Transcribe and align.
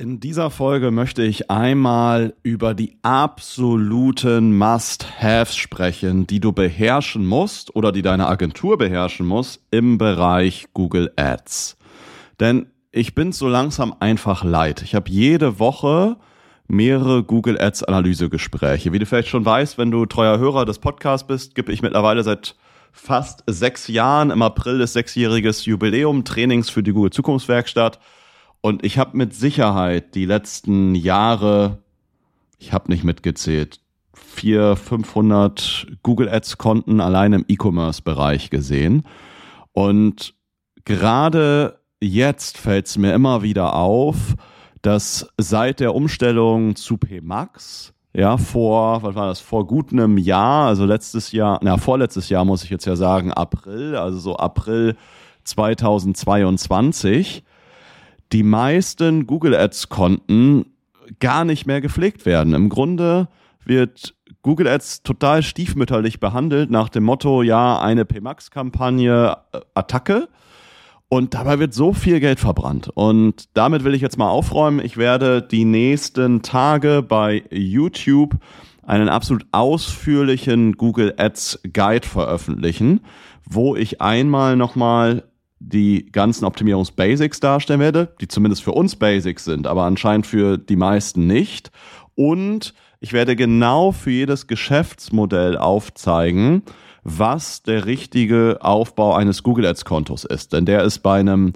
In 0.00 0.20
dieser 0.20 0.50
Folge 0.50 0.92
möchte 0.92 1.24
ich 1.24 1.50
einmal 1.50 2.34
über 2.44 2.72
die 2.72 2.98
absoluten 3.02 4.56
Must-Haves 4.56 5.56
sprechen, 5.56 6.24
die 6.24 6.38
du 6.38 6.52
beherrschen 6.52 7.26
musst 7.26 7.74
oder 7.74 7.90
die 7.90 8.02
deine 8.02 8.28
Agentur 8.28 8.78
beherrschen 8.78 9.26
muss 9.26 9.58
im 9.72 9.98
Bereich 9.98 10.66
Google 10.72 11.12
Ads. 11.16 11.76
Denn 12.38 12.66
ich 12.92 13.16
bin 13.16 13.32
so 13.32 13.48
langsam 13.48 13.92
einfach 13.98 14.44
leid. 14.44 14.82
Ich 14.82 14.94
habe 14.94 15.10
jede 15.10 15.58
Woche 15.58 16.16
mehrere 16.68 17.24
Google 17.24 17.60
Ads 17.60 17.82
Analysegespräche. 17.82 18.92
Wie 18.92 19.00
du 19.00 19.06
vielleicht 19.06 19.26
schon 19.26 19.44
weißt, 19.44 19.78
wenn 19.78 19.90
du 19.90 20.06
treuer 20.06 20.38
Hörer 20.38 20.64
des 20.64 20.78
Podcasts 20.78 21.26
bist, 21.26 21.56
gebe 21.56 21.72
ich 21.72 21.82
mittlerweile 21.82 22.22
seit 22.22 22.54
fast 22.92 23.42
sechs 23.48 23.88
Jahren 23.88 24.30
im 24.30 24.42
April 24.42 24.78
des 24.78 24.92
sechsjähriges 24.92 25.64
Jubiläum 25.64 26.24
Trainings 26.24 26.70
für 26.70 26.84
die 26.84 26.92
Google 26.92 27.10
Zukunftswerkstatt 27.10 27.98
und 28.60 28.84
ich 28.84 28.98
habe 28.98 29.16
mit 29.16 29.34
Sicherheit 29.34 30.14
die 30.14 30.24
letzten 30.24 30.94
Jahre, 30.94 31.78
ich 32.58 32.72
habe 32.72 32.90
nicht 32.90 33.04
mitgezählt, 33.04 33.80
400, 34.14 34.78
500 34.78 35.86
Google 36.02 36.28
Ads 36.28 36.58
Konten 36.58 37.00
allein 37.00 37.32
im 37.32 37.44
E-Commerce-Bereich 37.48 38.50
gesehen. 38.50 39.04
Und 39.72 40.34
gerade 40.84 41.78
jetzt 42.00 42.58
fällt 42.58 42.86
es 42.86 42.98
mir 42.98 43.14
immer 43.14 43.42
wieder 43.42 43.74
auf, 43.74 44.34
dass 44.82 45.28
seit 45.38 45.80
der 45.80 45.94
Umstellung 45.94 46.76
zu 46.76 46.96
PMAX, 46.96 47.92
ja, 48.14 48.36
vor, 48.36 49.02
was 49.02 49.14
war 49.14 49.26
das, 49.26 49.40
vor 49.40 49.66
gut 49.66 49.92
einem 49.92 50.18
Jahr, 50.18 50.68
also 50.68 50.84
letztes 50.84 51.32
Jahr, 51.32 51.58
na, 51.62 51.76
vorletztes 51.76 52.28
Jahr 52.28 52.44
muss 52.44 52.64
ich 52.64 52.70
jetzt 52.70 52.86
ja 52.86 52.96
sagen, 52.96 53.32
April, 53.32 53.96
also 53.96 54.18
so 54.18 54.36
April 54.36 54.96
2022, 55.44 57.44
die 58.32 58.42
meisten 58.42 59.26
Google 59.26 59.54
Ads 59.54 59.88
Konten 59.88 60.66
gar 61.20 61.44
nicht 61.44 61.66
mehr 61.66 61.80
gepflegt 61.80 62.26
werden. 62.26 62.54
Im 62.54 62.68
Grunde 62.68 63.28
wird 63.64 64.14
Google 64.42 64.68
Ads 64.68 65.02
total 65.02 65.42
stiefmütterlich 65.42 66.20
behandelt 66.20 66.70
nach 66.70 66.88
dem 66.88 67.04
Motto, 67.04 67.42
ja, 67.42 67.80
eine 67.80 68.04
PMAX-Kampagne, 68.04 69.36
äh, 69.52 69.60
Attacke. 69.74 70.28
Und 71.10 71.32
dabei 71.32 71.58
wird 71.58 71.72
so 71.72 71.94
viel 71.94 72.20
Geld 72.20 72.38
verbrannt. 72.38 72.90
Und 72.92 73.48
damit 73.54 73.82
will 73.82 73.94
ich 73.94 74.02
jetzt 74.02 74.18
mal 74.18 74.28
aufräumen. 74.28 74.84
Ich 74.84 74.98
werde 74.98 75.40
die 75.40 75.64
nächsten 75.64 76.42
Tage 76.42 77.02
bei 77.02 77.44
YouTube 77.50 78.36
einen 78.82 79.08
absolut 79.08 79.46
ausführlichen 79.52 80.72
Google 80.72 81.14
Ads 81.16 81.60
Guide 81.72 82.06
veröffentlichen, 82.06 83.00
wo 83.44 83.74
ich 83.74 84.02
einmal 84.02 84.56
nochmal 84.56 85.24
die 85.60 86.06
ganzen 86.12 86.44
Optimierungsbasics 86.44 87.40
darstellen 87.40 87.80
werde, 87.80 88.14
die 88.20 88.28
zumindest 88.28 88.62
für 88.62 88.72
uns 88.72 88.96
Basics 88.96 89.44
sind, 89.44 89.66
aber 89.66 89.84
anscheinend 89.84 90.26
für 90.26 90.56
die 90.56 90.76
meisten 90.76 91.26
nicht. 91.26 91.70
Und 92.14 92.74
ich 93.00 93.12
werde 93.12 93.36
genau 93.36 93.92
für 93.92 94.10
jedes 94.10 94.46
Geschäftsmodell 94.46 95.56
aufzeigen, 95.56 96.62
was 97.04 97.62
der 97.62 97.86
richtige 97.86 98.58
Aufbau 98.60 99.14
eines 99.14 99.42
Google 99.42 99.66
Ads 99.66 99.84
Kontos 99.84 100.24
ist. 100.24 100.52
Denn 100.52 100.66
der 100.66 100.82
ist 100.82 101.00
bei 101.00 101.20
einem 101.20 101.52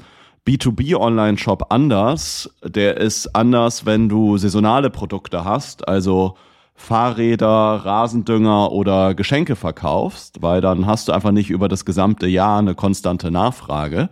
B2B 0.47 0.97
Online-Shop 0.97 1.67
anders. 1.70 2.50
Der 2.64 2.97
ist 2.97 3.34
anders, 3.34 3.86
wenn 3.86 4.08
du 4.08 4.39
saisonale 4.39 4.91
Produkte 4.91 5.45
hast, 5.45 5.86
also 5.86 6.36
Fahrräder, 6.83 7.47
Rasendünger 7.47 8.73
oder 8.73 9.15
Geschenke 9.15 9.55
verkaufst, 9.55 10.43
weil 10.43 10.61
dann 10.61 10.85
hast 10.87 11.07
du 11.07 11.13
einfach 11.13 11.31
nicht 11.31 11.49
über 11.49 11.69
das 11.69 11.85
gesamte 11.85 12.27
Jahr 12.27 12.59
eine 12.59 12.75
konstante 12.75 13.31
Nachfrage. 13.31 14.11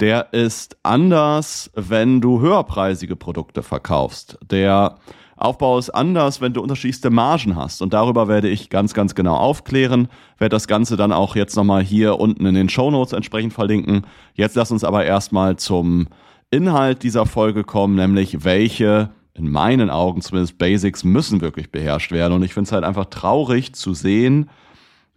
Der 0.00 0.32
ist 0.32 0.78
anders, 0.82 1.70
wenn 1.74 2.22
du 2.22 2.40
höherpreisige 2.40 3.16
Produkte 3.16 3.62
verkaufst. 3.62 4.38
Der 4.50 4.96
Aufbau 5.36 5.78
ist 5.78 5.90
anders, 5.90 6.40
wenn 6.40 6.54
du 6.54 6.62
unterschiedlichste 6.62 7.10
Margen 7.10 7.54
hast. 7.54 7.82
Und 7.82 7.92
darüber 7.92 8.28
werde 8.28 8.48
ich 8.48 8.70
ganz, 8.70 8.94
ganz 8.94 9.14
genau 9.14 9.36
aufklären. 9.36 10.08
Werde 10.38 10.56
das 10.56 10.68
Ganze 10.68 10.96
dann 10.96 11.12
auch 11.12 11.36
jetzt 11.36 11.54
nochmal 11.54 11.82
hier 11.82 12.18
unten 12.18 12.46
in 12.46 12.54
den 12.54 12.70
Show 12.70 12.90
Notes 12.90 13.12
entsprechend 13.12 13.52
verlinken. 13.52 14.06
Jetzt 14.32 14.56
lass 14.56 14.70
uns 14.70 14.84
aber 14.84 15.04
erstmal 15.04 15.56
zum 15.56 16.08
Inhalt 16.50 17.02
dieser 17.02 17.26
Folge 17.26 17.62
kommen, 17.62 17.94
nämlich 17.94 18.42
welche 18.42 19.10
in 19.34 19.48
meinen 19.48 19.90
Augen 19.90 20.22
zumindest 20.22 20.58
Basics 20.58 21.04
müssen 21.04 21.40
wirklich 21.40 21.70
beherrscht 21.70 22.12
werden. 22.12 22.34
Und 22.34 22.42
ich 22.42 22.54
finde 22.54 22.68
es 22.68 22.72
halt 22.72 22.84
einfach 22.84 23.06
traurig 23.06 23.74
zu 23.74 23.94
sehen, 23.94 24.50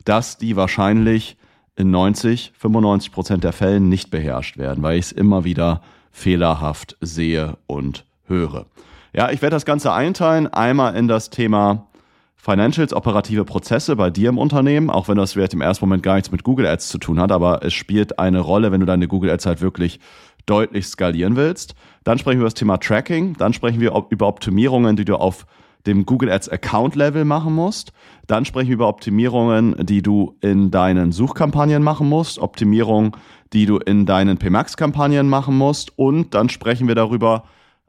dass 0.05 0.37
die 0.37 0.55
wahrscheinlich 0.55 1.37
in 1.75 1.91
90, 1.91 2.53
95 2.57 3.11
Prozent 3.11 3.43
der 3.43 3.53
Fällen 3.53 3.89
nicht 3.89 4.11
beherrscht 4.11 4.57
werden, 4.57 4.83
weil 4.83 4.99
ich 4.99 5.05
es 5.05 5.11
immer 5.11 5.43
wieder 5.43 5.81
fehlerhaft 6.11 6.97
sehe 7.01 7.57
und 7.65 8.05
höre. 8.27 8.67
Ja, 9.13 9.31
ich 9.31 9.41
werde 9.41 9.55
das 9.55 9.65
Ganze 9.65 9.91
einteilen. 9.91 10.47
Einmal 10.47 10.95
in 10.95 11.07
das 11.07 11.29
Thema 11.29 11.87
Financials, 12.35 12.93
operative 12.93 13.45
Prozesse 13.45 13.95
bei 13.95 14.09
dir 14.09 14.29
im 14.29 14.37
Unternehmen, 14.37 14.89
auch 14.89 15.07
wenn 15.07 15.17
das 15.17 15.33
vielleicht 15.33 15.53
im 15.53 15.61
ersten 15.61 15.85
Moment 15.85 16.03
gar 16.03 16.15
nichts 16.15 16.29
mit 16.29 16.43
Google 16.43 16.67
Ads 16.67 16.89
zu 16.89 16.97
tun 16.97 17.19
hat, 17.19 17.31
aber 17.31 17.63
es 17.63 17.73
spielt 17.73 18.19
eine 18.19 18.41
Rolle, 18.41 18.71
wenn 18.73 18.81
du 18.81 18.85
deine 18.85 19.07
Google 19.07 19.29
Ads 19.29 19.45
halt 19.45 19.61
wirklich 19.61 20.01
deutlich 20.45 20.87
skalieren 20.87 21.35
willst. 21.35 21.75
Dann 22.03 22.17
sprechen 22.17 22.39
wir 22.39 22.43
über 22.43 22.47
das 22.47 22.53
Thema 22.53 22.77
Tracking. 22.77 23.35
Dann 23.37 23.53
sprechen 23.53 23.79
wir 23.79 23.93
über 24.09 24.27
Optimierungen, 24.27 24.95
die 24.95 25.05
du 25.05 25.15
auf 25.15 25.45
dem 25.85 26.05
Google 26.05 26.31
Ads 26.31 26.49
Account 26.49 26.95
Level 26.95 27.25
machen 27.25 27.53
musst. 27.53 27.91
Dann 28.27 28.45
sprechen 28.45 28.69
wir 28.69 28.75
über 28.75 28.87
Optimierungen, 28.87 29.75
die 29.85 30.01
du 30.01 30.35
in 30.41 30.71
deinen 30.71 31.11
Suchkampagnen 31.11 31.83
machen 31.83 32.07
musst. 32.07 32.39
Optimierungen, 32.39 33.11
die 33.51 33.65
du 33.65 33.77
in 33.77 34.05
deinen 34.05 34.37
PMAX 34.37 34.77
Kampagnen 34.77 35.29
machen 35.29 35.57
musst. 35.57 35.97
Und 35.97 36.33
dann 36.33 36.49
sprechen 36.49 36.87
wir 36.87 36.95
darüber 36.95 37.43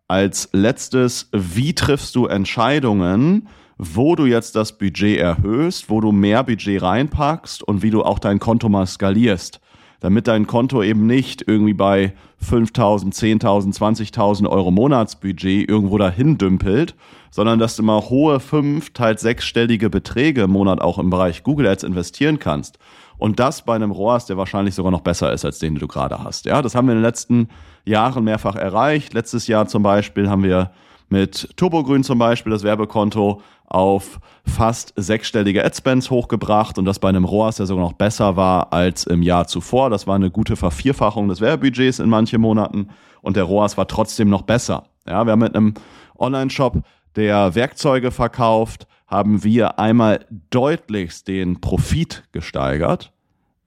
als 0.08 0.48
letztes, 0.52 1.28
wie 1.32 1.74
triffst 1.74 2.14
du 2.14 2.26
Entscheidungen, 2.26 3.48
wo 3.78 4.14
du 4.14 4.26
jetzt 4.26 4.54
das 4.54 4.78
Budget 4.78 5.18
erhöhst, 5.18 5.88
wo 5.88 6.00
du 6.00 6.12
mehr 6.12 6.44
Budget 6.44 6.82
reinpackst 6.82 7.62
und 7.62 7.82
wie 7.82 7.90
du 7.90 8.02
auch 8.02 8.18
dein 8.18 8.38
Konto 8.38 8.68
mal 8.68 8.86
skalierst 8.86 9.60
damit 10.04 10.28
dein 10.28 10.46
Konto 10.46 10.82
eben 10.82 11.06
nicht 11.06 11.44
irgendwie 11.46 11.72
bei 11.72 12.12
5.000, 12.46 13.14
10.000, 13.14 13.74
20.000 13.74 14.46
Euro 14.46 14.70
Monatsbudget 14.70 15.66
irgendwo 15.66 15.96
dahin 15.96 16.36
dümpelt, 16.36 16.94
sondern 17.30 17.58
dass 17.58 17.76
du 17.76 17.82
mal 17.82 18.02
hohe 18.02 18.38
fünf, 18.38 18.92
teils 18.92 19.22
sechsstellige 19.22 19.88
Beträge 19.88 20.42
im 20.42 20.50
Monat 20.50 20.82
auch 20.82 20.98
im 20.98 21.08
Bereich 21.08 21.42
Google 21.42 21.66
Ads 21.66 21.84
investieren 21.84 22.38
kannst. 22.38 22.78
Und 23.16 23.40
das 23.40 23.64
bei 23.64 23.74
einem 23.74 23.92
ROAS, 23.92 24.26
der 24.26 24.36
wahrscheinlich 24.36 24.74
sogar 24.74 24.92
noch 24.92 25.00
besser 25.00 25.32
ist 25.32 25.46
als 25.46 25.58
den, 25.58 25.76
den 25.76 25.80
du 25.80 25.88
gerade 25.88 26.22
hast. 26.22 26.44
Ja, 26.44 26.60
das 26.60 26.74
haben 26.74 26.86
wir 26.86 26.92
in 26.92 26.98
den 26.98 27.06
letzten 27.06 27.48
Jahren 27.86 28.24
mehrfach 28.24 28.56
erreicht. 28.56 29.14
Letztes 29.14 29.46
Jahr 29.46 29.68
zum 29.68 29.82
Beispiel 29.82 30.28
haben 30.28 30.42
wir 30.42 30.70
mit 31.14 31.56
Turbogrün 31.56 32.02
zum 32.02 32.18
Beispiel 32.18 32.50
das 32.50 32.64
Werbekonto 32.64 33.40
auf 33.66 34.18
fast 34.44 34.92
sechsstellige 34.96 35.64
Adspends 35.64 36.10
hochgebracht 36.10 36.76
und 36.76 36.86
das 36.86 36.98
bei 36.98 37.08
einem 37.08 37.24
ROAS, 37.24 37.54
der 37.54 37.66
sogar 37.66 37.84
noch 37.84 37.92
besser 37.92 38.34
war 38.34 38.72
als 38.72 39.04
im 39.04 39.22
Jahr 39.22 39.46
zuvor. 39.46 39.90
Das 39.90 40.08
war 40.08 40.16
eine 40.16 40.32
gute 40.32 40.56
Vervierfachung 40.56 41.28
des 41.28 41.40
Werbebudgets 41.40 42.00
in 42.00 42.08
manchen 42.08 42.40
Monaten 42.40 42.88
und 43.22 43.36
der 43.36 43.44
ROAS 43.44 43.76
war 43.78 43.86
trotzdem 43.86 44.28
noch 44.28 44.42
besser. 44.42 44.86
Ja, 45.06 45.24
wir 45.24 45.30
haben 45.30 45.38
mit 45.38 45.54
einem 45.54 45.74
Online-Shop, 46.18 46.82
der 47.14 47.54
Werkzeuge 47.54 48.10
verkauft, 48.10 48.88
haben 49.06 49.44
wir 49.44 49.78
einmal 49.78 50.26
deutlichst 50.50 51.28
den 51.28 51.60
Profit 51.60 52.24
gesteigert. 52.32 53.12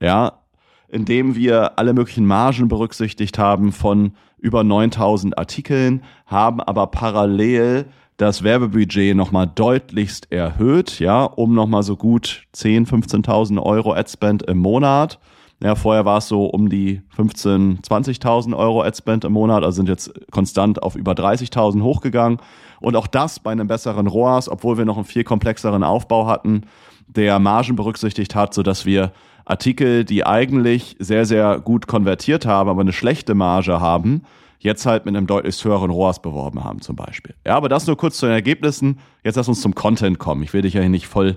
Ja, 0.00 0.42
indem 0.88 1.34
wir 1.34 1.78
alle 1.78 1.94
möglichen 1.94 2.26
Margen 2.26 2.68
berücksichtigt 2.68 3.38
haben 3.38 3.72
von 3.72 4.12
über 4.38 4.64
9000 4.64 5.36
Artikeln, 5.38 6.02
haben 6.26 6.60
aber 6.60 6.86
parallel 6.88 7.86
das 8.18 8.42
Werbebudget 8.42 9.16
nochmal 9.16 9.46
deutlichst 9.46 10.32
erhöht, 10.32 10.98
ja, 10.98 11.24
um 11.24 11.54
nochmal 11.54 11.84
so 11.84 11.96
gut 11.96 12.44
10, 12.52 12.86
15.000 12.86 13.62
Euro 13.62 13.94
Adspend 13.94 14.42
im 14.42 14.58
Monat. 14.58 15.20
Ja, 15.62 15.74
vorher 15.74 16.04
war 16.04 16.18
es 16.18 16.28
so 16.28 16.46
um 16.46 16.68
die 16.68 17.02
15, 17.16 17.80
20.000 17.80 18.56
Euro 18.56 18.82
Adspend 18.82 19.24
im 19.24 19.32
Monat, 19.32 19.64
also 19.64 19.76
sind 19.76 19.88
jetzt 19.88 20.12
konstant 20.30 20.82
auf 20.82 20.94
über 20.94 21.12
30.000 21.12 21.82
hochgegangen. 21.82 22.38
Und 22.80 22.96
auch 22.96 23.08
das 23.08 23.40
bei 23.40 23.50
einem 23.50 23.66
besseren 23.66 24.06
ROAS, 24.06 24.48
obwohl 24.48 24.78
wir 24.78 24.84
noch 24.84 24.96
einen 24.96 25.04
viel 25.04 25.24
komplexeren 25.24 25.82
Aufbau 25.82 26.26
hatten, 26.26 26.62
der 27.08 27.38
Margen 27.38 27.74
berücksichtigt 27.74 28.34
hat, 28.34 28.54
sodass 28.54 28.84
wir 28.84 29.12
Artikel, 29.48 30.04
die 30.04 30.26
eigentlich 30.26 30.96
sehr, 30.98 31.24
sehr 31.24 31.60
gut 31.60 31.86
konvertiert 31.86 32.46
haben, 32.46 32.68
aber 32.68 32.80
eine 32.80 32.92
schlechte 32.92 33.34
Marge 33.34 33.80
haben, 33.80 34.22
jetzt 34.58 34.86
halt 34.86 35.06
mit 35.06 35.16
einem 35.16 35.26
deutlich 35.26 35.64
höheren 35.64 35.90
ROAS 35.90 36.20
beworben 36.20 36.64
haben 36.64 36.80
zum 36.80 36.96
Beispiel. 36.96 37.34
Ja, 37.46 37.56
aber 37.56 37.68
das 37.68 37.86
nur 37.86 37.96
kurz 37.96 38.18
zu 38.18 38.26
den 38.26 38.34
Ergebnissen. 38.34 38.98
Jetzt 39.24 39.36
lass 39.36 39.48
uns 39.48 39.60
zum 39.60 39.74
Content 39.74 40.18
kommen. 40.18 40.42
Ich 40.42 40.52
will 40.52 40.62
dich 40.62 40.74
ja 40.74 40.80
hier 40.80 40.90
nicht 40.90 41.06
voll 41.06 41.36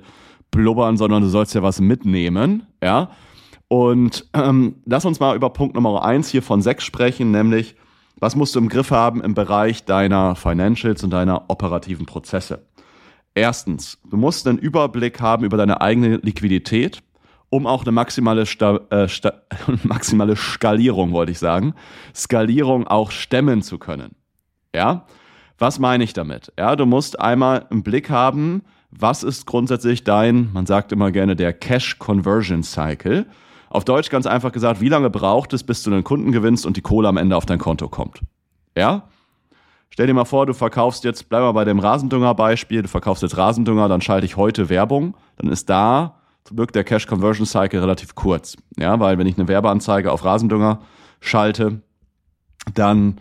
blubbern, 0.50 0.98
sondern 0.98 1.22
du 1.22 1.30
sollst 1.30 1.54
ja 1.56 1.62
was 1.63 1.80
mitnehmen. 1.80 2.68
Ja, 2.84 3.12
und 3.72 4.28
ähm, 4.34 4.75
lass 4.86 5.06
uns 5.06 5.22
mal 5.22 5.34
über 5.34 5.50
Punkt 5.50 5.75
Nummer 5.75 6.04
eins 6.04 6.28
hier 6.28 6.44
von 6.44 6.62
sechs 6.62 6.84
sprechen, 6.84 7.31
nämlich 7.31 7.75
was 8.19 8.36
musst 8.36 8.54
du 8.54 8.60
im 8.60 8.68
Griff 8.68 8.92
haben 8.92 9.24
im 9.24 9.34
Bereich 9.34 9.86
deiner 9.86 10.36
Financials 10.36 11.06
und 11.06 11.12
deiner 11.12 11.46
operativen 11.50 12.06
Prozesse? 12.06 12.66
Erstens, 13.34 13.98
du 14.10 14.18
musst 14.18 14.46
einen 14.46 14.58
Überblick 14.58 15.22
haben 15.22 15.46
über 15.46 15.56
deine 15.56 15.80
eigene 15.80 16.18
Liquidität 16.18 17.02
um 17.51 17.68
auch 17.68 17.83
eine 17.83 17.92
maximale, 17.92 18.48
Sta 18.48 18.80
äh, 18.89 19.07
Sta 19.07 19.33
maximale 19.83 20.36
Skalierung, 20.36 21.12
wollte 21.12 21.33
ich 21.33 21.39
sagen, 21.39 21.75
Skalierung 22.15 22.88
auch 22.88 23.12
stemmen 23.12 23.62
zu 23.62 23.77
können. 23.77 24.15
Ja, 24.74 25.06
Was 25.59 25.77
meine 25.77 26.03
ich 26.03 26.13
damit? 26.13 26.51
Ja, 26.57 26.75
du 26.75 26.88
musst 26.88 27.19
einmal 27.19 27.68
im 27.69 27.83
Blick 27.83 28.09
haben, 28.09 28.63
was 28.89 29.21
ist 29.21 29.45
grundsätzlich 29.45 30.03
dein, 30.03 30.50
man 30.53 30.65
sagt 30.65 30.92
immer 30.92 31.12
gerne 31.12 31.36
der 31.36 31.53
Cash 31.53 32.00
Conversion 32.00 32.63
Cycle. 32.63 33.27
Auf 33.69 33.86
Deutsch 33.86 34.09
ganz 34.09 34.25
einfach 34.25 34.51
gesagt, 34.53 34.81
wie 34.81 34.89
lange 34.89 35.09
braucht 35.09 35.53
es, 35.53 35.63
bis 35.63 35.83
du 35.83 35.92
einen 35.92 36.03
Kunden 36.03 36.31
gewinnst 36.31 36.65
und 36.65 36.77
die 36.77 36.81
Kohle 36.81 37.07
am 37.09 37.18
Ende 37.18 37.36
auf 37.36 37.45
dein 37.45 37.59
Konto 37.59 37.89
kommt? 37.89 38.21
Ja? 38.77 39.03
Stell 39.89 40.07
dir 40.07 40.13
mal 40.13 40.25
vor, 40.25 40.45
du 40.45 40.53
verkaufst 40.53 41.03
jetzt, 41.03 41.27
bleib 41.30 41.42
mal 41.42 41.51
bei 41.51 41.65
dem 41.65 41.80
Rasendünger-Beispiel, 41.80 42.81
du 42.81 42.88
verkaufst 42.88 43.24
jetzt 43.24 43.38
Rasendünger, 43.38 43.89
dann 43.89 44.01
schalte 44.01 44.25
ich 44.25 44.38
heute 44.38 44.69
Werbung, 44.69 45.15
dann 45.38 45.51
ist 45.51 45.69
da 45.69 46.20
Glück 46.45 46.73
der 46.73 46.83
Cash 46.83 47.07
Conversion 47.07 47.45
Cycle 47.45 47.79
relativ 47.79 48.15
kurz. 48.15 48.57
Ja, 48.77 48.99
weil 48.99 49.17
wenn 49.17 49.27
ich 49.27 49.38
eine 49.38 49.47
Werbeanzeige 49.47 50.11
auf 50.11 50.25
Rasendünger 50.25 50.81
schalte, 51.19 51.81
dann 52.73 53.19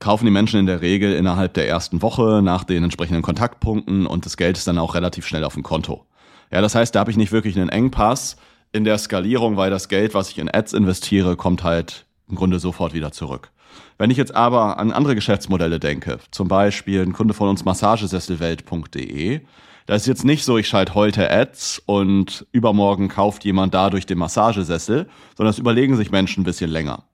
kaufen 0.00 0.24
die 0.24 0.32
Menschen 0.32 0.58
in 0.58 0.66
der 0.66 0.80
Regel 0.80 1.14
innerhalb 1.14 1.54
der 1.54 1.68
ersten 1.68 2.02
Woche 2.02 2.40
nach 2.42 2.64
den 2.64 2.82
entsprechenden 2.82 3.22
Kontaktpunkten 3.22 4.06
und 4.06 4.26
das 4.26 4.36
Geld 4.36 4.58
ist 4.58 4.66
dann 4.66 4.78
auch 4.78 4.94
relativ 4.94 5.26
schnell 5.26 5.44
auf 5.44 5.54
dem 5.54 5.62
Konto. 5.62 6.06
Ja, 6.50 6.60
das 6.60 6.74
heißt, 6.74 6.94
da 6.94 7.00
habe 7.00 7.10
ich 7.10 7.16
nicht 7.16 7.32
wirklich 7.32 7.56
einen 7.56 7.68
Engpass 7.68 8.36
in 8.72 8.84
der 8.84 8.98
Skalierung, 8.98 9.56
weil 9.56 9.70
das 9.70 9.88
Geld, 9.88 10.12
was 10.14 10.30
ich 10.30 10.38
in 10.38 10.52
Ads 10.52 10.72
investiere, 10.72 11.36
kommt 11.36 11.62
halt 11.62 12.06
im 12.28 12.34
Grunde 12.34 12.58
sofort 12.58 12.94
wieder 12.94 13.12
zurück. 13.12 13.52
Wenn 13.98 14.10
ich 14.10 14.16
jetzt 14.16 14.34
aber 14.34 14.78
an 14.78 14.92
andere 14.92 15.14
Geschäftsmodelle 15.14 15.78
denke, 15.78 16.18
zum 16.30 16.48
Beispiel 16.48 17.02
ein 17.02 17.12
Kunde 17.12 17.34
von 17.34 17.48
uns 17.48 17.64
massagesesselwelt.de, 17.64 19.40
da 19.86 19.94
ist 19.94 20.06
jetzt 20.06 20.24
nicht 20.24 20.44
so, 20.44 20.58
ich 20.58 20.68
schalte 20.68 20.94
heute 20.94 21.30
Ads 21.30 21.82
und 21.86 22.46
übermorgen 22.52 23.08
kauft 23.08 23.44
jemand 23.44 23.74
dadurch 23.74 24.06
den 24.06 24.18
Massagesessel, 24.18 25.08
sondern 25.36 25.50
das 25.50 25.58
überlegen 25.58 25.96
sich 25.96 26.10
Menschen 26.10 26.42
ein 26.42 26.44
bisschen 26.44 26.70
länger. 26.70 27.04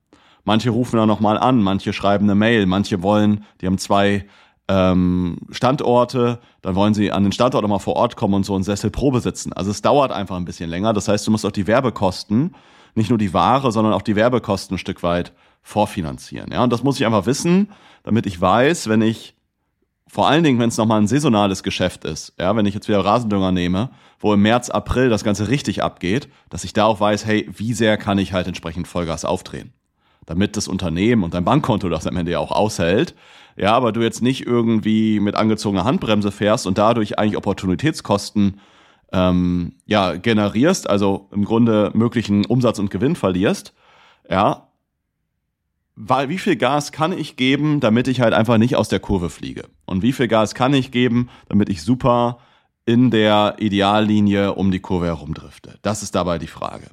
Manche 0.43 0.69
rufen 0.69 0.97
da 0.97 1.05
nochmal 1.05 1.37
an, 1.37 1.61
manche 1.61 1.93
schreiben 1.93 2.25
eine 2.25 2.35
Mail, 2.35 2.65
manche 2.65 3.01
wollen, 3.01 3.43
die 3.61 3.65
haben 3.65 3.77
zwei 3.77 4.25
ähm, 4.67 5.37
Standorte, 5.49 6.39
dann 6.61 6.75
wollen 6.75 6.93
sie 6.93 7.11
an 7.11 7.23
den 7.23 7.31
Standort 7.31 7.63
nochmal 7.63 7.79
vor 7.79 7.95
Ort 7.95 8.15
kommen 8.15 8.35
und 8.35 8.45
so 8.45 8.53
einen 8.53 8.63
Sessel 8.63 8.91
Probe 8.91 9.19
sitzen. 9.19 9.51
Also 9.51 9.71
es 9.71 9.81
dauert 9.81 10.11
einfach 10.11 10.37
ein 10.37 10.45
bisschen 10.45 10.69
länger. 10.69 10.93
Das 10.93 11.07
heißt, 11.07 11.25
du 11.25 11.31
musst 11.31 11.45
auch 11.45 11.51
die 11.51 11.67
Werbekosten, 11.67 12.55
nicht 12.95 13.09
nur 13.09 13.17
die 13.17 13.33
Ware, 13.33 13.71
sondern 13.71 13.93
auch 13.93 14.01
die 14.01 14.15
Werbekosten 14.15 14.75
ein 14.75 14.79
Stück 14.79 15.03
weit 15.03 15.33
vorfinanzieren. 15.61 16.51
Ja, 16.51 16.63
und 16.63 16.71
das 16.71 16.83
muss 16.83 16.99
ich 16.99 17.05
einfach 17.05 17.25
wissen, 17.25 17.69
damit 18.03 18.25
ich 18.25 18.39
weiß, 18.39 18.89
wenn 18.89 19.01
ich 19.01 19.35
vor 20.07 20.27
allen 20.27 20.43
Dingen, 20.43 20.59
wenn 20.59 20.69
es 20.69 20.77
nochmal 20.77 20.99
ein 20.99 21.07
saisonales 21.07 21.61
Geschäft 21.61 22.03
ist, 22.03 22.33
ja, 22.39 22.55
wenn 22.55 22.65
ich 22.65 22.73
jetzt 22.73 22.87
wieder 22.87 23.05
Rasendünger 23.05 23.51
nehme, 23.51 23.91
wo 24.19 24.33
im 24.33 24.41
März, 24.41 24.69
April 24.69 25.09
das 25.09 25.23
Ganze 25.23 25.49
richtig 25.49 25.83
abgeht, 25.83 26.27
dass 26.49 26.63
ich 26.63 26.73
da 26.73 26.85
auch 26.85 26.99
weiß, 26.99 27.25
hey, 27.25 27.47
wie 27.55 27.73
sehr 27.73 27.97
kann 27.97 28.17
ich 28.17 28.33
halt 28.33 28.47
entsprechend 28.47 28.87
Vollgas 28.87 29.23
aufdrehen? 29.23 29.71
Damit 30.25 30.57
das 30.57 30.67
Unternehmen 30.67 31.23
und 31.23 31.33
dein 31.35 31.45
Bankkonto 31.45 31.89
das 31.89 32.07
am 32.07 32.17
Ende 32.17 32.31
ja 32.31 32.39
auch 32.39 32.51
aushält. 32.51 33.15
Ja, 33.55 33.73
aber 33.73 33.91
du 33.91 34.01
jetzt 34.01 34.21
nicht 34.21 34.45
irgendwie 34.45 35.19
mit 35.19 35.35
angezogener 35.35 35.83
Handbremse 35.83 36.31
fährst 36.31 36.65
und 36.65 36.77
dadurch 36.77 37.19
eigentlich 37.19 37.37
Opportunitätskosten 37.37 38.59
ähm, 39.11 39.73
ja, 39.85 40.15
generierst, 40.15 40.89
also 40.89 41.29
im 41.31 41.45
Grunde 41.45 41.91
möglichen 41.93 42.45
Umsatz 42.45 42.79
und 42.79 42.89
Gewinn 42.89 43.15
verlierst, 43.15 43.73
ja, 44.29 44.68
weil 46.01 46.29
wie 46.29 46.37
viel 46.37 46.55
Gas 46.55 46.93
kann 46.93 47.11
ich 47.11 47.35
geben, 47.35 47.81
damit 47.81 48.07
ich 48.07 48.21
halt 48.21 48.33
einfach 48.33 48.57
nicht 48.57 48.77
aus 48.77 48.87
der 48.87 49.01
Kurve 49.01 49.29
fliege? 49.29 49.67
Und 49.85 50.01
wie 50.01 50.13
viel 50.13 50.29
Gas 50.29 50.55
kann 50.55 50.73
ich 50.73 50.91
geben, 50.91 51.29
damit 51.49 51.67
ich 51.67 51.83
super 51.83 52.39
in 52.85 53.11
der 53.11 53.57
Ideallinie 53.59 54.53
um 54.53 54.71
die 54.71 54.79
Kurve 54.79 55.07
herumdrifte? 55.07 55.77
Das 55.81 56.01
ist 56.01 56.15
dabei 56.15 56.39
die 56.39 56.47
Frage. 56.47 56.87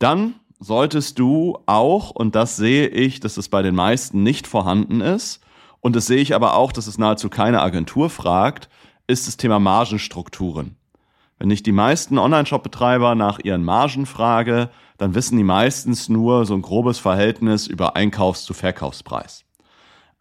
Dann 0.00 0.34
solltest 0.58 1.20
du 1.20 1.56
auch, 1.66 2.10
und 2.10 2.34
das 2.34 2.56
sehe 2.56 2.88
ich, 2.88 3.20
dass 3.20 3.36
es 3.36 3.48
bei 3.48 3.62
den 3.62 3.76
meisten 3.76 4.24
nicht 4.24 4.48
vorhanden 4.48 5.00
ist, 5.00 5.40
und 5.78 5.94
das 5.94 6.06
sehe 6.06 6.20
ich 6.20 6.34
aber 6.34 6.56
auch, 6.56 6.72
dass 6.72 6.88
es 6.88 6.98
nahezu 6.98 7.28
keine 7.28 7.62
Agentur 7.62 8.10
fragt, 8.10 8.68
ist 9.06 9.28
das 9.28 9.36
Thema 9.36 9.60
Margenstrukturen. 9.60 10.74
Wenn 11.42 11.50
ich 11.50 11.64
die 11.64 11.72
meisten 11.72 12.18
Online-Shop-Betreiber 12.18 13.16
nach 13.16 13.40
ihren 13.40 13.64
Margen 13.64 14.06
frage, 14.06 14.70
dann 14.96 15.16
wissen 15.16 15.36
die 15.36 15.42
meistens 15.42 16.08
nur 16.08 16.46
so 16.46 16.54
ein 16.54 16.62
grobes 16.62 17.00
Verhältnis 17.00 17.66
über 17.66 17.96
Einkaufs- 17.96 18.44
zu 18.44 18.54
Verkaufspreis. 18.54 19.44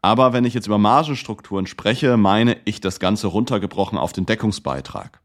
Aber 0.01 0.33
wenn 0.33 0.45
ich 0.45 0.55
jetzt 0.55 0.65
über 0.65 0.79
Margenstrukturen 0.79 1.67
spreche, 1.67 2.17
meine 2.17 2.57
ich 2.65 2.81
das 2.81 2.99
Ganze 2.99 3.27
runtergebrochen 3.27 3.99
auf 3.99 4.13
den 4.13 4.25
Deckungsbeitrag. 4.25 5.21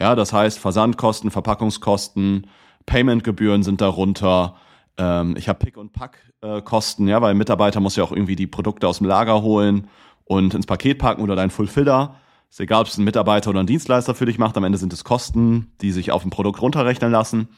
Ja, 0.00 0.14
das 0.14 0.32
heißt 0.32 0.58
Versandkosten, 0.58 1.30
Verpackungskosten, 1.30 2.46
Paymentgebühren 2.86 3.62
sind 3.62 3.82
darunter. 3.82 4.56
Ähm, 4.96 5.36
ich 5.36 5.50
habe 5.50 5.58
Pick- 5.58 5.76
und 5.76 5.92
Pack-Kosten, 5.92 7.06
ja, 7.06 7.20
weil 7.20 7.32
ein 7.32 7.36
Mitarbeiter 7.36 7.80
muss 7.80 7.96
ja 7.96 8.02
auch 8.02 8.12
irgendwie 8.12 8.36
die 8.36 8.46
Produkte 8.46 8.88
aus 8.88 8.96
dem 8.96 9.06
Lager 9.06 9.42
holen 9.42 9.88
und 10.24 10.54
ins 10.54 10.64
Paket 10.64 10.98
packen 10.98 11.20
oder 11.20 11.36
dein 11.36 11.50
Fulfiller. 11.50 12.14
Ist 12.50 12.60
egal, 12.60 12.82
ob 12.82 12.86
es 12.88 12.98
ein 12.98 13.04
Mitarbeiter 13.04 13.50
oder 13.50 13.60
ein 13.60 13.66
Dienstleister 13.66 14.14
für 14.14 14.26
dich 14.26 14.38
macht. 14.38 14.56
Am 14.56 14.64
Ende 14.64 14.78
sind 14.78 14.92
es 14.92 15.04
Kosten, 15.04 15.72
die 15.80 15.92
sich 15.92 16.12
auf 16.12 16.24
ein 16.24 16.30
Produkt 16.30 16.62
runterrechnen 16.62 17.10
lassen 17.10 17.48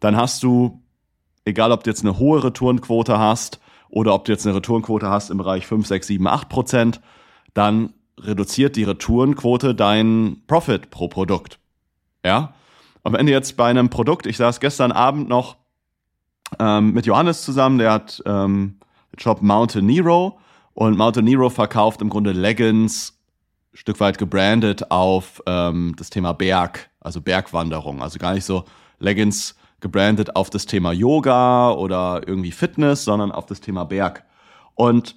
dann 0.00 0.16
hast 0.16 0.42
du, 0.42 0.82
egal 1.44 1.72
ob 1.72 1.84
du 1.84 1.90
jetzt 1.90 2.02
eine 2.02 2.18
hohe 2.18 2.42
Retourenquote 2.44 3.18
hast 3.18 3.60
oder 3.88 4.14
ob 4.14 4.24
du 4.24 4.32
jetzt 4.32 4.46
eine 4.46 4.56
Retourenquote 4.56 5.08
hast 5.08 5.30
im 5.30 5.38
Bereich 5.38 5.66
5, 5.66 5.86
6, 5.86 6.06
7, 6.06 6.26
8 6.26 6.48
Prozent, 6.48 7.00
dann 7.54 7.92
reduziert 8.18 8.76
die 8.76 8.84
Retourenquote 8.84 9.74
dein 9.74 10.42
Profit 10.46 10.90
pro 10.90 11.08
Produkt. 11.08 11.58
Ja? 12.24 12.54
Wenn 13.04 13.26
du 13.26 13.32
jetzt 13.32 13.56
bei 13.56 13.68
einem 13.68 13.88
Produkt, 13.88 14.26
ich 14.26 14.36
saß 14.36 14.60
gestern 14.60 14.92
Abend 14.92 15.28
noch 15.28 15.56
ähm, 16.58 16.92
mit 16.92 17.06
Johannes 17.06 17.42
zusammen, 17.42 17.78
der 17.78 17.92
hat 17.92 18.22
ähm, 18.26 18.80
den 19.12 19.20
Shop 19.20 19.42
Mountain 19.42 19.86
Nero 19.86 20.38
und 20.74 20.96
Mountain 20.96 21.24
Nero 21.24 21.48
verkauft 21.50 22.02
im 22.02 22.08
Grunde 22.08 22.32
Leggings, 22.32 23.15
Stück 23.76 24.00
weit 24.00 24.16
gebrandet 24.16 24.90
auf 24.90 25.42
ähm, 25.46 25.94
das 25.98 26.08
Thema 26.08 26.32
Berg, 26.32 26.88
also 26.98 27.20
Bergwanderung. 27.20 28.02
Also 28.02 28.18
gar 28.18 28.32
nicht 28.32 28.46
so 28.46 28.64
Leggings 28.98 29.54
gebrandet 29.80 30.34
auf 30.34 30.48
das 30.48 30.64
Thema 30.64 30.92
Yoga 30.92 31.72
oder 31.72 32.22
irgendwie 32.26 32.52
Fitness, 32.52 33.04
sondern 33.04 33.30
auf 33.30 33.44
das 33.44 33.60
Thema 33.60 33.84
Berg. 33.84 34.24
Und 34.74 35.16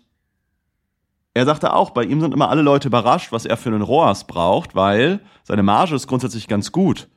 er 1.33 1.45
sagte 1.45 1.73
auch, 1.73 1.91
bei 1.91 2.03
ihm 2.03 2.19
sind 2.19 2.33
immer 2.33 2.49
alle 2.49 2.61
Leute 2.61 2.89
überrascht, 2.89 3.31
was 3.31 3.45
er 3.45 3.55
für 3.55 3.69
einen 3.69 3.81
ROAS 3.81 4.27
braucht, 4.27 4.75
weil 4.75 5.21
seine 5.43 5.63
Marge 5.63 5.95
ist 5.95 6.07
grundsätzlich 6.07 6.49
ganz 6.49 6.73
gut. 6.73 7.07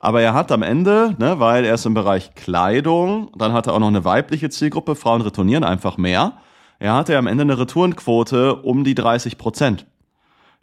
Aber 0.00 0.20
er 0.20 0.34
hat 0.34 0.52
am 0.52 0.62
Ende, 0.62 1.16
ne, 1.18 1.40
weil 1.40 1.64
er 1.64 1.74
ist 1.74 1.86
im 1.86 1.94
Bereich 1.94 2.34
Kleidung, 2.34 3.30
dann 3.38 3.54
hat 3.54 3.66
er 3.66 3.72
auch 3.72 3.78
noch 3.78 3.88
eine 3.88 4.04
weibliche 4.04 4.50
Zielgruppe, 4.50 4.96
Frauen 4.96 5.22
retournieren 5.22 5.64
einfach 5.64 5.96
mehr. 5.96 6.34
Er 6.78 6.94
hatte 6.94 7.16
am 7.16 7.26
Ende 7.26 7.42
eine 7.42 7.58
Retourenquote 7.58 8.56
um 8.56 8.84
die 8.84 8.94
30 8.94 9.38
Prozent. 9.38 9.86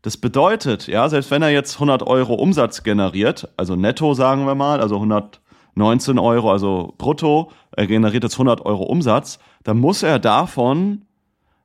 Das 0.07 0.15
bedeutet, 0.15 0.88
ja, 0.88 1.09
selbst 1.09 1.31
wenn 1.31 1.42
er 1.42 1.49
jetzt 1.49 1.73
100 1.73 2.02
Euro 2.02 2.35
Umsatz 2.35 2.83
generiert, 2.83 3.49
also 3.57 3.76
netto 3.76 4.14
sagen 4.14 4.45
wir 4.45 4.56
mal, 4.56 4.80
also 4.80 4.95
100 4.95 5.42
19 5.76 6.18
Euro, 6.18 6.49
also 6.49 6.94
brutto, 6.97 7.52
er 7.76 7.87
generiert 7.87 8.23
jetzt 8.23 8.35
100 8.35 8.66
Euro 8.66 8.83
Umsatz, 8.83 9.37
dann 9.66 9.80
muss 9.80 10.04
er 10.04 10.18
davon 10.19 11.02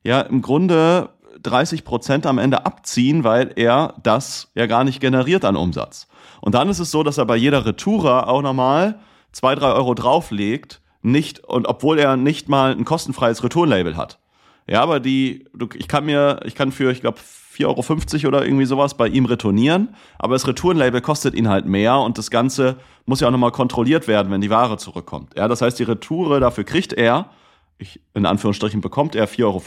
ja 0.02 0.22
im 0.22 0.42
Grunde 0.42 1.10
30 1.40 1.84
Prozent 1.84 2.26
am 2.26 2.38
Ende 2.38 2.66
abziehen, 2.66 3.22
weil 3.22 3.52
er 3.54 3.94
das 4.02 4.50
ja 4.56 4.66
gar 4.66 4.82
nicht 4.82 4.98
generiert 4.98 5.44
an 5.44 5.54
Umsatz. 5.54 6.08
Und 6.40 6.56
dann 6.56 6.68
ist 6.68 6.80
es 6.80 6.90
so, 6.90 7.04
dass 7.04 7.18
er 7.18 7.26
bei 7.26 7.36
jeder 7.36 7.64
Retour 7.64 8.26
auch 8.26 8.42
nochmal 8.42 8.98
zwei, 9.30 9.54
drei 9.54 9.70
Euro 9.70 9.94
drauflegt, 9.94 10.82
nicht, 11.00 11.44
und 11.44 11.68
obwohl 11.68 12.00
er 12.00 12.16
nicht 12.16 12.48
mal 12.48 12.72
ein 12.72 12.84
kostenfreies 12.84 13.44
Retourenlabel 13.44 13.96
hat. 13.96 14.18
Ja, 14.68 14.82
aber 14.82 14.98
die, 14.98 15.44
ich 15.74 15.86
kann 15.86 16.06
mir, 16.06 16.40
ich 16.44 16.56
kann 16.56 16.72
für, 16.72 16.90
ich 16.90 17.02
glaube, 17.02 17.20
4,50 17.54 18.24
Euro 18.24 18.28
oder 18.28 18.44
irgendwie 18.44 18.64
sowas 18.64 18.96
bei 18.96 19.08
ihm 19.08 19.26
retournieren. 19.26 19.94
Aber 20.18 20.34
das 20.34 20.46
Retourenlabel 20.46 21.00
kostet 21.00 21.34
ihn 21.34 21.48
halt 21.48 21.66
mehr 21.66 21.98
und 21.98 22.18
das 22.18 22.30
Ganze 22.30 22.76
muss 23.06 23.20
ja 23.20 23.28
auch 23.28 23.32
nochmal 23.32 23.52
kontrolliert 23.52 24.08
werden, 24.08 24.32
wenn 24.32 24.40
die 24.40 24.50
Ware 24.50 24.78
zurückkommt. 24.78 25.36
Ja, 25.36 25.48
das 25.48 25.62
heißt, 25.62 25.78
die 25.78 25.84
Retoure, 25.84 26.40
dafür 26.40 26.64
kriegt 26.64 26.92
er, 26.92 27.30
ich, 27.78 28.00
in 28.14 28.26
Anführungsstrichen 28.26 28.80
bekommt 28.80 29.14
er 29.14 29.28
4,50 29.28 29.44
Euro. 29.44 29.62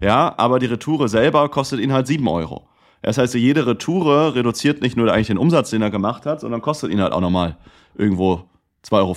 Ja, 0.00 0.34
aber 0.36 0.58
die 0.58 0.66
Retoure 0.66 1.08
selber 1.08 1.48
kostet 1.48 1.80
ihn 1.80 1.92
halt 1.92 2.06
7 2.06 2.26
Euro. 2.28 2.68
Das 3.02 3.18
heißt, 3.18 3.34
jede 3.34 3.66
Retoure 3.66 4.34
reduziert 4.34 4.80
nicht 4.80 4.96
nur 4.96 5.12
eigentlich 5.12 5.26
den 5.26 5.38
Umsatz, 5.38 5.70
den 5.70 5.82
er 5.82 5.90
gemacht 5.90 6.24
hat, 6.24 6.40
sondern 6.40 6.60
kostet 6.60 6.92
ihn 6.92 7.00
halt 7.00 7.12
auch 7.12 7.20
nochmal 7.20 7.56
irgendwo 7.96 8.44
2,50 8.84 8.92
Euro. 8.92 9.16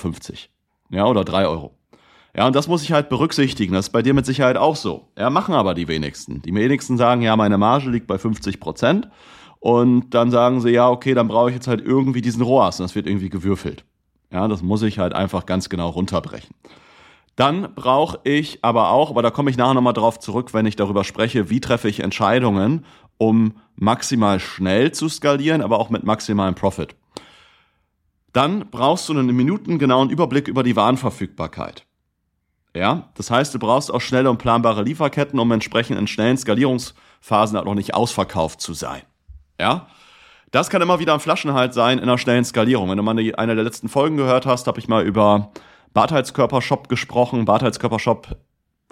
Ja, 0.89 1.05
oder 1.05 1.23
3 1.23 1.47
Euro. 1.47 1.75
Ja, 2.35 2.47
und 2.47 2.55
das 2.55 2.67
muss 2.67 2.83
ich 2.83 2.91
halt 2.91 3.07
berücksichtigen. 3.07 3.73
Das 3.73 3.87
ist 3.87 3.91
bei 3.91 4.01
dir 4.01 4.13
mit 4.13 4.25
Sicherheit 4.25 4.57
auch 4.57 4.75
so. 4.75 5.07
Ja, 5.17 5.29
machen 5.29 5.55
aber 5.55 5.73
die 5.73 5.87
wenigsten. 5.87 6.41
Die 6.41 6.53
wenigsten 6.53 6.97
sagen, 6.97 7.21
ja, 7.21 7.35
meine 7.37 7.57
Marge 7.57 7.89
liegt 7.89 8.07
bei 8.07 8.17
50 8.17 8.59
Prozent. 8.59 9.07
Und 9.59 10.09
dann 10.13 10.31
sagen 10.31 10.59
sie, 10.59 10.71
ja, 10.71 10.89
okay, 10.89 11.13
dann 11.13 11.29
brauche 11.29 11.49
ich 11.49 11.55
jetzt 11.55 11.67
halt 11.67 11.81
irgendwie 11.81 12.21
diesen 12.21 12.41
ROAS. 12.41 12.79
Und 12.79 12.83
das 12.83 12.95
wird 12.95 13.07
irgendwie 13.07 13.29
gewürfelt. 13.29 13.85
Ja, 14.31 14.49
das 14.49 14.61
muss 14.61 14.81
ich 14.81 14.99
halt 14.99 15.13
einfach 15.13 15.45
ganz 15.45 15.69
genau 15.69 15.89
runterbrechen. 15.89 16.53
Dann 17.37 17.73
brauche 17.73 18.19
ich 18.23 18.59
aber 18.63 18.89
auch, 18.91 19.11
aber 19.11 19.21
da 19.21 19.31
komme 19.31 19.49
ich 19.49 19.57
nachher 19.57 19.73
nochmal 19.73 19.93
drauf 19.93 20.19
zurück, 20.19 20.53
wenn 20.53 20.65
ich 20.65 20.75
darüber 20.75 21.03
spreche, 21.03 21.49
wie 21.49 21.61
treffe 21.61 21.87
ich 21.87 22.01
Entscheidungen, 22.01 22.85
um 23.17 23.53
maximal 23.75 24.39
schnell 24.41 24.91
zu 24.91 25.07
skalieren, 25.07 25.61
aber 25.61 25.79
auch 25.79 25.89
mit 25.89 26.03
maximalem 26.03 26.55
Profit. 26.55 26.95
Dann 28.33 28.69
brauchst 28.69 29.07
du 29.07 29.13
einen 29.13 29.33
minutengenauen 29.35 30.09
Überblick 30.09 30.49
über 30.49 30.63
die 30.63 30.75
Warenverfügbarkeit. 30.75 31.84
Ja, 32.75 33.09
das 33.13 33.31
heißt, 33.31 33.53
du 33.53 33.59
brauchst 33.59 33.91
auch 33.91 34.01
schnelle 34.01 34.29
und 34.29 34.37
planbare 34.37 34.83
Lieferketten, 34.83 35.39
um 35.39 35.49
entsprechend 35.53 35.97
in 35.97 36.07
schnellen 36.07 36.37
Skalierungsphasen 36.37 37.55
halt 37.55 37.65
noch 37.65 37.73
nicht 37.73 37.93
ausverkauft 37.93 38.59
zu 38.59 38.73
sein. 38.73 39.01
Ja, 39.59 39.87
das 40.51 40.69
kann 40.69 40.81
immer 40.81 40.99
wieder 40.99 41.13
ein 41.13 41.21
Flaschenhalt 41.21 41.73
sein 41.73 41.99
in 41.99 42.03
einer 42.03 42.17
schnellen 42.17 42.43
Skalierung. 42.43 42.89
Wenn 42.89 42.97
du 42.97 43.03
mal 43.03 43.17
eine 43.17 43.55
der 43.55 43.63
letzten 43.63 43.87
Folgen 43.87 44.17
gehört 44.17 44.45
hast, 44.45 44.67
habe 44.67 44.79
ich 44.79 44.89
mal 44.89 45.05
über 45.05 45.51
Bartheitskörpershop 45.93 46.89
gesprochen. 46.89 47.45
Bartheitskörpershop 47.45 48.37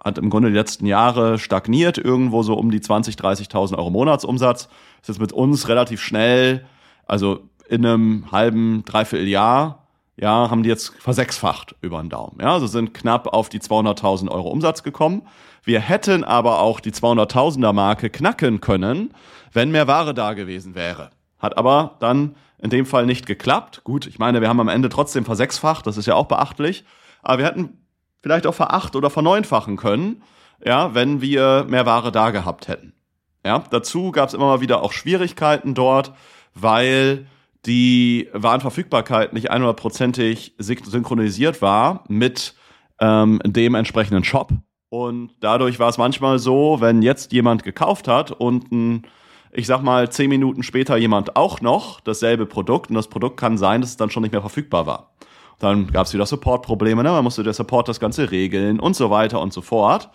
hat 0.02 0.18
im 0.18 0.30
Grunde 0.30 0.50
die 0.50 0.56
letzten 0.56 0.86
Jahre 0.86 1.38
stagniert, 1.38 1.98
irgendwo 1.98 2.42
so 2.42 2.54
um 2.54 2.72
die 2.72 2.80
20.000, 2.80 3.20
30.000 3.20 3.78
Euro 3.78 3.90
Monatsumsatz. 3.90 4.70
Ist 5.02 5.10
jetzt 5.10 5.20
mit 5.20 5.34
uns 5.34 5.68
relativ 5.68 6.02
schnell, 6.02 6.66
also 7.06 7.50
in 7.68 7.86
einem 7.86 8.32
halben, 8.32 8.86
dreiviertel 8.86 9.28
Jahr 9.28 9.83
ja, 10.16 10.50
haben 10.50 10.64
die 10.64 10.70
jetzt 10.70 10.94
versechsfacht 11.00 11.76
über 11.82 12.02
den 12.02 12.10
Daumen. 12.10 12.38
Ja, 12.40 12.54
also 12.54 12.68
sind 12.68 12.94
knapp 12.94 13.28
auf 13.28 13.50
die 13.50 13.60
200.000 13.60 14.30
Euro 14.30 14.50
Umsatz 14.50 14.84
gekommen. 14.84 15.24
Wir 15.64 15.80
hätten 15.80 16.24
aber 16.24 16.60
auch 16.60 16.80
die 16.80 16.92
200.000er 16.92 17.74
Marke 17.74 18.10
knacken 18.10 18.62
können, 18.62 19.14
wenn 19.52 19.72
mehr 19.72 19.88
Ware 19.88 20.14
da 20.14 20.34
gewesen 20.34 20.76
wäre. 20.76 21.12
Hat 21.40 21.58
aber 21.58 21.96
dann 22.00 22.36
in 22.60 22.70
dem 22.70 22.86
Fall 22.86 23.06
nicht 23.06 23.26
geklappt. 23.26 23.82
Gut, 23.84 24.06
ich 24.06 24.20
meine, 24.20 24.42
wir 24.42 24.50
haben 24.50 24.60
am 24.60 24.70
Ende 24.70 24.90
trotzdem 24.90 25.26
versechsfacht, 25.26 25.88
das 25.88 25.98
ist 25.98 26.06
ja 26.06 26.16
auch 26.16 26.28
beachtlich. 26.28 26.86
Aber 27.22 27.40
wir 27.40 27.46
hätten 27.46 27.78
vielleicht 28.22 28.48
auch 28.48 28.54
veracht 28.54 28.96
oder 28.96 29.10
verneunfachen 29.10 29.78
können, 29.78 30.24
ja, 30.66 30.94
wenn 30.94 31.22
wir 31.22 31.66
mehr 31.68 31.86
Ware 31.86 32.12
da 32.12 32.32
gehabt 32.32 32.68
hätten. 32.68 32.94
Ja, 33.46 33.64
dazu 33.70 34.12
gab 34.12 34.30
es 34.30 34.34
immer 34.34 34.46
mal 34.46 34.62
wieder 34.62 34.82
auch 34.82 34.94
Schwierigkeiten 34.94 35.74
dort, 35.74 36.14
weil 36.54 37.28
die 37.66 38.30
Warenverfügbarkeit 38.34 39.34
nicht 39.34 39.52
100%ig 39.52 40.54
synchronisiert 40.58 41.62
war 41.62 42.04
mit 42.08 42.56
ähm, 43.00 43.40
dem 43.46 43.76
entsprechenden 43.76 44.24
Shop. 44.24 44.52
Und 44.90 45.32
dadurch 45.40 45.80
war 45.80 45.90
es 45.90 45.98
manchmal 45.98 46.38
so, 46.40 46.78
wenn 46.80 47.02
jetzt 47.02 47.32
jemand 47.32 47.64
gekauft 47.64 48.08
hat 48.08 48.32
und 48.32 48.72
ein, 48.72 49.08
ich 49.52 49.66
sag 49.66 49.82
mal, 49.82 50.12
zehn 50.12 50.30
Minuten 50.30 50.62
später 50.62 50.98
jemand 50.98 51.36
auch 51.36 51.62
noch 51.62 52.00
dasselbe 52.00 52.46
Produkt 52.46 52.90
und 52.90 52.96
das 52.96 53.08
Produkt 53.08 53.38
kann 53.38 53.58
sein, 53.58 53.82
dass 53.82 53.92
es 53.92 53.98
dann 53.98 54.12
schon 54.12 54.22
nicht 54.24 54.34
mehr 54.34 54.42
verfügbar 54.42 54.86
war. 54.86 55.14
Dann 55.60 55.88
gab 55.88 56.06
es 56.06 56.14
wieder 56.14 56.26
Support-Probleme, 56.26 57.02
ne? 57.04 57.10
man 57.10 57.24
musste 57.24 57.44
der 57.44 57.54
Support 57.54 57.88
das 57.88 58.00
Ganze 58.00 58.30
regeln 58.30 58.80
und 58.80 58.96
so 58.96 59.10
weiter 59.10 59.42
und 59.42 59.54
so 59.54 59.62
fort. 59.62 60.10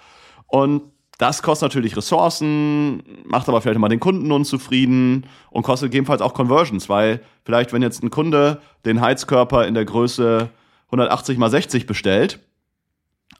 Und 0.47 0.83
das 1.19 1.43
kostet 1.43 1.67
natürlich 1.67 1.97
Ressourcen, 1.97 3.03
macht 3.25 3.49
aber 3.49 3.61
vielleicht 3.61 3.77
immer 3.77 3.89
den 3.89 3.99
Kunden 3.99 4.31
unzufrieden 4.31 5.27
und 5.51 5.65
kostet 5.65 5.91
gegebenenfalls 5.91 6.23
auch 6.23 6.33
Conversions, 6.33 6.89
weil 6.89 7.21
vielleicht, 7.45 7.73
wenn 7.73 7.83
jetzt 7.83 8.05
ein 8.05 8.11
Kunde 8.11 8.63
den 8.85 9.01
Heizkörper 9.01 9.67
in 9.67 9.75
der 9.75 9.85
Größe 9.85 10.49
180 10.87 11.37
mal 11.37 11.51
60 11.51 11.87
bestellt 11.87 12.39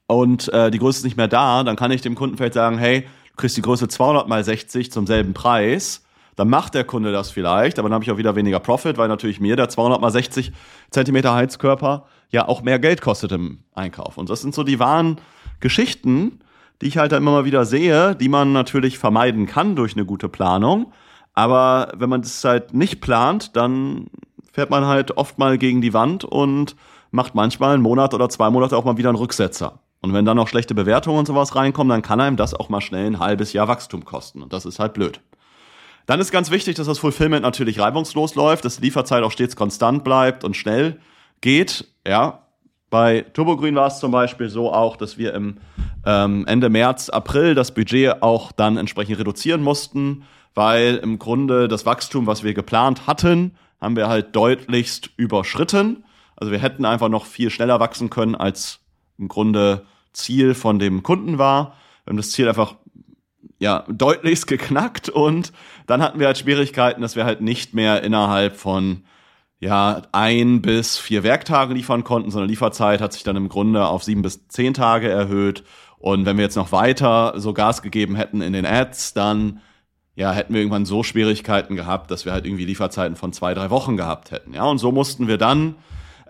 und 0.09 0.53
äh, 0.53 0.73
die 0.73 0.79
Größe 0.79 0.99
ist 0.99 1.05
nicht 1.05 1.17
mehr 1.17 1.29
da, 1.29 1.63
dann 1.63 1.77
kann 1.77 1.93
ich 1.93 2.01
dem 2.01 2.17
Kunden 2.17 2.37
vielleicht 2.37 2.55
sagen, 2.55 2.79
hey, 2.79 3.03
du 3.03 3.37
kriegst 3.37 3.57
die 3.57 3.63
Größe 3.63 3.87
200 3.87 4.27
mal 4.29 4.43
60 4.43 4.91
zum 4.91 5.07
selben 5.07 5.33
Preis. 5.33 6.05
Dann 6.35 6.49
macht 6.49 6.75
der 6.75 6.85
Kunde 6.85 7.13
das 7.13 7.31
vielleicht, 7.31 7.79
aber 7.79 7.89
dann 7.89 7.95
habe 7.95 8.05
ich 8.05 8.11
auch 8.11 8.17
wieder 8.17 8.37
weniger 8.37 8.61
Profit, 8.61 8.99
weil 8.99 9.09
natürlich 9.09 9.41
mir 9.41 9.57
der 9.57 9.69
200 9.69 10.01
mal 10.01 10.11
60 10.11 10.53
Zentimeter 10.91 11.35
Heizkörper 11.35 12.07
ja 12.31 12.47
auch 12.49 12.63
mehr 12.63 12.79
Geld 12.79 13.01
kostet 13.01 13.33
im 13.33 13.61
Einkauf. 13.73 14.19
Und 14.19 14.31
das 14.31 14.43
sind 14.43 14.55
so 14.55 14.63
die 14.63 14.79
wahren 14.79 15.21
Geschichten, 15.61 16.41
die 16.81 16.87
ich 16.87 16.99
halt 16.99 17.13
immer 17.13 17.33
mal 17.33 17.45
wieder 17.45 17.65
sehe, 17.65 18.15
die 18.15 18.29
man 18.29 18.53
natürlich 18.53 18.99
vermeiden 18.99 19.47
kann 19.47 19.77
durch 19.77 19.95
eine 19.95 20.05
gute 20.05 20.29
Planung. 20.29 20.93
Aber 21.35 21.93
wenn 21.97 22.11
man 22.11 22.23
das 22.23 22.43
halt 22.45 22.75
nicht 22.75 23.01
plant, 23.01 23.57
dann 23.57 24.09
fährt 24.53 24.71
man 24.71 24.87
halt 24.87 25.17
oft 25.17 25.39
mal 25.39 25.59
gegen 25.59 25.81
die 25.81 25.95
Wand 25.95 26.25
und 26.25 26.77
macht 27.11 27.35
manchmal 27.35 27.75
einen 27.75 27.83
Monat 27.83 28.15
oder 28.15 28.29
zwei 28.29 28.51
Monate 28.51 28.77
auch 28.77 28.85
mal 28.85 28.97
wieder 28.97 29.09
einen 29.09 29.19
Rücksetzer. 29.19 29.81
Und 30.01 30.13
wenn 30.13 30.25
dann 30.25 30.37
noch 30.37 30.49
schlechte 30.49 30.75
Bewertungen 30.75 31.19
und 31.19 31.27
sowas 31.27 31.57
reinkommen, 31.57 31.91
dann 31.91 32.03
kann 32.03 32.21
einem 32.21 32.37
das 32.37 32.55
auch 32.55 32.69
mal 32.69 32.81
schnell 32.81 33.07
ein 33.07 33.19
halbes 33.19 33.53
Jahr 33.53 33.69
Wachstum 33.69 34.05
kosten. 34.05 34.43
Und 34.43 34.53
das 34.53 34.65
ist 34.65 34.79
halt 34.79 34.95
blöd. 34.95 35.21
Dann 36.07 36.21
ist 36.21 36.33
ganz 36.33 36.51
wichtig, 36.51 36.77
dass 36.77 36.87
das 36.87 36.99
Fulfillment 36.99 37.43
natürlich 37.43 37.81
reibungslos 37.81 38.35
läuft, 38.35 38.65
dass 38.65 38.77
die 38.77 38.83
Lieferzeit 38.83 39.23
auch 39.23 39.33
stets 39.33 39.57
konstant 39.57 40.05
bleibt 40.05 40.43
und 40.45 40.57
schnell 40.57 41.01
geht. 41.41 41.87
Ja, 42.07 42.48
bei 42.91 43.23
Turbogrün 43.33 43.75
war 43.75 43.89
es 43.89 43.99
zum 43.99 44.11
Beispiel 44.11 44.49
so 44.49 44.73
auch, 44.73 44.97
dass 44.97 45.19
wir 45.19 45.35
im 45.35 45.59
ähm, 46.07 46.47
Ende 46.47 46.71
März, 46.71 47.11
April 47.11 47.55
das 47.55 47.73
Budget 47.73 48.23
auch 48.23 48.53
dann 48.53 48.77
entsprechend 48.77 49.19
reduzieren 49.19 49.63
mussten, 49.63 50.25
weil 50.55 50.97
im 50.97 51.19
Grunde 51.19 51.69
das 51.69 51.87
Wachstum, 51.87 52.27
was 52.27 52.43
wir 52.43 52.55
geplant 52.55 53.07
hatten, 53.07 53.53
haben 53.81 53.97
wir 53.97 54.09
halt 54.09 54.35
deutlichst 54.35 55.11
überschritten. 55.17 56.05
Also 56.37 56.53
wir 56.53 56.61
hätten 56.61 56.85
einfach 56.85 57.09
noch 57.09 57.27
viel 57.27 57.51
schneller 57.51 57.81
wachsen 57.81 58.11
können, 58.11 58.35
als 58.35 58.81
im 59.19 59.29
Grunde 59.29 59.85
Ziel 60.13 60.55
von 60.55 60.79
dem 60.79 61.03
Kunden 61.03 61.39
war. 61.39 61.75
Wir 62.05 62.13
haben 62.13 62.17
das 62.17 62.31
Ziel 62.31 62.49
einfach 62.49 62.77
ja 63.59 63.85
deutlichst 63.89 64.47
geknackt 64.47 65.09
und 65.09 65.53
dann 65.87 66.03
hatten 66.03 66.21
wir 66.21 66.27
halt 66.27 66.39
Schwierigkeiten, 66.39 67.03
dass 67.03 67.17
wir 67.17 67.25
halt 67.25 67.41
nicht 67.41 67.75
mehr 67.75 68.03
innerhalb 68.03 68.57
von 68.57 69.05
ja, 69.61 70.03
ein 70.13 70.63
bis 70.63 70.99
vier 70.99 71.23
Werktage 71.23 71.75
liefern 71.75 72.05
konnten. 72.05 72.31
So 72.31 72.39
eine 72.39 72.47
Lieferzeit 72.47 73.01
hat 73.01 73.13
sich 73.13 73.25
dann 73.25 73.37
im 73.37 73.49
Grunde 73.49 73.87
auf 73.87 74.05
sieben 74.05 74.23
bis 74.23 74.47
zehn 74.49 74.75
Tage 74.75 75.09
erhöht. 75.09 75.65
Und 75.99 76.27
wenn 76.27 76.37
wir 76.37 76.45
jetzt 76.45 76.57
noch 76.57 76.71
weiter 76.71 77.35
so 77.37 77.53
Gas 77.53 77.83
gegeben 77.83 78.15
hätten 78.15 78.41
in 78.41 78.53
den 78.53 78.67
Ads, 78.67 79.15
dann 79.15 79.61
ja, 80.15 80.33
hätten 80.33 80.53
wir 80.53 80.61
irgendwann 80.61 80.85
so 80.85 81.03
Schwierigkeiten 81.03 81.77
gehabt, 81.77 82.11
dass 82.11 82.25
wir 82.25 82.33
halt 82.33 82.45
irgendwie 82.45 82.65
Lieferzeiten 82.65 83.17
von 83.17 83.33
zwei, 83.33 83.55
drei 83.55 83.71
Wochen 83.71 83.97
gehabt 83.97 84.31
hätten. 84.31 84.53
Ja, 84.53 84.65
und 84.65 84.79
so 84.79 84.91
mussten 84.93 85.29
wir 85.29 85.39
dann 85.39 85.77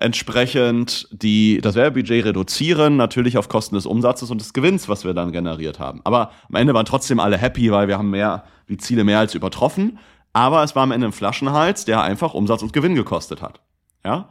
entsprechend 0.01 1.09
die, 1.11 1.61
das 1.61 1.75
Werbebudget 1.75 2.25
reduzieren, 2.25 2.97
natürlich 2.97 3.37
auf 3.37 3.49
Kosten 3.49 3.75
des 3.75 3.87
Umsatzes 3.87 4.31
und 4.31 4.41
des 4.41 4.53
Gewinns, 4.53 4.89
was 4.89 5.05
wir 5.05 5.15
dann 5.15 5.33
generiert 5.33 5.79
haben. 5.79 6.01
Aber 6.05 6.31
am 6.49 6.55
Ende 6.55 6.75
waren 6.75 6.87
trotzdem 6.87 7.19
alle 7.19 7.37
happy, 7.37 7.73
weil 7.73 7.89
wir 7.89 7.99
haben 7.99 8.11
mehr, 8.11 8.45
die 8.69 8.77
Ziele 8.77 9.05
mehr 9.05 9.19
als 9.19 9.35
übertroffen. 9.35 9.99
Aber 10.33 10.63
es 10.63 10.77
war 10.77 10.83
am 10.83 10.93
Ende 10.93 11.07
ein 11.07 11.13
Flaschenhals, 11.13 11.85
der 11.85 12.03
einfach 12.03 12.35
Umsatz 12.35 12.63
und 12.63 12.73
Gewinn 12.73 12.95
gekostet 12.95 13.43
hat. 13.43 13.61
Ja. 14.05 14.29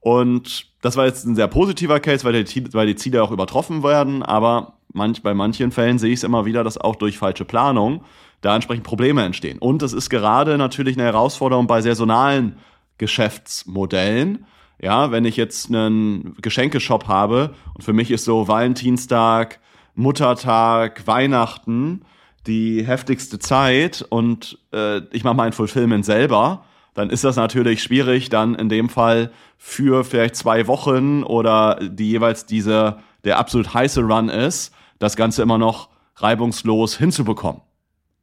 Und 0.00 0.66
das 0.80 0.96
war 0.96 1.06
jetzt 1.06 1.24
ein 1.24 1.34
sehr 1.34 1.48
positiver 1.48 2.00
Case, 2.00 2.24
weil 2.24 2.44
die, 2.44 2.74
weil 2.74 2.86
die 2.86 2.96
Ziele 2.96 3.22
auch 3.22 3.30
übertroffen 3.30 3.82
werden. 3.82 4.22
Aber 4.22 4.74
manch, 4.92 5.22
bei 5.22 5.34
manchen 5.34 5.72
Fällen 5.72 5.98
sehe 5.98 6.12
ich 6.12 6.20
es 6.20 6.24
immer 6.24 6.44
wieder, 6.44 6.64
dass 6.64 6.78
auch 6.78 6.96
durch 6.96 7.18
falsche 7.18 7.44
Planung 7.44 8.04
da 8.40 8.54
entsprechend 8.54 8.84
Probleme 8.84 9.24
entstehen. 9.24 9.58
Und 9.58 9.82
es 9.82 9.92
ist 9.92 10.10
gerade 10.10 10.58
natürlich 10.58 10.96
eine 10.96 11.04
Herausforderung 11.04 11.66
bei 11.66 11.80
saisonalen 11.80 12.56
Geschäftsmodellen. 12.98 14.46
Ja, 14.80 15.10
wenn 15.10 15.24
ich 15.24 15.36
jetzt 15.36 15.68
einen 15.68 16.36
Geschenkeshop 16.40 17.08
habe 17.08 17.54
und 17.74 17.82
für 17.82 17.92
mich 17.92 18.12
ist 18.12 18.24
so 18.24 18.46
Valentinstag, 18.46 19.58
Muttertag, 19.96 21.04
Weihnachten 21.08 22.02
die 22.48 22.84
heftigste 22.84 23.38
Zeit 23.38 24.04
und 24.08 24.58
äh, 24.72 25.02
ich 25.12 25.22
mache 25.22 25.36
mein 25.36 25.52
Fulfillment 25.52 26.04
selber, 26.04 26.64
dann 26.94 27.10
ist 27.10 27.22
das 27.22 27.36
natürlich 27.36 27.82
schwierig, 27.82 28.30
dann 28.30 28.56
in 28.56 28.68
dem 28.68 28.88
Fall 28.88 29.30
für 29.56 30.02
vielleicht 30.04 30.34
zwei 30.34 30.66
Wochen 30.66 31.22
oder 31.22 31.78
die 31.80 32.10
jeweils 32.10 32.46
diese, 32.46 32.98
der 33.22 33.38
absolut 33.38 33.72
heiße 33.72 34.00
Run 34.00 34.28
ist, 34.28 34.74
das 34.98 35.14
Ganze 35.14 35.42
immer 35.42 35.58
noch 35.58 35.90
reibungslos 36.16 36.96
hinzubekommen. 36.96 37.60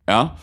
Ja, 0.10 0.36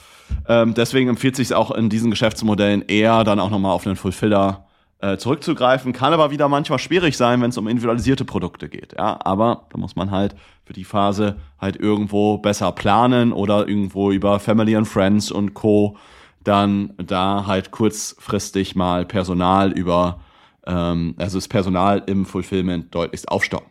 ähm, 0.49 0.73
deswegen 0.75 1.11
empfiehlt 1.11 1.37
sich 1.37 1.53
auch 1.53 1.71
in 1.73 1.91
diesen 1.91 2.11
Geschäftsmodellen 2.11 2.83
eher 2.83 3.25
dann 3.25 3.39
auch 3.39 3.51
nochmal 3.51 3.73
auf 3.73 3.87
einen 3.87 3.97
Fulfiller 3.97 4.67
äh, 5.03 5.19
zurückzugreifen. 5.19 5.93
Kann 5.93 6.13
aber 6.13 6.31
wieder 6.31 6.49
manchmal 6.49 6.79
schwierig 6.79 7.17
sein, 7.17 7.43
wenn 7.43 7.51
es 7.51 7.59
um 7.59 7.69
individualisierte 7.69 8.25
Produkte 8.25 8.69
geht. 8.69 8.95
Ja, 8.97 9.19
aber 9.25 9.67
da 9.71 9.79
muss 9.79 9.97
man 9.97 10.11
halt 10.11 10.35
für 10.65 10.73
die 10.73 10.85
Phase 10.85 11.37
halt 11.59 11.77
irgendwo 11.77 12.39
besser 12.39 12.73
planen 12.73 13.33
oder 13.33 13.69
irgendwo 13.69 14.13
über 14.13 14.39
Family 14.39 14.77
and 14.77 14.89
Friends 14.89 15.31
und 15.31 15.55
Co. 15.55 15.97
dann 16.45 16.95
da 16.99 17.47
halt 17.47 17.73
kurzfristig 17.73 18.77
mal 18.77 19.05
Personal 19.05 19.73
über, 19.73 20.21
ähm, 20.67 21.15
also 21.19 21.37
das 21.37 21.49
Personal 21.49 22.03
im 22.07 22.25
Fulfillment 22.25 22.95
deutlichst 22.95 23.29
aufstocken. 23.29 23.71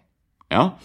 Ja. 0.51 0.77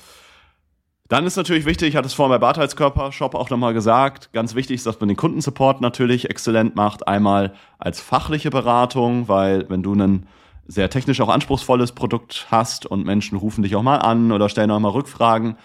Dann 1.09 1.25
ist 1.25 1.37
natürlich 1.37 1.67
wichtig, 1.67 1.91
ich 1.91 1.97
hatte 1.97 2.07
es 2.07 2.15
vorhin 2.15 2.33
bei 2.33 2.39
Bartheitskörper 2.39 3.13
Shop 3.13 3.37
auch 3.37 3.49
nochmal 3.49 3.75
gesagt, 3.75 4.33
ganz 4.33 4.57
wichtig 4.57 4.77
ist, 4.77 4.87
dass 4.87 4.99
man 4.99 5.09
den 5.09 5.17
Kundensupport 5.17 5.81
natürlich 5.81 6.29
exzellent 6.29 6.75
macht. 6.75 7.07
Einmal 7.07 7.55
als 7.79 8.01
fachliche 8.01 8.51
Beratung, 8.51 9.29
weil 9.29 9.69
wenn 9.69 9.85
du 9.85 9.93
einen 9.93 10.27
sehr 10.67 10.91
technisch 10.91 11.21
auch 11.21 11.29
anspruchsvolles 11.29 11.93
Produkt 11.93 12.49
hast 12.51 12.87
und 12.87 13.05
Menschen 13.05 13.39
rufen 13.39 13.63
dich 13.63 13.77
auch 13.77 13.85
mal 13.85 13.99
an 13.99 14.33
oder 14.33 14.49
stellen 14.49 14.71
auch 14.73 14.81
mal 14.81 14.89
Rückfragen, 14.89 15.57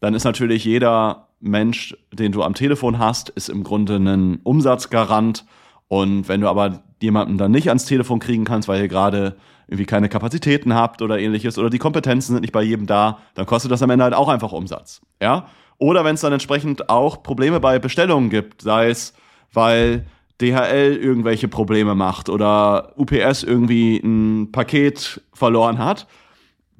dann 0.00 0.14
ist 0.14 0.24
natürlich 0.24 0.64
jeder 0.64 1.28
Mensch, 1.38 1.96
den 2.12 2.32
du 2.32 2.42
am 2.42 2.54
Telefon 2.54 2.98
hast, 2.98 3.28
ist 3.28 3.48
im 3.48 3.62
Grunde 3.62 3.96
ein 3.96 4.40
Umsatzgarant. 4.42 5.44
Und 5.86 6.28
wenn 6.28 6.40
du 6.40 6.48
aber 6.48 6.82
jemanden 7.00 7.38
dann 7.38 7.52
nicht 7.52 7.68
ans 7.68 7.84
Telefon 7.84 8.18
kriegen 8.18 8.44
kannst, 8.44 8.66
weil 8.66 8.80
ihr 8.80 8.88
gerade 8.88 9.36
irgendwie 9.70 9.86
keine 9.86 10.08
Kapazitäten 10.08 10.74
habt 10.74 11.00
oder 11.00 11.20
ähnliches 11.20 11.56
oder 11.56 11.70
die 11.70 11.78
Kompetenzen 11.78 12.32
sind 12.32 12.40
nicht 12.40 12.52
bei 12.52 12.62
jedem 12.62 12.86
da, 12.86 13.18
dann 13.34 13.46
kostet 13.46 13.70
das 13.70 13.82
am 13.82 13.90
Ende 13.90 14.02
halt 14.02 14.14
auch 14.14 14.28
einfach 14.28 14.50
Umsatz. 14.50 15.00
Ja? 15.22 15.46
Oder 15.78 16.04
wenn 16.04 16.16
es 16.16 16.22
dann 16.22 16.32
entsprechend 16.32 16.90
auch 16.90 17.22
Probleme 17.22 17.60
bei 17.60 17.78
Bestellungen 17.78 18.30
gibt, 18.30 18.62
sei 18.62 18.90
es, 18.90 19.14
weil 19.52 20.06
DHL 20.40 20.98
irgendwelche 21.00 21.46
Probleme 21.46 21.94
macht 21.94 22.28
oder 22.28 22.94
UPS 22.96 23.44
irgendwie 23.44 23.98
ein 23.98 24.50
Paket 24.50 25.20
verloren 25.32 25.78
hat, 25.78 26.08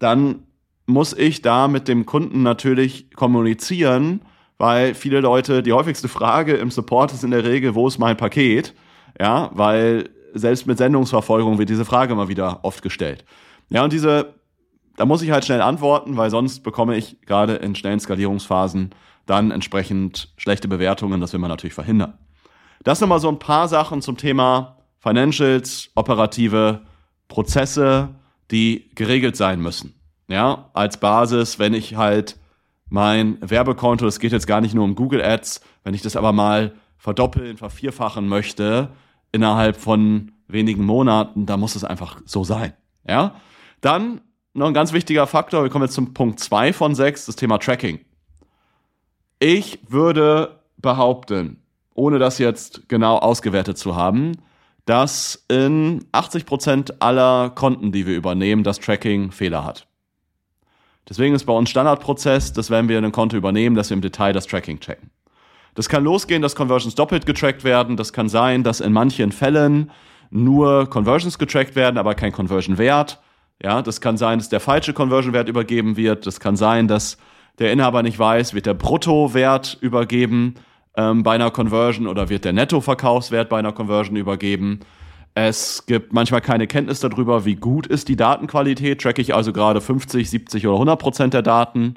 dann 0.01 0.43
muss 0.87 1.13
ich 1.13 1.43
da 1.43 1.69
mit 1.69 1.87
dem 1.87 2.07
Kunden 2.07 2.43
natürlich 2.43 3.13
kommunizieren, 3.13 4.23
weil 4.59 4.95
viele 4.95 5.21
Leute, 5.21 5.63
die 5.63 5.73
häufigste 5.73 6.09
Frage 6.09 6.55
im 6.55 6.73
Support 6.73 7.13
ist 7.13 7.23
in 7.23 7.31
der 7.31 7.45
Regel, 7.45 7.77
wo 7.77 7.87
ist 7.87 7.99
mein 7.99 8.17
Paket? 8.17 8.75
Ja, 9.21 9.51
weil 9.55 10.11
selbst 10.35 10.67
mit 10.67 10.79
Sendungsverfolgung 10.79 11.59
wird 11.59 11.69
diese 11.69 11.85
Frage 11.85 12.13
immer 12.13 12.29
wieder 12.29 12.61
oft 12.63 12.83
gestellt. 12.83 13.25
Ja, 13.69 13.85
und 13.85 13.93
diese, 13.93 14.35
da 14.97 15.07
muss 15.07 15.23
ich 15.23 15.31
halt 15.31 15.45
schnell 15.45 15.61
antworten, 15.61 16.17
weil 16.17 16.31
sonst 16.31 16.61
bekomme 16.61 16.97
ich 16.97 17.21
gerade 17.23 17.55
in 17.55 17.75
schnellen 17.75 18.01
Skalierungsphasen 18.01 18.91
dann 19.27 19.51
entsprechend 19.51 20.33
schlechte 20.37 20.69
Bewertungen. 20.69 21.21
Das 21.21 21.33
will 21.33 21.41
man 21.41 21.51
natürlich 21.51 21.75
verhindern. 21.75 22.15
Das 22.83 23.01
nochmal 23.01 23.21
so 23.21 23.29
ein 23.29 23.39
paar 23.39 23.69
Sachen 23.69 24.03
zum 24.03 24.17
Thema 24.17 24.79
Financials, 24.99 25.91
operative 25.95 26.81
Prozesse, 27.29 28.09
die 28.51 28.91
geregelt 28.95 29.37
sein 29.37 29.61
müssen. 29.61 29.95
Ja, 30.29 30.71
als 30.75 30.99
Basis, 30.99 31.59
wenn 31.59 31.75
ich 31.75 31.97
halt 31.97 32.39
mein 32.89 33.39
Werbekonto, 33.41 34.07
es 34.07 34.19
geht 34.19 34.33
jetzt 34.33 34.47
gar 34.47 34.61
nicht 34.61 34.75
nur 34.75 34.85
um 34.85 34.95
Google 34.95 35.23
Ads, 35.23 35.61
wenn 35.85 35.95
ich 35.95 36.03
das 36.03 36.17
aber 36.17 36.33
mal 36.33 36.75
verdoppeln, 36.99 37.57
vervierfachen 37.57 38.29
möchte 38.29 38.91
innerhalb 39.33 39.77
von 39.77 40.33
wenigen 40.49 40.85
Monaten, 40.85 41.47
da 41.47 41.57
muss 41.57 41.77
es 41.77 41.85
einfach 41.85 42.21
so 42.25 42.45
sein. 42.45 42.73
Ja, 43.07 43.37
dann 43.81 44.21
noch 44.53 44.67
ein 44.67 44.75
ganz 44.75 44.93
wichtiger 44.93 45.27
Faktor, 45.27 45.63
wir 45.63 45.71
kommen 45.71 45.85
jetzt 45.85 45.95
zum 45.95 46.13
Punkt 46.13 46.41
zwei 46.41 46.73
von 46.73 46.95
sechs, 46.95 47.27
das 47.27 47.37
Thema 47.37 47.59
Tracking. 47.59 48.01
Ich 49.39 49.79
würde 49.89 50.61
behaupten, 50.77 51.63
ohne 51.95 52.19
das 52.19 52.39
jetzt 52.39 52.89
genau 52.89 53.19
ausgewertet 53.19 53.79
zu 53.79 53.97
haben, 53.97 54.33
dass 54.85 55.45
in 55.49 56.05
80 56.13 56.47
Prozent 56.47 57.03
aller 57.03 57.51
Konten, 57.51 57.93
die 57.93 58.07
wir 58.07 58.17
übernehmen, 58.17 58.65
das 58.65 58.81
Tracking 58.81 59.31
Fehler 59.31 59.65
hat. 59.65 59.87
Deswegen 61.09 61.35
ist 61.35 61.45
bei 61.45 61.53
uns 61.53 61.71
Standardprozess, 61.71 62.53
dass 62.53 62.71
wenn 62.71 62.89
wir 62.89 62.99
ein 62.99 63.13
Konto 63.13 63.37
übernehmen, 63.37 63.77
dass 63.77 63.91
wir 63.91 63.95
im 63.95 64.01
Detail 64.01 64.33
das 64.33 64.47
Tracking 64.47 64.81
checken. 64.81 65.11
Das 65.75 65.89
kann 65.89 66.05
losgehen, 66.05 66.43
dass 66.43 66.57
Conversions 66.57 66.95
doppelt 66.95 67.27
getrackt 67.27 67.65
werden. 67.65 67.97
Das 67.97 68.13
kann 68.13 68.29
sein, 68.29 68.63
dass 68.63 68.81
in 68.81 68.93
manchen 68.93 69.33
Fällen 69.33 69.91
nur 70.31 70.89
Conversions 70.89 71.39
getrackt 71.39 71.77
werden, 71.77 71.99
aber 71.99 72.15
kein 72.15 72.33
Conversion-Wert. 72.33 73.21
Ja, 73.63 73.83
das 73.83 74.01
kann 74.01 74.17
sein, 74.17 74.39
dass 74.39 74.49
der 74.49 74.61
falsche 74.61 74.93
Conversion-Wert 74.93 75.49
übergeben 75.49 75.97
wird. 75.97 76.27
Das 76.27 76.41
kann 76.41 76.57
sein, 76.57 76.89
dass 76.89 77.19
der 77.59 77.73
Inhaber 77.73 78.03
nicht 78.03 78.19
weiß, 78.19 78.55
wird 78.55 78.67
der 78.67 78.75
Brutto-Wert 78.75 79.79
übergeben 79.81 80.55
ähm, 80.97 81.23
bei 81.23 81.35
einer 81.35 81.51
Conversion 81.51 82.07
oder 82.07 82.29
wird 82.29 82.45
der 82.45 82.53
Netto-Verkaufswert 82.53 83.49
bei 83.49 83.59
einer 83.59 83.73
Conversion 83.73 84.17
übergeben. 84.17 84.81
Es 85.35 85.87
gibt 85.87 86.13
manchmal 86.13 86.41
keine 86.41 86.67
Kenntnis 86.67 87.01
darüber, 87.01 87.45
wie 87.45 87.57
gut 87.57 87.87
ist 87.87 88.09
die 88.09 88.17
Datenqualität. 88.17 89.01
Tracke 89.01 89.23
ich 89.23 89.35
also 89.35 89.53
gerade 89.53 89.81
50, 89.81 90.29
70 90.29 90.67
oder 90.67 90.75
100 90.75 90.99
Prozent 90.99 91.35
der 91.35 91.43
Daten. 91.43 91.95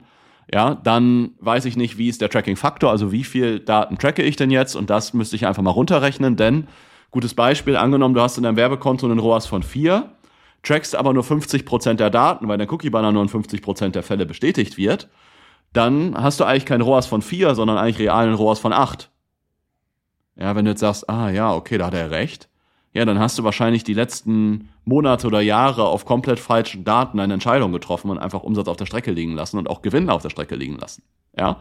Ja, 0.53 0.75
dann 0.75 1.31
weiß 1.39 1.65
ich 1.65 1.77
nicht, 1.77 1.97
wie 1.97 2.09
ist 2.09 2.21
der 2.21 2.29
Tracking-Faktor, 2.29 2.91
also 2.91 3.11
wie 3.11 3.23
viel 3.23 3.59
Daten 3.59 3.97
tracke 3.97 4.21
ich 4.21 4.35
denn 4.35 4.51
jetzt? 4.51 4.75
Und 4.75 4.91
das 4.91 5.15
müsste 5.15 5.35
ich 5.35 5.47
einfach 5.47 5.63
mal 5.63 5.71
runterrechnen, 5.71 6.35
denn 6.35 6.67
gutes 7.09 7.33
Beispiel, 7.33 7.75
angenommen, 7.75 8.13
du 8.13 8.21
hast 8.21 8.37
in 8.37 8.43
deinem 8.43 8.55
Werbekonto 8.55 9.07
einen 9.07 9.17
ROAS 9.17 9.47
von 9.47 9.63
4, 9.63 10.11
trackst 10.61 10.95
aber 10.95 11.11
nur 11.11 11.23
50 11.23 11.65
Prozent 11.65 11.99
der 11.99 12.11
Daten, 12.11 12.47
weil 12.47 12.59
der 12.59 12.71
Cookie-Banner 12.71 13.11
nur 13.11 13.23
in 13.23 13.29
50 13.29 13.63
Prozent 13.63 13.95
der 13.95 14.03
Fälle 14.03 14.27
bestätigt 14.27 14.77
wird, 14.77 15.09
dann 15.73 16.15
hast 16.15 16.39
du 16.39 16.43
eigentlich 16.43 16.67
kein 16.67 16.81
ROAS 16.81 17.07
von 17.07 17.23
4, 17.23 17.55
sondern 17.55 17.79
eigentlich 17.79 17.97
realen 17.97 18.35
ROAS 18.35 18.59
von 18.59 18.73
8. 18.73 19.09
Ja, 20.35 20.55
wenn 20.55 20.65
du 20.65 20.71
jetzt 20.71 20.81
sagst, 20.81 21.09
ah 21.09 21.31
ja, 21.31 21.51
okay, 21.51 21.79
da 21.79 21.87
hat 21.87 21.95
er 21.95 22.11
recht, 22.11 22.47
ja, 22.93 23.05
dann 23.05 23.19
hast 23.19 23.39
du 23.39 23.43
wahrscheinlich 23.43 23.83
die 23.83 23.95
letzten 23.95 24.69
Monate 24.85 25.27
oder 25.27 25.41
Jahre 25.41 25.85
auf 25.85 26.05
komplett 26.05 26.39
falschen 26.39 26.83
Daten 26.83 27.19
eine 27.19 27.33
Entscheidung 27.33 27.71
getroffen 27.71 28.11
und 28.11 28.19
einfach 28.19 28.43
Umsatz 28.43 28.67
auf 28.67 28.77
der 28.77 28.85
Strecke 28.85 29.11
liegen 29.11 29.33
lassen 29.33 29.57
und 29.57 29.69
auch 29.69 29.81
Gewinn 29.81 30.09
auf 30.09 30.21
der 30.21 30.29
Strecke 30.29 30.55
liegen 30.55 30.77
lassen. 30.77 31.01
Ja. 31.37 31.57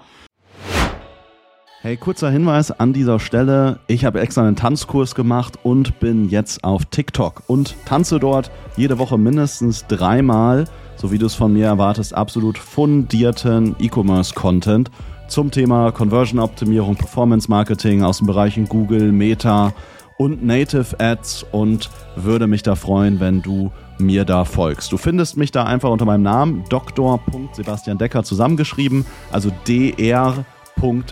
Hey, 1.81 1.97
kurzer 1.97 2.31
Hinweis 2.31 2.71
an 2.71 2.93
dieser 2.93 3.19
Stelle. 3.19 3.81
Ich 3.89 4.05
habe 4.05 4.21
extra 4.21 4.47
einen 4.47 4.57
Tanzkurs 4.57 5.15
gemacht 5.15 5.59
und 5.65 5.99
bin 5.99 6.29
jetzt 6.29 6.63
auf 6.63 6.85
TikTok 6.85 7.43
und 7.49 7.75
tanze 7.87 8.21
dort 8.21 8.53
jede 8.77 8.99
Woche 8.99 9.19
mindestens 9.19 9.87
dreimal, 9.89 10.67
so 10.97 11.11
wie 11.11 11.19
du 11.19 11.27
es 11.27 11.35
von 11.35 11.53
mir 11.53 11.67
erwartest, 11.67 12.15
absolut 12.15 12.59
fundierten 12.59 13.75
E-Commerce-Content 13.81 14.91
zum 15.27 15.51
Thema 15.51 15.91
Conversion-Optimierung, 15.91 16.95
Performance-Marketing 16.95 18.05
aus 18.05 18.19
den 18.19 18.27
Bereichen 18.27 18.69
Google, 18.69 19.11
Meta, 19.11 19.73
und 20.19 20.45
Native 20.45 20.99
Ads 20.99 21.47
und 21.53 21.91
würde 22.17 22.47
mich 22.47 22.63
da 22.63 22.75
freuen, 22.75 23.21
wenn 23.21 23.43
du 23.43 23.73
mir 23.99 24.25
da 24.25 24.45
folgst. 24.45 24.93
Du 24.93 24.97
findest 24.97 25.37
mich 25.37 25.51
da 25.51 25.65
einfach 25.65 25.91
unter 25.91 26.05
meinem 26.05 26.23
Namen 26.23 26.65
Dr. 26.69 27.21
Sebastian 27.53 27.99
Decker 27.99 28.23
zusammengeschrieben, 28.25 29.07
also 29.31 29.51
Dr. 29.67 30.45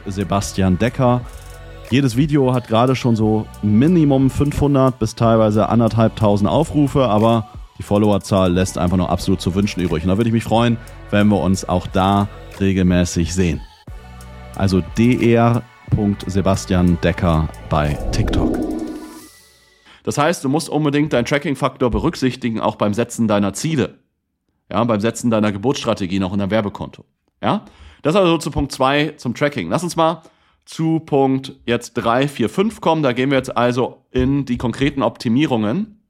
Sebastian 0.07 0.79
Decker. 0.79 1.23
Jedes 1.91 2.17
Video 2.17 2.55
hat 2.55 2.69
gerade 2.69 2.95
schon 2.95 3.17
so 3.17 3.47
Minimum 3.63 4.31
500 4.31 4.99
bis 4.99 5.15
teilweise 5.15 5.69
anderthalbtausend 5.69 6.49
Aufrufe, 6.49 7.09
aber 7.09 7.49
die 7.79 7.83
Followerzahl 7.83 8.53
lässt 8.53 8.79
einfach 8.79 8.97
noch 8.97 9.09
absolut 9.09 9.41
zu 9.41 9.55
wünschen 9.55 9.81
übrig. 9.81 10.05
Und 10.05 10.11
da 10.11 10.17
würde 10.17 10.29
ich 10.29 10.35
mich 10.35 10.45
freuen, 10.45 10.77
wenn 11.11 11.29
wir 11.29 11.41
uns 11.41 11.69
auch 11.69 11.87
da 11.87 12.29
regelmäßig 12.61 13.35
sehen. 13.35 13.61
Also 14.57 14.83
dr. 14.95 15.63
Sebastian 16.27 16.99
Decker 17.01 17.49
bei 17.71 17.95
TikTok. 18.13 18.70
Das 20.03 20.19
heißt, 20.19 20.45
du 20.45 20.49
musst 20.49 20.69
unbedingt 20.69 21.13
deinen 21.13 21.25
Tracking-Faktor 21.25 21.91
berücksichtigen, 21.91 22.61
auch 22.61 22.77
beim 22.77 22.95
Setzen 22.95 23.29
deiner 23.29 23.53
Ziele. 23.53 23.99
Ja, 24.71 24.83
beim 24.85 25.01
Setzen 25.01 25.31
deiner 25.31 25.53
Geburtsstrategie 25.53 26.21
noch 26.21 26.33
in 26.33 26.39
deinem 26.39 26.51
Werbekonto. 26.51 27.05
Ja, 27.43 27.65
das 28.03 28.17
also 28.17 28.39
zu 28.39 28.51
Punkt 28.51 28.73
2 28.73 29.15
zum 29.17 29.35
Tracking. 29.35 29.69
Lass 29.69 29.83
uns 29.83 29.97
mal 29.97 30.23
zu 30.65 31.01
Punkt 31.01 31.55
jetzt 31.67 31.95
3, 31.95 32.29
4, 32.29 32.49
5 32.49 32.81
kommen. 32.81 33.03
Da 33.03 33.13
gehen 33.13 33.31
wir 33.31 33.39
jetzt 33.39 33.57
also 33.57 34.05
in 34.11 34.45
die 34.45 34.59
konkreten 34.59 35.03
Optimierungen 35.03 36.01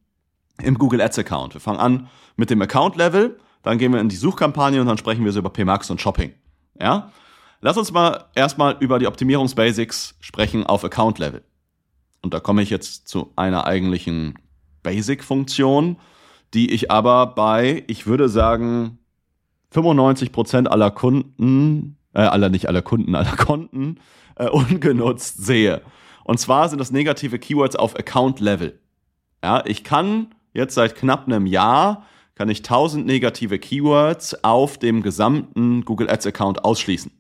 im 0.62 0.76
Google 0.78 1.00
Ads 1.00 1.20
Account. 1.20 1.54
Wir 1.54 1.60
fangen 1.60 1.78
an 1.78 2.08
mit 2.36 2.50
dem 2.50 2.60
Account 2.60 2.96
Level, 2.96 3.38
dann 3.62 3.78
gehen 3.78 3.92
wir 3.92 4.00
in 4.00 4.08
die 4.08 4.16
Suchkampagne 4.16 4.80
und 4.80 4.86
dann 4.86 4.98
sprechen 4.98 5.24
wir 5.24 5.32
so 5.32 5.38
über 5.38 5.50
PMAX 5.50 5.90
und 5.90 6.00
Shopping. 6.00 6.34
Ja? 6.78 7.10
Lass 7.60 7.76
uns 7.76 7.92
mal 7.92 8.26
erstmal 8.34 8.76
über 8.80 8.98
die 8.98 9.06
Optimierungsbasics 9.06 10.16
sprechen 10.20 10.66
auf 10.66 10.84
Account 10.84 11.18
Level. 11.18 11.42
Und 12.22 12.34
da 12.34 12.40
komme 12.40 12.62
ich 12.62 12.70
jetzt 12.70 13.08
zu 13.08 13.32
einer 13.36 13.66
eigentlichen 13.66 14.38
Basic-Funktion, 14.82 15.96
die 16.54 16.70
ich 16.70 16.90
aber 16.90 17.28
bei, 17.28 17.84
ich 17.86 18.06
würde 18.06 18.28
sagen, 18.28 18.98
95 19.70 20.32
Prozent 20.32 20.70
aller 20.70 20.90
Kunden, 20.90 21.96
äh, 22.12 22.20
aller 22.20 22.48
nicht 22.48 22.68
aller 22.68 22.82
Kunden, 22.82 23.14
aller 23.14 23.36
Konten 23.36 24.00
äh, 24.36 24.48
ungenutzt 24.50 25.44
sehe. 25.44 25.82
Und 26.24 26.38
zwar 26.38 26.68
sind 26.68 26.78
das 26.78 26.90
negative 26.90 27.38
Keywords 27.38 27.76
auf 27.76 27.96
Account-Level. 27.96 28.78
Ja, 29.42 29.64
ich 29.64 29.84
kann 29.84 30.34
jetzt 30.52 30.74
seit 30.74 30.96
knapp 30.96 31.26
einem 31.26 31.46
Jahr 31.46 32.04
kann 32.34 32.48
ich 32.48 32.60
1000 32.60 33.06
negative 33.06 33.58
Keywords 33.58 34.44
auf 34.44 34.78
dem 34.78 35.02
gesamten 35.02 35.84
Google 35.84 36.08
Ads 36.08 36.26
Account 36.26 36.64
ausschließen. 36.64 37.12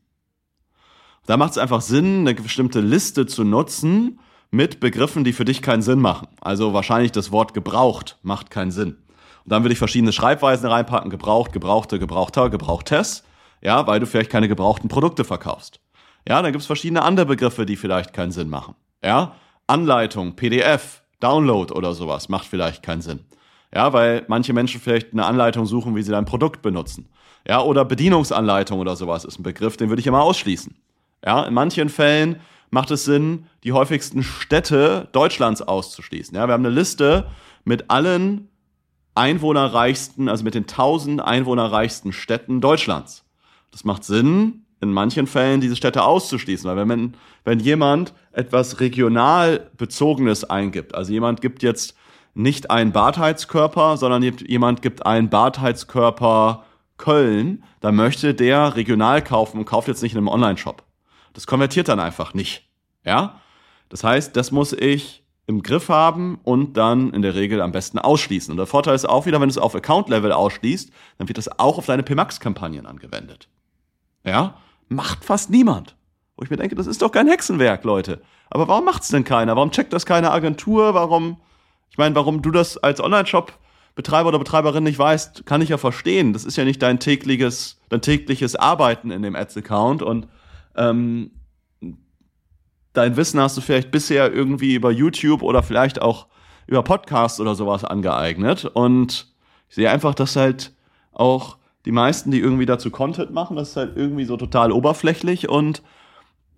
Da 1.26 1.36
macht 1.36 1.52
es 1.52 1.58
einfach 1.58 1.82
Sinn, 1.82 2.20
eine 2.20 2.34
bestimmte 2.34 2.80
Liste 2.80 3.26
zu 3.26 3.44
nutzen, 3.44 4.18
mit 4.50 4.80
Begriffen, 4.80 5.24
die 5.24 5.32
für 5.32 5.44
dich 5.44 5.62
keinen 5.62 5.82
Sinn 5.82 6.00
machen. 6.00 6.28
Also 6.40 6.72
wahrscheinlich 6.72 7.12
das 7.12 7.30
Wort 7.32 7.54
gebraucht 7.54 8.18
macht 8.22 8.50
keinen 8.50 8.72
Sinn. 8.72 8.96
Und 9.44 9.52
dann 9.52 9.62
würde 9.62 9.72
ich 9.72 9.78
verschiedene 9.78 10.12
Schreibweisen 10.12 10.68
reinpacken, 10.68 11.10
gebraucht, 11.10 11.52
gebrauchte, 11.52 11.98
gebrauchter, 11.98 12.50
gebrauchtes, 12.50 13.24
ja, 13.62 13.86
weil 13.86 14.00
du 14.00 14.06
vielleicht 14.06 14.30
keine 14.30 14.48
gebrauchten 14.48 14.88
Produkte 14.88 15.24
verkaufst. 15.24 15.80
Ja, 16.28 16.42
dann 16.42 16.52
gibt 16.52 16.62
es 16.62 16.66
verschiedene 16.66 17.02
andere 17.02 17.26
Begriffe, 17.26 17.64
die 17.64 17.76
vielleicht 17.76 18.12
keinen 18.12 18.32
Sinn 18.32 18.48
machen. 18.48 18.74
Ja, 19.02 19.36
Anleitung, 19.66 20.36
PDF, 20.36 21.02
Download 21.20 21.72
oder 21.72 21.94
sowas 21.94 22.28
macht 22.28 22.46
vielleicht 22.46 22.82
keinen 22.82 23.02
Sinn. 23.02 23.20
Ja, 23.72 23.92
weil 23.92 24.24
manche 24.26 24.52
Menschen 24.52 24.80
vielleicht 24.80 25.12
eine 25.12 25.26
Anleitung 25.26 25.64
suchen, 25.64 25.94
wie 25.94 26.02
sie 26.02 26.10
dein 26.10 26.24
Produkt 26.24 26.60
benutzen. 26.60 27.08
Ja, 27.46 27.62
oder 27.62 27.84
Bedienungsanleitung 27.84 28.80
oder 28.80 28.96
sowas 28.96 29.24
ist 29.24 29.38
ein 29.38 29.44
Begriff, 29.44 29.76
den 29.76 29.88
würde 29.88 30.00
ich 30.00 30.06
immer 30.06 30.22
ausschließen. 30.22 30.74
Ja, 31.24 31.44
in 31.44 31.54
manchen 31.54 31.88
Fällen 31.88 32.40
macht 32.70 32.90
es 32.90 33.04
Sinn, 33.04 33.46
die 33.64 33.72
häufigsten 33.72 34.22
Städte 34.22 35.08
Deutschlands 35.12 35.62
auszuschließen. 35.62 36.34
Ja, 36.34 36.46
wir 36.46 36.54
haben 36.54 36.64
eine 36.64 36.74
Liste 36.74 37.26
mit 37.64 37.90
allen 37.90 38.48
einwohnerreichsten, 39.14 40.28
also 40.28 40.44
mit 40.44 40.54
den 40.54 40.64
1000 40.64 41.20
einwohnerreichsten 41.20 42.12
Städten 42.12 42.60
Deutschlands. 42.60 43.24
Das 43.72 43.84
macht 43.84 44.04
Sinn, 44.04 44.64
in 44.80 44.92
manchen 44.92 45.26
Fällen 45.26 45.60
diese 45.60 45.76
Städte 45.76 46.02
auszuschließen, 46.02 46.68
weil 46.68 46.88
wenn, 46.88 47.14
wenn 47.44 47.60
jemand 47.60 48.14
etwas 48.32 48.80
regional 48.80 49.70
bezogenes 49.76 50.48
eingibt, 50.48 50.94
also 50.94 51.12
jemand 51.12 51.40
gibt 51.40 51.62
jetzt 51.62 51.94
nicht 52.34 52.70
einen 52.70 52.92
Badheizkörper, 52.92 53.96
sondern 53.96 54.22
jemand 54.22 54.82
gibt 54.82 55.04
einen 55.04 55.28
Badheizkörper 55.28 56.64
Köln, 56.96 57.64
dann 57.80 57.96
möchte 57.96 58.34
der 58.34 58.76
regional 58.76 59.22
kaufen 59.22 59.58
und 59.58 59.64
kauft 59.64 59.88
jetzt 59.88 60.02
nicht 60.02 60.12
in 60.12 60.18
einem 60.18 60.28
Online-Shop. 60.28 60.82
Das 61.32 61.46
konvertiert 61.46 61.88
dann 61.88 62.00
einfach 62.00 62.34
nicht. 62.34 62.68
Ja? 63.04 63.40
Das 63.88 64.04
heißt, 64.04 64.36
das 64.36 64.50
muss 64.50 64.72
ich 64.72 65.24
im 65.46 65.62
Griff 65.64 65.88
haben 65.88 66.38
und 66.44 66.76
dann 66.76 67.12
in 67.12 67.22
der 67.22 67.34
Regel 67.34 67.60
am 67.60 67.72
besten 67.72 67.98
ausschließen. 67.98 68.52
Und 68.52 68.56
der 68.56 68.66
Vorteil 68.66 68.94
ist 68.94 69.08
auch 69.08 69.26
wieder, 69.26 69.40
wenn 69.40 69.48
du 69.48 69.52
es 69.52 69.58
auf 69.58 69.74
Account-Level 69.74 70.30
ausschließt, 70.32 70.92
dann 71.18 71.28
wird 71.28 71.38
das 71.38 71.58
auch 71.58 71.76
auf 71.76 71.86
deine 71.86 72.04
PMAX-Kampagnen 72.04 72.86
angewendet. 72.86 73.48
Ja, 74.24 74.54
macht 74.88 75.24
fast 75.24 75.50
niemand. 75.50 75.96
Wo 76.36 76.44
ich 76.44 76.50
mir 76.50 76.56
denke, 76.56 76.76
das 76.76 76.86
ist 76.86 77.02
doch 77.02 77.10
kein 77.10 77.28
Hexenwerk, 77.28 77.82
Leute. 77.82 78.22
Aber 78.48 78.68
warum 78.68 78.84
macht's 78.84 79.08
denn 79.08 79.24
keiner? 79.24 79.56
Warum 79.56 79.72
checkt 79.72 79.92
das 79.92 80.06
keine 80.06 80.30
Agentur? 80.30 80.94
Warum, 80.94 81.38
ich 81.90 81.98
meine, 81.98 82.14
warum 82.14 82.42
du 82.42 82.52
das 82.52 82.78
als 82.78 83.00
Online-Shop-Betreiber 83.00 84.28
oder 84.28 84.38
Betreiberin 84.38 84.84
nicht 84.84 84.98
weißt, 84.98 85.46
kann 85.46 85.62
ich 85.62 85.70
ja 85.70 85.78
verstehen. 85.78 86.32
Das 86.32 86.44
ist 86.44 86.56
ja 86.56 86.64
nicht 86.64 86.80
dein 86.80 87.00
tägliches, 87.00 87.80
dein 87.88 88.02
tägliches 88.02 88.54
Arbeiten 88.54 89.10
in 89.10 89.22
dem 89.22 89.34
Ads-Account 89.34 90.02
und 90.02 90.28
ähm, 90.80 91.30
dein 92.92 93.16
Wissen 93.16 93.40
hast 93.40 93.56
du 93.56 93.60
vielleicht 93.60 93.90
bisher 93.90 94.32
irgendwie 94.32 94.74
über 94.74 94.90
YouTube 94.90 95.42
oder 95.42 95.62
vielleicht 95.62 96.02
auch 96.02 96.26
über 96.66 96.82
Podcasts 96.82 97.40
oder 97.40 97.54
sowas 97.54 97.84
angeeignet. 97.84 98.64
Und 98.64 99.32
ich 99.68 99.76
sehe 99.76 99.90
einfach, 99.90 100.14
dass 100.14 100.36
halt 100.36 100.72
auch 101.12 101.58
die 101.84 101.92
meisten, 101.92 102.30
die 102.30 102.40
irgendwie 102.40 102.66
dazu 102.66 102.90
Content 102.90 103.32
machen, 103.32 103.56
das 103.56 103.70
ist 103.70 103.76
halt 103.76 103.96
irgendwie 103.96 104.24
so 104.24 104.36
total 104.36 104.72
oberflächlich 104.72 105.48
und 105.48 105.82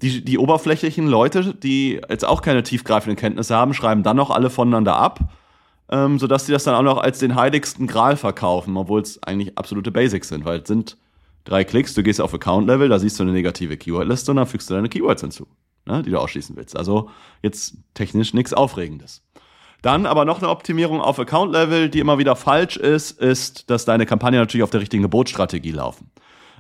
die, 0.02 0.24
die 0.24 0.38
oberflächlichen 0.38 1.06
Leute, 1.06 1.54
die 1.54 2.00
jetzt 2.08 2.24
auch 2.24 2.42
keine 2.42 2.64
tiefgreifenden 2.64 3.16
Kenntnisse 3.16 3.54
haben, 3.54 3.72
schreiben 3.72 4.02
dann 4.02 4.16
noch 4.16 4.30
alle 4.30 4.50
voneinander 4.50 4.96
ab, 4.96 5.20
ähm, 5.90 6.18
sodass 6.18 6.46
sie 6.46 6.52
das 6.52 6.64
dann 6.64 6.74
auch 6.74 6.82
noch 6.82 6.98
als 6.98 7.20
den 7.20 7.36
heiligsten 7.36 7.86
Gral 7.86 8.16
verkaufen, 8.16 8.76
obwohl 8.76 9.00
es 9.00 9.22
eigentlich 9.22 9.56
absolute 9.56 9.92
Basics 9.92 10.28
sind, 10.28 10.44
weil 10.44 10.60
es 10.60 10.68
sind 10.68 10.96
drei 11.44 11.64
Klicks, 11.64 11.94
du 11.94 12.02
gehst 12.02 12.20
auf 12.20 12.34
Account-Level, 12.34 12.88
da 12.88 12.98
siehst 12.98 13.18
du 13.18 13.24
eine 13.24 13.32
negative 13.32 13.76
Keyword-Liste 13.76 14.32
und 14.32 14.36
dann 14.36 14.46
fügst 14.46 14.70
du 14.70 14.74
deine 14.74 14.88
Keywords 14.88 15.22
hinzu, 15.22 15.46
ne, 15.86 16.02
die 16.02 16.10
du 16.10 16.18
ausschließen 16.18 16.56
willst. 16.56 16.76
Also 16.76 17.10
jetzt 17.42 17.76
technisch 17.94 18.34
nichts 18.34 18.52
Aufregendes. 18.52 19.22
Dann 19.82 20.06
aber 20.06 20.24
noch 20.24 20.38
eine 20.38 20.48
Optimierung 20.48 21.00
auf 21.00 21.18
Account-Level, 21.18 21.88
die 21.88 21.98
immer 21.98 22.18
wieder 22.18 22.36
falsch 22.36 22.76
ist, 22.76 23.18
ist, 23.20 23.68
dass 23.68 23.84
deine 23.84 24.06
Kampagnen 24.06 24.40
natürlich 24.40 24.62
auf 24.62 24.70
der 24.70 24.80
richtigen 24.80 25.02
Geburtsstrategie 25.02 25.72
laufen. 25.72 26.10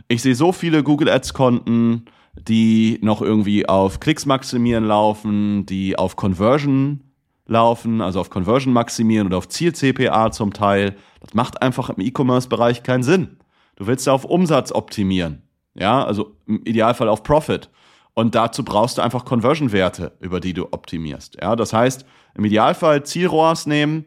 Ich 0.08 0.22
sehe 0.22 0.34
so 0.34 0.50
viele 0.50 0.82
Google 0.82 1.08
Ads-Konten, 1.08 2.06
die 2.34 2.98
noch 3.02 3.22
irgendwie 3.22 3.68
auf 3.68 4.00
Klicks 4.00 4.26
maximieren 4.26 4.84
laufen, 4.84 5.66
die 5.66 5.96
auf 5.96 6.16
Conversion 6.16 7.12
laufen, 7.46 8.00
also 8.00 8.20
auf 8.20 8.30
Conversion 8.30 8.72
maximieren 8.72 9.28
oder 9.28 9.38
auf 9.38 9.48
Ziel-CPA 9.48 10.32
zum 10.32 10.52
Teil. 10.52 10.96
Das 11.20 11.34
macht 11.34 11.62
einfach 11.62 11.90
im 11.90 12.00
E-Commerce-Bereich 12.00 12.82
keinen 12.82 13.02
Sinn. 13.04 13.36
Du 13.76 13.86
willst 13.86 14.08
auf 14.08 14.24
Umsatz 14.24 14.72
optimieren. 14.72 15.42
Ja, 15.74 16.04
also 16.04 16.36
im 16.46 16.62
Idealfall 16.64 17.08
auf 17.08 17.22
Profit. 17.22 17.70
Und 18.14 18.34
dazu 18.34 18.62
brauchst 18.62 18.98
du 18.98 19.02
einfach 19.02 19.24
Conversion-Werte, 19.24 20.12
über 20.20 20.40
die 20.40 20.52
du 20.52 20.68
optimierst. 20.70 21.38
Ja, 21.40 21.56
das 21.56 21.72
heißt, 21.72 22.04
im 22.34 22.44
Idealfall 22.44 23.04
Zielrohrs 23.04 23.66
nehmen, 23.66 24.04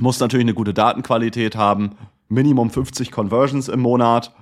muss 0.00 0.18
natürlich 0.18 0.44
eine 0.44 0.54
gute 0.54 0.74
Datenqualität 0.74 1.54
haben, 1.54 1.92
Minimum 2.28 2.70
50 2.70 3.12
Conversions 3.12 3.68
im 3.68 3.80
Monat, 3.80 4.34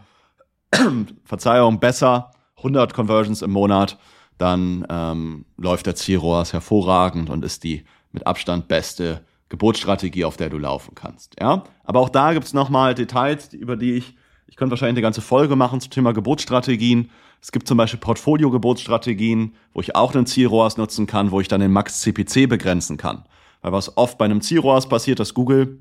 Verzeihung, 1.24 1.80
besser 1.80 2.30
100 2.56 2.94
Conversions 2.94 3.42
im 3.42 3.50
Monat, 3.50 3.98
dann 4.38 4.86
ähm, 4.88 5.44
läuft 5.58 5.86
der 5.86 5.94
Zielrohrs 5.94 6.54
hervorragend 6.54 7.28
und 7.28 7.44
ist 7.44 7.64
die 7.64 7.84
mit 8.12 8.26
Abstand 8.26 8.68
beste 8.68 9.24
Geburtsstrategie, 9.50 10.24
auf 10.24 10.38
der 10.38 10.48
du 10.48 10.56
laufen 10.58 10.94
kannst. 10.94 11.36
Ja, 11.38 11.64
aber 11.84 12.00
auch 12.00 12.08
da 12.08 12.32
gibt's 12.32 12.54
nochmal 12.54 12.94
Details, 12.94 13.52
über 13.52 13.76
die 13.76 13.94
ich 13.94 14.16
ich 14.52 14.56
könnte 14.56 14.72
wahrscheinlich 14.72 14.98
eine 14.98 15.00
ganze 15.02 15.22
Folge 15.22 15.56
machen 15.56 15.80
zum 15.80 15.90
Thema 15.90 16.12
Geburtsstrategien. 16.12 17.08
Es 17.40 17.52
gibt 17.52 17.66
zum 17.66 17.78
Beispiel 17.78 17.98
Portfolio-Geburtsstrategien, 18.00 19.54
wo 19.72 19.80
ich 19.80 19.96
auch 19.96 20.14
einen 20.14 20.26
Zielrohrs 20.26 20.76
nutzen 20.76 21.06
kann, 21.06 21.30
wo 21.30 21.40
ich 21.40 21.48
dann 21.48 21.62
den 21.62 21.72
Max-CPC 21.72 22.50
begrenzen 22.50 22.98
kann. 22.98 23.24
Weil 23.62 23.72
was 23.72 23.96
oft 23.96 24.18
bei 24.18 24.26
einem 24.26 24.42
Zielrohrs 24.42 24.90
passiert, 24.90 25.20
dass 25.20 25.32
Google 25.32 25.78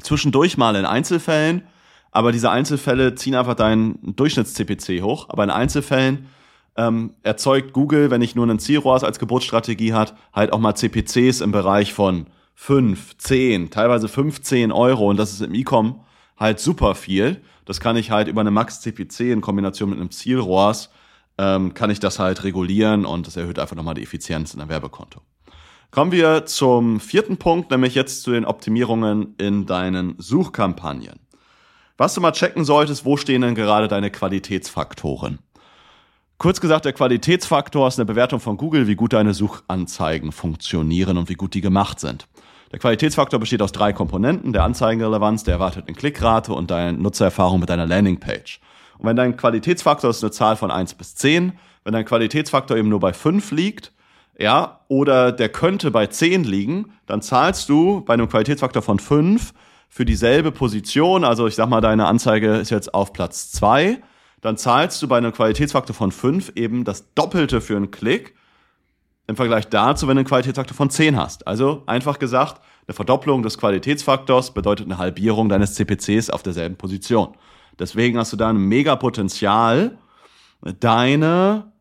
zwischendurch 0.00 0.56
mal 0.56 0.74
in 0.76 0.86
Einzelfällen, 0.86 1.64
aber 2.12 2.32
diese 2.32 2.50
Einzelfälle 2.50 3.14
ziehen 3.14 3.34
einfach 3.34 3.56
deinen 3.56 3.98
Durchschnitts-CPC 4.16 5.02
hoch. 5.02 5.28
Aber 5.28 5.44
in 5.44 5.50
Einzelfällen 5.50 6.28
ähm, 6.78 7.12
erzeugt 7.22 7.74
Google, 7.74 8.10
wenn 8.10 8.22
ich 8.22 8.34
nur 8.34 8.46
einen 8.46 8.58
Zielrohrs 8.58 9.04
als 9.04 9.18
Geburtsstrategie 9.18 9.92
hat, 9.92 10.14
halt 10.32 10.54
auch 10.54 10.60
mal 10.60 10.74
CPCs 10.74 11.42
im 11.42 11.52
Bereich 11.52 11.92
von 11.92 12.24
5, 12.54 13.18
10, 13.18 13.68
teilweise 13.68 14.08
15 14.08 14.72
Euro 14.72 15.10
und 15.10 15.18
das 15.18 15.34
ist 15.34 15.42
im 15.42 15.54
E-Com 15.54 16.01
halt 16.42 16.60
super 16.60 16.94
viel. 16.94 17.40
Das 17.64 17.80
kann 17.80 17.96
ich 17.96 18.10
halt 18.10 18.28
über 18.28 18.42
eine 18.42 18.50
Max-CPC 18.50 19.20
in 19.32 19.40
Kombination 19.40 19.88
mit 19.90 19.98
einem 19.98 20.10
Zielrohrs, 20.10 20.90
ähm, 21.38 21.72
kann 21.72 21.88
ich 21.88 22.00
das 22.00 22.18
halt 22.18 22.44
regulieren 22.44 23.06
und 23.06 23.26
das 23.26 23.36
erhöht 23.36 23.58
einfach 23.58 23.76
nochmal 23.76 23.94
die 23.94 24.02
Effizienz 24.02 24.52
in 24.52 24.60
einem 24.60 24.68
Werbekonto. 24.68 25.20
Kommen 25.90 26.12
wir 26.12 26.46
zum 26.46 27.00
vierten 27.00 27.36
Punkt, 27.36 27.70
nämlich 27.70 27.94
jetzt 27.94 28.22
zu 28.22 28.32
den 28.32 28.44
Optimierungen 28.44 29.34
in 29.38 29.66
deinen 29.66 30.14
Suchkampagnen. 30.18 31.20
Was 31.98 32.14
du 32.14 32.20
mal 32.20 32.32
checken 32.32 32.64
solltest, 32.64 33.04
wo 33.04 33.16
stehen 33.16 33.42
denn 33.42 33.54
gerade 33.54 33.88
deine 33.88 34.10
Qualitätsfaktoren? 34.10 35.38
Kurz 36.38 36.60
gesagt, 36.60 36.86
der 36.86 36.92
Qualitätsfaktor 36.92 37.86
ist 37.86 37.98
eine 37.98 38.06
Bewertung 38.06 38.40
von 38.40 38.56
Google, 38.56 38.88
wie 38.88 38.96
gut 38.96 39.12
deine 39.12 39.34
Suchanzeigen 39.34 40.32
funktionieren 40.32 41.16
und 41.16 41.28
wie 41.28 41.34
gut 41.34 41.54
die 41.54 41.60
gemacht 41.60 42.00
sind. 42.00 42.26
Der 42.72 42.78
Qualitätsfaktor 42.78 43.38
besteht 43.38 43.60
aus 43.60 43.72
drei 43.72 43.92
Komponenten, 43.92 44.54
der 44.54 44.64
Anzeigenrelevanz, 44.64 45.44
der 45.44 45.54
erwarteten 45.54 45.94
Klickrate 45.94 46.54
und 46.54 46.70
deine 46.70 46.96
Nutzererfahrung 46.96 47.60
mit 47.60 47.68
deiner 47.68 47.86
Landingpage. 47.86 48.60
Und 48.96 49.06
wenn 49.06 49.16
dein 49.16 49.36
Qualitätsfaktor 49.36 50.08
ist 50.08 50.24
eine 50.24 50.30
Zahl 50.30 50.56
von 50.56 50.70
eins 50.70 50.94
bis 50.94 51.14
zehn, 51.14 51.52
wenn 51.84 51.92
dein 51.92 52.06
Qualitätsfaktor 52.06 52.78
eben 52.78 52.88
nur 52.88 53.00
bei 53.00 53.12
fünf 53.12 53.50
liegt, 53.50 53.92
ja, 54.38 54.80
oder 54.88 55.32
der 55.32 55.50
könnte 55.50 55.90
bei 55.90 56.06
zehn 56.06 56.44
liegen, 56.44 56.92
dann 57.04 57.20
zahlst 57.20 57.68
du 57.68 58.00
bei 58.00 58.14
einem 58.14 58.28
Qualitätsfaktor 58.28 58.80
von 58.80 58.98
fünf 58.98 59.52
für 59.90 60.06
dieselbe 60.06 60.50
Position, 60.50 61.24
also 61.24 61.46
ich 61.46 61.54
sag 61.54 61.68
mal, 61.68 61.82
deine 61.82 62.06
Anzeige 62.06 62.54
ist 62.54 62.70
jetzt 62.70 62.94
auf 62.94 63.12
Platz 63.12 63.52
zwei, 63.52 64.00
dann 64.40 64.56
zahlst 64.56 65.02
du 65.02 65.08
bei 65.08 65.18
einem 65.18 65.32
Qualitätsfaktor 65.32 65.94
von 65.94 66.10
fünf 66.10 66.50
eben 66.54 66.84
das 66.84 67.12
Doppelte 67.14 67.60
für 67.60 67.76
einen 67.76 67.90
Klick 67.90 68.34
im 69.26 69.36
Vergleich 69.36 69.68
dazu, 69.68 70.08
wenn 70.08 70.16
du 70.16 70.20
einen 70.20 70.28
Qualitätsfaktor 70.28 70.76
von 70.76 70.90
10 70.90 71.16
hast. 71.16 71.46
Also 71.46 71.84
einfach 71.86 72.18
gesagt, 72.18 72.60
eine 72.86 72.94
Verdopplung 72.94 73.42
des 73.42 73.58
Qualitätsfaktors 73.58 74.52
bedeutet 74.52 74.86
eine 74.86 74.98
Halbierung 74.98 75.48
deines 75.48 75.74
CPCs 75.74 76.30
auf 76.30 76.42
derselben 76.42 76.76
Position. 76.76 77.36
Deswegen 77.78 78.18
hast 78.18 78.32
du 78.32 78.36
da 78.36 78.50
ein 78.50 78.56
mega 78.56 78.96
Potenzial, 78.96 79.98
deine 80.80 81.72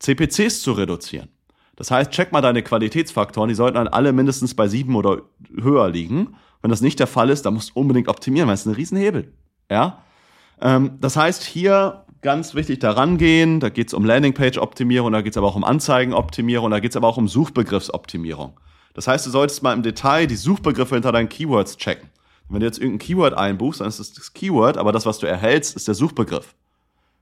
CPCs 0.00 0.62
zu 0.62 0.72
reduzieren. 0.72 1.28
Das 1.76 1.90
heißt, 1.90 2.10
check 2.10 2.32
mal 2.32 2.40
deine 2.40 2.62
Qualitätsfaktoren, 2.62 3.48
die 3.48 3.54
sollten 3.54 3.76
dann 3.76 3.88
alle 3.88 4.12
mindestens 4.12 4.54
bei 4.54 4.66
7 4.66 4.94
oder 4.96 5.22
höher 5.60 5.88
liegen. 5.88 6.36
Wenn 6.60 6.70
das 6.70 6.80
nicht 6.80 6.98
der 6.98 7.06
Fall 7.06 7.30
ist, 7.30 7.46
dann 7.46 7.54
musst 7.54 7.70
du 7.70 7.80
unbedingt 7.80 8.08
optimieren, 8.08 8.48
weil 8.48 8.54
es 8.54 8.62
ist 8.62 8.66
ein 8.66 8.74
Riesenhebel. 8.74 9.32
Ja? 9.70 10.02
Ähm, 10.60 10.98
das 11.00 11.16
heißt, 11.16 11.44
hier 11.44 12.04
ganz 12.22 12.54
wichtig 12.54 12.78
daran 12.80 13.18
gehen. 13.18 13.60
Da 13.60 13.68
geht 13.68 13.88
es 13.88 13.94
um 13.94 14.04
Landingpage-Optimierung, 14.04 15.12
da 15.12 15.22
geht 15.22 15.32
es 15.32 15.36
aber 15.36 15.46
auch 15.46 15.56
um 15.56 15.64
Anzeigen-Optimierung, 15.64 16.70
da 16.70 16.80
geht 16.80 16.92
es 16.92 16.96
aber 16.96 17.08
auch 17.08 17.16
um 17.16 17.28
Suchbegriffsoptimierung. 17.28 18.58
Das 18.94 19.06
heißt, 19.06 19.26
du 19.26 19.30
solltest 19.30 19.62
mal 19.62 19.72
im 19.72 19.82
Detail 19.82 20.26
die 20.26 20.36
Suchbegriffe 20.36 20.94
hinter 20.94 21.12
deinen 21.12 21.28
Keywords 21.28 21.76
checken. 21.76 22.10
wenn 22.48 22.60
du 22.60 22.66
jetzt 22.66 22.78
irgendein 22.78 23.06
Keyword 23.06 23.34
einbuchst, 23.34 23.80
dann 23.80 23.88
ist 23.88 23.98
es 23.98 24.14
das 24.14 24.32
Keyword, 24.32 24.78
aber 24.78 24.90
das, 24.90 25.06
was 25.06 25.18
du 25.18 25.26
erhältst, 25.26 25.76
ist 25.76 25.86
der 25.86 25.94
Suchbegriff. 25.94 26.54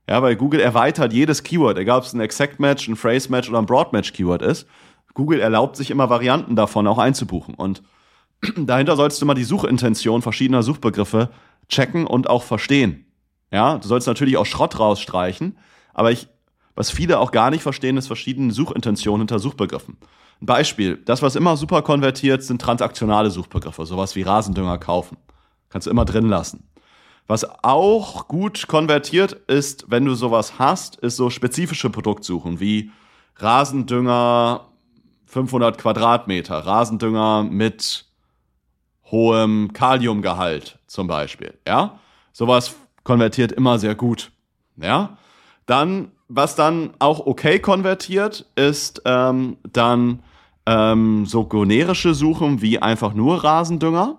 Ja, 0.08 0.22
weil 0.22 0.36
Google 0.36 0.60
erweitert 0.60 1.12
jedes 1.12 1.42
Keyword, 1.42 1.78
egal 1.78 1.98
ob 1.98 2.04
es 2.04 2.12
ein 2.12 2.20
Exact 2.20 2.60
Match, 2.60 2.86
ein 2.86 2.94
Phrase 2.94 3.30
Match 3.30 3.48
oder 3.48 3.58
ein 3.58 3.66
Broad 3.66 3.92
Match 3.92 4.12
Keyword 4.12 4.42
ist. 4.42 4.66
Google 5.14 5.40
erlaubt 5.40 5.76
sich 5.76 5.90
immer 5.90 6.10
Varianten 6.10 6.54
davon 6.54 6.86
auch 6.86 6.98
einzubuchen. 6.98 7.54
Und 7.54 7.82
dahinter 8.56 8.96
solltest 8.96 9.20
du 9.20 9.26
mal 9.26 9.34
die 9.34 9.44
Suchintention 9.44 10.22
verschiedener 10.22 10.62
Suchbegriffe 10.62 11.30
checken 11.68 12.06
und 12.06 12.28
auch 12.30 12.44
verstehen. 12.44 13.05
Ja, 13.50 13.78
du 13.78 13.86
sollst 13.86 14.06
natürlich 14.06 14.36
auch 14.36 14.46
Schrott 14.46 14.78
rausstreichen, 14.78 15.56
aber 15.94 16.12
ich, 16.12 16.28
was 16.74 16.90
viele 16.90 17.18
auch 17.18 17.32
gar 17.32 17.50
nicht 17.50 17.62
verstehen, 17.62 17.96
ist 17.96 18.06
verschiedene 18.06 18.52
Suchintentionen 18.52 19.22
hinter 19.22 19.38
Suchbegriffen. 19.38 19.96
Ein 20.40 20.46
Beispiel, 20.46 20.96
das, 21.04 21.22
was 21.22 21.36
immer 21.36 21.56
super 21.56 21.82
konvertiert, 21.82 22.42
sind 22.42 22.60
transaktionale 22.60 23.30
Suchbegriffe, 23.30 23.86
sowas 23.86 24.16
wie 24.16 24.22
Rasendünger 24.22 24.78
kaufen. 24.78 25.16
Kannst 25.70 25.86
du 25.86 25.90
immer 25.90 26.04
drin 26.04 26.28
lassen. 26.28 26.68
Was 27.26 27.46
auch 27.64 28.28
gut 28.28 28.68
konvertiert 28.68 29.32
ist, 29.32 29.86
wenn 29.88 30.04
du 30.04 30.14
sowas 30.14 30.58
hast, 30.58 30.96
ist 30.96 31.16
so 31.16 31.30
spezifische 31.30 31.90
Produktsuchen 31.90 32.60
wie 32.60 32.90
Rasendünger 33.36 34.66
500 35.26 35.76
Quadratmeter, 35.76 36.58
Rasendünger 36.58 37.42
mit 37.42 38.04
hohem 39.10 39.72
Kaliumgehalt 39.72 40.78
zum 40.86 41.06
Beispiel. 41.08 41.58
Ja, 41.66 41.98
sowas 42.32 42.76
konvertiert 43.06 43.52
immer 43.52 43.78
sehr 43.78 43.94
gut. 43.94 44.32
Ja, 44.76 45.16
dann, 45.64 46.10
was 46.28 46.54
dann 46.54 46.90
auch 46.98 47.24
okay 47.24 47.58
konvertiert, 47.60 48.44
ist 48.56 49.00
ähm, 49.06 49.56
dann 49.72 50.20
ähm, 50.66 51.24
so 51.24 51.44
generische 51.44 52.14
Suchen 52.14 52.60
wie 52.60 52.80
einfach 52.82 53.14
nur 53.14 53.42
Rasendünger. 53.42 54.18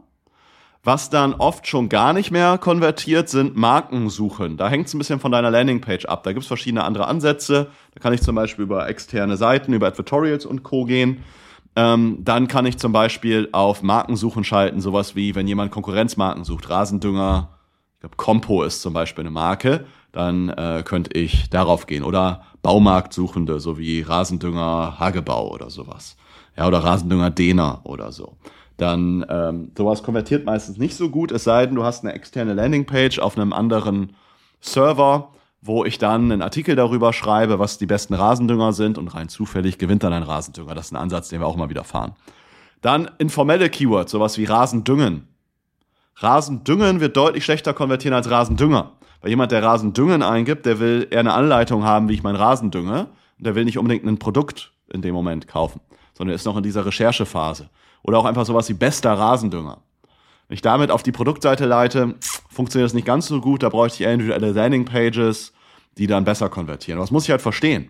Was 0.84 1.10
dann 1.10 1.34
oft 1.34 1.68
schon 1.68 1.90
gar 1.90 2.14
nicht 2.14 2.32
mehr 2.32 2.58
konvertiert, 2.58 3.28
sind 3.28 3.58
Markensuchen. 3.58 4.56
Da 4.56 4.70
hängt 4.70 4.88
es 4.88 4.94
ein 4.94 5.00
bisschen 5.00 5.20
von 5.20 5.34
deiner 5.34 5.52
Landingpage 5.52 6.06
ab. 6.06 6.24
Da 6.24 6.32
gibt 6.32 6.44
es 6.44 6.48
verschiedene 6.48 6.86
andere 6.86 7.08
Ansätze. 7.08 7.68
Da 7.94 8.00
kann 8.00 8.14
ich 8.14 8.22
zum 8.22 8.36
Beispiel 8.36 8.64
über 8.64 8.88
externe 8.88 9.36
Seiten, 9.36 9.74
über 9.74 9.88
Advertorials 9.88 10.46
und 10.46 10.64
Co. 10.64 10.86
gehen. 10.86 11.24
ähm, 11.76 12.20
dann 12.22 12.48
kann 12.48 12.66
ich 12.66 12.78
zum 12.78 12.94
Beispiel 12.94 13.50
auf 13.52 13.84
Markensuchen 13.84 14.46
schalten, 14.46 14.80
sowas 14.80 15.16
wie, 15.16 15.36
wenn 15.36 15.48
jemand 15.48 15.72
Konkurrenzmarken 15.72 16.46
sucht, 16.46 16.70
Rasendünger, 16.70 17.57
ich 17.98 18.02
glaube, 18.02 18.16
Compo 18.16 18.62
ist 18.62 18.84
zum 18.84 18.94
Beispiel 18.94 19.24
eine 19.24 19.32
Marke, 19.32 19.88
dann 20.12 20.50
äh, 20.50 20.84
könnte 20.86 21.18
ich 21.18 21.50
darauf 21.50 21.88
gehen. 21.88 22.04
Oder 22.04 22.44
Baumarktsuchende, 22.62 23.60
so 23.60 23.80
wie 23.80 24.02
Rasendünger 24.02 25.00
Hagebau 25.00 25.52
oder 25.52 25.72
sowas. 25.72 26.16
Ja, 26.56 26.68
oder 26.68 26.84
Rasendünger 26.84 27.32
Dehner 27.32 27.82
oder 27.86 28.12
so. 28.12 28.38
Dann 28.78 29.26
ähm, 29.30 29.72
sowas 29.76 30.04
konvertiert 30.04 30.46
meistens 30.46 30.78
nicht 30.78 30.96
so 30.96 31.10
gut, 31.10 31.32
es 31.32 31.44
sei 31.44 31.66
denn, 31.66 31.74
du 31.74 31.84
hast 31.84 32.04
eine 32.04 32.14
externe 32.14 32.54
Landingpage 32.54 33.18
auf 33.18 33.36
einem 33.36 33.52
anderen 33.52 34.16
Server, 34.62 35.32
wo 35.64 35.84
ich 35.84 35.98
dann 35.98 36.32
einen 36.32 36.44
Artikel 36.44 36.76
darüber 36.76 37.14
schreibe, 37.14 37.58
was 37.58 37.80
die 37.80 37.88
besten 37.88 38.14
Rasendünger 38.14 38.74
sind 38.74 39.00
und 39.00 39.08
rein 39.08 39.28
zufällig 39.28 39.80
gewinnt 39.80 40.04
dann 40.04 40.14
ein 40.14 40.22
Rasendünger. 40.22 40.76
Das 40.76 40.86
ist 40.86 40.92
ein 40.92 40.98
Ansatz, 40.98 41.30
den 41.30 41.40
wir 41.42 41.48
auch 41.48 41.56
mal 41.56 41.70
wieder 41.70 41.84
fahren. 41.84 42.14
Dann 42.82 43.10
informelle 43.18 43.72
Keywords, 43.72 44.12
sowas 44.12 44.38
wie 44.38 44.46
Rasendüngen. 44.46 45.28
Rasendüngen 46.20 47.00
wird 47.00 47.16
deutlich 47.16 47.46
schlechter 47.46 47.74
konvertieren 47.74 48.16
als 48.16 48.30
Rasendünger. 48.30 48.94
Weil 49.22 49.30
jemand, 49.30 49.52
der 49.52 49.64
Rasendüngen 49.64 50.24
eingibt, 50.24 50.66
der 50.66 50.80
will 50.80 51.08
eher 51.10 51.20
eine 51.20 51.34
Anleitung 51.34 51.84
haben, 51.84 52.10
wie 52.10 52.14
ich 52.14 52.24
meinen 52.24 52.36
Rasen 52.36 52.72
dünge. 52.72 53.08
Und 53.38 53.46
der 53.46 53.56
will 53.56 53.66
nicht 53.66 53.78
unbedingt 53.78 54.06
ein 54.06 54.18
Produkt 54.18 54.72
in 54.92 55.02
dem 55.02 55.14
Moment 55.14 55.48
kaufen, 55.48 55.82
sondern 56.14 56.36
ist 56.36 56.46
noch 56.46 56.58
in 56.58 56.64
dieser 56.64 56.86
Recherchephase. 56.86 57.70
Oder 58.04 58.18
auch 58.18 58.26
einfach 58.26 58.46
sowas 58.46 58.70
wie 58.70 58.74
bester 58.74 59.14
Rasendünger. 59.14 59.80
Wenn 60.48 60.56
ich 60.56 60.62
damit 60.62 60.92
auf 60.92 61.04
die 61.04 61.12
Produktseite 61.12 61.66
leite, 61.66 62.16
funktioniert 62.50 62.88
das 62.88 62.94
nicht 62.94 63.06
ganz 63.06 63.28
so 63.28 63.42
gut. 63.42 63.64
Da 63.64 63.70
bräuchte 63.70 64.04
ich 64.04 64.10
individuelle 64.10 64.54
Landingpages, 64.54 65.54
die 65.98 66.08
dann 66.08 66.24
besser 66.24 66.50
konvertieren. 66.50 67.00
Das 67.00 67.12
muss 67.12 67.26
ich 67.26 67.32
halt 67.32 67.42
verstehen. 67.42 67.90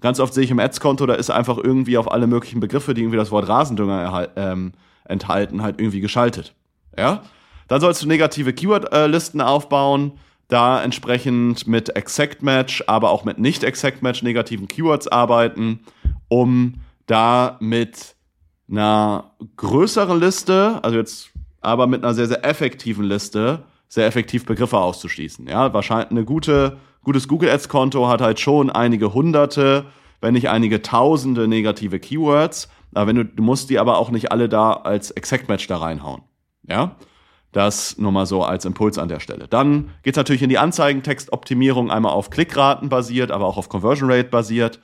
Ganz 0.00 0.18
oft 0.18 0.34
sehe 0.34 0.44
ich 0.44 0.50
im 0.50 0.58
Ads-Konto, 0.58 1.04
da 1.04 1.14
ist 1.14 1.30
einfach 1.30 1.58
irgendwie 1.58 1.98
auf 1.98 2.10
alle 2.10 2.26
möglichen 2.26 2.60
Begriffe, 2.60 2.94
die 2.94 3.02
irgendwie 3.02 3.18
das 3.18 3.30
Wort 3.30 3.48
Rasendünger 3.48 4.30
ähm, 4.36 4.72
enthalten, 5.04 5.62
halt 5.62 5.78
irgendwie 5.78 6.00
geschaltet. 6.00 6.54
Ja? 6.96 7.22
Dann 7.68 7.80
sollst 7.80 8.02
du 8.02 8.08
negative 8.08 8.52
Keyword-Listen 8.52 9.40
aufbauen, 9.40 10.12
da 10.48 10.82
entsprechend 10.82 11.66
mit 11.66 11.96
Exact 11.96 12.42
Match, 12.42 12.82
aber 12.86 13.10
auch 13.10 13.24
mit 13.24 13.38
nicht 13.38 13.62
Exact 13.62 14.02
Match 14.02 14.22
negativen 14.22 14.66
Keywords 14.68 15.06
arbeiten, 15.08 15.80
um 16.28 16.80
da 17.06 17.56
mit 17.60 18.16
einer 18.70 19.32
größeren 19.56 20.18
Liste, 20.18 20.80
also 20.82 20.96
jetzt 20.96 21.30
aber 21.60 21.86
mit 21.86 22.02
einer 22.02 22.14
sehr, 22.14 22.26
sehr 22.26 22.44
effektiven 22.44 23.04
Liste, 23.04 23.64
sehr 23.88 24.06
effektiv 24.06 24.46
Begriffe 24.46 24.78
auszuschließen. 24.78 25.46
Ja, 25.46 25.72
wahrscheinlich 25.72 26.10
eine 26.10 26.24
gute, 26.24 26.78
gutes 27.02 27.28
Google 27.28 27.50
Ads 27.50 27.68
Konto 27.68 28.08
hat 28.08 28.20
halt 28.20 28.40
schon 28.40 28.70
einige 28.70 29.12
hunderte, 29.12 29.86
wenn 30.20 30.34
nicht 30.34 30.48
einige 30.48 30.82
tausende 30.82 31.48
negative 31.48 31.98
Keywords. 31.98 32.68
Aber 32.94 33.08
wenn 33.08 33.16
du, 33.16 33.24
du 33.24 33.42
musst 33.42 33.70
die 33.70 33.78
aber 33.78 33.98
auch 33.98 34.10
nicht 34.10 34.32
alle 34.32 34.48
da 34.48 34.72
als 34.72 35.10
Exact 35.10 35.48
Match 35.48 35.66
da 35.66 35.78
reinhauen. 35.78 36.22
Ja. 36.70 36.96
Das 37.52 37.98
nur 37.98 38.12
mal 38.12 38.26
so 38.26 38.44
als 38.44 38.64
Impuls 38.64 38.96
an 38.96 39.08
der 39.08 39.18
Stelle. 39.18 39.48
Dann 39.48 39.90
geht's 40.04 40.16
natürlich 40.16 40.42
in 40.42 40.48
die 40.48 40.58
Anzeigentextoptimierung, 40.58 41.90
einmal 41.90 42.12
auf 42.12 42.30
Klickraten 42.30 42.88
basiert, 42.88 43.32
aber 43.32 43.46
auch 43.46 43.56
auf 43.56 43.68
Conversion 43.68 44.10
Rate 44.10 44.28
basiert. 44.28 44.78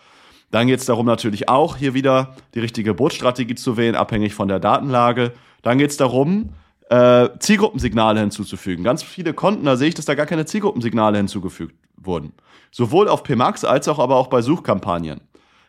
Dann 0.51 0.67
geht's 0.67 0.85
darum, 0.85 1.07
natürlich 1.07 1.49
auch 1.49 1.77
hier 1.77 1.95
wieder 1.95 2.35
die 2.55 2.61
richtige 2.61 2.91
Geburtsstrategie 2.91 3.55
zu 3.55 3.77
wählen, 3.77 3.95
abhängig 3.95 4.35
von 4.35 4.49
der 4.49 4.59
Datenlage. 4.59 5.33
Dann 5.63 5.79
geht's 5.79 5.97
darum, 5.97 6.55
äh, 6.89 7.29
Zielgruppensignale 7.39 8.21
hinzuzufügen. 8.21 8.85
Ganz 8.85 9.03
viele 9.03 9.33
Konten, 9.33 9.65
da 9.65 9.77
sehe 9.77 9.89
ich, 9.89 9.95
dass 9.95 10.05
da 10.05 10.15
gar 10.15 10.27
keine 10.27 10.45
Zielgruppensignale 10.45 11.19
hinzugefügt 11.19 11.77
wurden. 11.97 12.33
Sowohl 12.73 13.09
auf 13.09 13.23
PMAX 13.23 13.65
als 13.65 13.89
auch 13.89 13.99
aber 13.99 14.17
auch 14.17 14.27
bei 14.27 14.43
Suchkampagnen. 14.43 15.21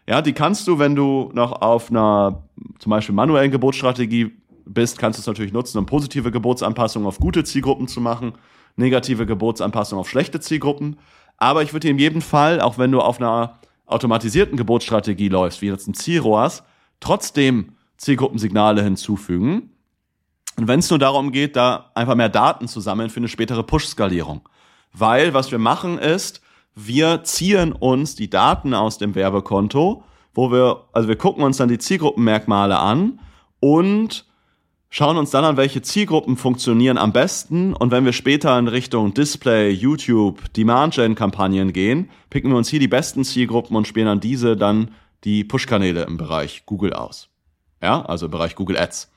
Ja, 0.08 0.22
die 0.22 0.34
kannst 0.34 0.68
du, 0.68 0.80
wenn 0.80 0.96
du 0.96 1.32
noch 1.34 1.62
auf 1.62 1.90
einer 1.92 2.44
zum 2.80 2.90
Beispiel 2.90 3.14
manuellen 3.14 3.52
Geburtsstrategie 3.52 4.32
bist, 4.68 5.00
kannst 5.00 5.18
du 5.18 5.22
es 5.22 5.28
natürlich 5.28 5.54
nutzen, 5.54 5.78
um 5.78 5.86
positive 5.86 6.32
Geburtsanpassungen 6.32 7.08
auf 7.08 7.20
gute 7.20 7.44
Zielgruppen 7.44 7.88
zu 7.88 8.02
machen, 8.02 8.34
negative 8.76 9.26
Geburtsanpassungen 9.26 10.02
auf 10.02 10.10
schlechte 10.10 10.40
Zielgruppen. 10.40 10.98
Aber 11.38 11.64
ich 11.64 11.74
würde 11.74 11.88
dir 11.88 11.92
in 11.92 12.00
jedem 12.00 12.22
Fall, 12.22 12.62
auch 12.62 12.78
wenn 12.78 12.92
du 12.92 13.00
auf 13.00 13.20
einer 13.20 13.60
automatisierten 13.86 14.58
Geburtsstrategie 14.58 15.30
läufst, 15.30 15.62
wie 15.62 15.68
jetzt 15.68 15.88
ein 15.88 15.94
Zielroas, 15.94 16.64
trotzdem 17.00 17.74
Zielgruppensignale 17.98 18.84
hinzufügen. 18.84 19.72
Und 20.58 20.68
wenn 20.68 20.80
es 20.80 20.90
nur 20.90 21.00
darum 21.00 21.32
geht, 21.32 21.56
da 21.56 21.92
einfach 21.96 22.16
mehr 22.16 22.30
Daten 22.30 22.68
zu 22.68 22.80
sammeln 22.80 23.10
für 23.10 23.18
eine 23.18 23.28
spätere 23.28 23.64
Push-Skalierung. 23.64 24.48
Weil 24.94 25.34
was 25.34 25.52
wir 25.52 25.60
machen 25.60 26.00
ist, 26.00 26.42
wir 26.76 27.24
ziehen 27.24 27.74
uns 27.74 28.16
die 28.16 28.30
Daten 28.30 28.74
aus 28.74 28.98
dem 28.98 29.16
Werbekonto, 29.16 30.04
wo 30.34 30.52
wir, 30.52 30.86
also 30.94 31.08
wir 31.08 31.16
gucken 31.16 31.44
uns 31.44 31.58
dann 31.58 31.70
die 31.70 31.80
Zielgruppenmerkmale 31.80 32.78
an 32.78 33.20
und 33.60 34.27
schauen 34.90 35.18
uns 35.18 35.32
dann 35.32 35.46
an, 35.46 35.58
welche 35.58 35.82
Zielgruppen 35.82 36.38
funktionieren 36.38 36.98
am 36.98 37.14
besten. 37.14 37.74
Und 37.74 37.92
wenn 37.92 38.06
wir 38.06 38.14
später 38.14 38.58
in 38.58 38.68
Richtung 38.68 39.14
Display, 39.14 39.72
YouTube, 39.72 40.54
Demand-Gen-Kampagnen 40.54 41.74
gehen, 41.74 42.10
picken 42.30 42.52
wir 42.52 42.58
uns 42.58 42.70
hier 42.70 42.80
die 42.80 42.88
besten 42.88 43.24
Zielgruppen 43.24 43.76
und 43.76 43.88
spielen 43.88 44.08
an 44.08 44.20
diese 44.20 44.56
dann 44.56 44.92
die 45.24 45.44
Push-Kanäle 45.44 46.04
im 46.04 46.18
Bereich 46.18 46.66
Google 46.66 46.94
aus. 46.94 47.30
Ja, 47.82 48.04
also 48.04 48.26
im 48.26 48.32
Bereich 48.32 48.56
Google 48.56 48.78
Ads. 48.78 49.12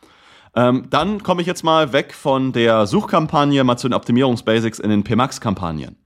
Ähm, 0.54 0.86
dann 0.90 1.22
komme 1.22 1.42
ich 1.42 1.46
jetzt 1.46 1.62
mal 1.62 1.92
weg 1.92 2.12
von 2.12 2.52
der 2.52 2.86
Suchkampagne 2.86 3.62
mal 3.62 3.76
zu 3.76 3.88
den 3.88 3.94
Optimierungsbasics 3.94 4.80
in 4.80 4.90
den 4.90 5.04
PMAX-Kampagnen. 5.04 5.96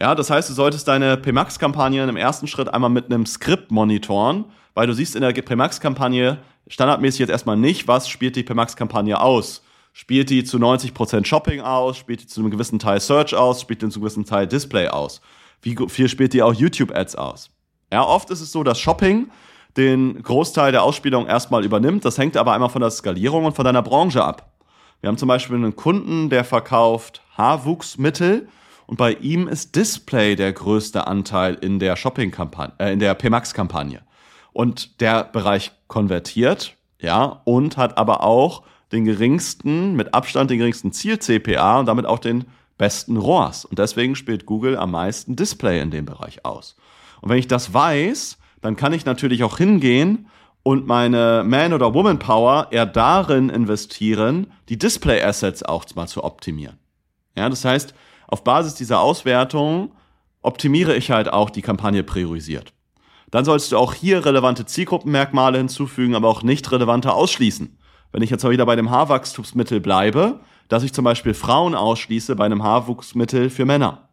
Ja, 0.00 0.14
das 0.14 0.30
heißt, 0.30 0.48
du 0.48 0.54
solltest 0.54 0.86
deine 0.86 1.16
PMAX-Kampagnen 1.16 2.08
im 2.08 2.16
ersten 2.16 2.46
Schritt 2.46 2.72
einmal 2.72 2.90
mit 2.90 3.06
einem 3.06 3.26
Skript 3.26 3.70
monitoren, 3.70 4.44
weil 4.74 4.86
du 4.86 4.94
siehst 4.94 5.16
in 5.16 5.22
der 5.22 5.32
PMAX-Kampagne 5.32 6.38
standardmäßig 6.70 7.20
jetzt 7.20 7.30
erstmal 7.30 7.56
nicht, 7.56 7.86
was 7.86 8.08
spielt 8.08 8.36
die 8.36 8.42
PMAX-Kampagne 8.42 9.20
aus. 9.20 9.62
Spielt 9.92 10.30
die 10.30 10.44
zu 10.44 10.56
90% 10.56 11.26
Shopping 11.26 11.60
aus, 11.60 11.98
spielt 11.98 12.22
die 12.22 12.26
zu 12.26 12.40
einem 12.40 12.50
gewissen 12.50 12.78
Teil 12.78 13.00
Search 13.00 13.34
aus, 13.34 13.60
spielt 13.60 13.82
die 13.82 13.88
zu 13.88 13.98
einem 13.98 14.04
gewissen 14.04 14.24
Teil 14.24 14.46
Display 14.46 14.88
aus. 14.88 15.20
Wie 15.62 15.76
viel 15.88 16.08
spielt 16.08 16.32
die 16.32 16.42
auch 16.42 16.54
YouTube-Ads 16.54 17.16
aus? 17.16 17.50
Ja, 17.92 18.04
oft 18.04 18.30
ist 18.30 18.40
es 18.40 18.52
so, 18.52 18.62
dass 18.62 18.78
Shopping 18.78 19.30
den 19.76 20.22
Großteil 20.22 20.72
der 20.72 20.84
Ausspielung 20.84 21.26
erstmal 21.26 21.64
übernimmt. 21.64 22.04
Das 22.04 22.18
hängt 22.18 22.36
aber 22.36 22.52
einmal 22.52 22.70
von 22.70 22.80
der 22.80 22.90
Skalierung 22.90 23.44
und 23.44 23.56
von 23.56 23.64
deiner 23.64 23.82
Branche 23.82 24.24
ab. 24.24 24.52
Wir 25.00 25.08
haben 25.08 25.18
zum 25.18 25.28
Beispiel 25.28 25.56
einen 25.56 25.76
Kunden, 25.76 26.30
der 26.30 26.44
verkauft 26.44 27.22
Haarwuchsmittel 27.36 28.48
und 28.86 28.96
bei 28.96 29.12
ihm 29.14 29.48
ist 29.48 29.76
Display 29.76 30.36
der 30.36 30.52
größte 30.52 31.06
Anteil 31.06 31.54
in 31.54 31.78
der 31.78 31.96
Shopping-Kampagne, 31.96 32.74
äh, 32.78 32.92
in 32.92 32.98
der 32.98 33.14
PMAX-Kampagne. 33.14 34.02
Und 34.52 35.00
der 35.00 35.24
Bereich 35.24 35.72
konvertiert, 35.86 36.76
ja, 36.98 37.40
und 37.44 37.76
hat 37.76 37.96
aber 37.98 38.22
auch 38.22 38.62
den 38.92 39.04
geringsten, 39.04 39.94
mit 39.94 40.14
Abstand 40.14 40.50
den 40.50 40.58
geringsten 40.58 40.92
Ziel-CPA 40.92 41.80
und 41.80 41.86
damit 41.86 42.06
auch 42.06 42.18
den 42.18 42.44
besten 42.76 43.16
ROAS. 43.16 43.64
Und 43.64 43.78
deswegen 43.78 44.16
spielt 44.16 44.46
Google 44.46 44.76
am 44.76 44.92
meisten 44.92 45.36
Display 45.36 45.80
in 45.80 45.90
dem 45.90 46.06
Bereich 46.06 46.44
aus. 46.44 46.76
Und 47.20 47.28
wenn 47.28 47.38
ich 47.38 47.46
das 47.46 47.72
weiß, 47.72 48.38
dann 48.60 48.76
kann 48.76 48.92
ich 48.92 49.04
natürlich 49.04 49.44
auch 49.44 49.58
hingehen 49.58 50.26
und 50.62 50.86
meine 50.86 51.42
Man- 51.46 51.72
oder 51.72 51.94
Woman-Power 51.94 52.68
eher 52.70 52.86
darin 52.86 53.48
investieren, 53.48 54.52
die 54.68 54.78
Display-Assets 54.78 55.62
auch 55.62 55.84
mal 55.94 56.06
zu 56.06 56.24
optimieren. 56.24 56.78
Ja, 57.36 57.48
das 57.48 57.64
heißt, 57.64 57.94
auf 58.26 58.44
Basis 58.44 58.74
dieser 58.74 59.00
Auswertung 59.00 59.92
optimiere 60.42 60.94
ich 60.96 61.10
halt 61.10 61.32
auch 61.32 61.50
die 61.50 61.62
Kampagne 61.62 62.02
priorisiert. 62.02 62.72
Dann 63.30 63.44
sollst 63.44 63.72
du 63.72 63.78
auch 63.78 63.94
hier 63.94 64.24
relevante 64.24 64.66
Zielgruppenmerkmale 64.66 65.58
hinzufügen, 65.58 66.14
aber 66.14 66.28
auch 66.28 66.42
nicht 66.42 66.70
relevante 66.72 67.12
ausschließen. 67.12 67.78
Wenn 68.12 68.22
ich 68.22 68.30
jetzt 68.30 68.42
mal 68.42 68.50
wieder 68.50 68.66
bei 68.66 68.76
dem 68.76 68.90
Haarwachstumsmittel 68.90 69.80
bleibe, 69.80 70.40
dass 70.68 70.82
ich 70.82 70.92
zum 70.92 71.04
Beispiel 71.04 71.34
Frauen 71.34 71.74
ausschließe 71.74 72.34
bei 72.36 72.44
einem 72.44 72.62
Haarwuchsmittel 72.62 73.50
für 73.50 73.64
Männer. 73.64 74.08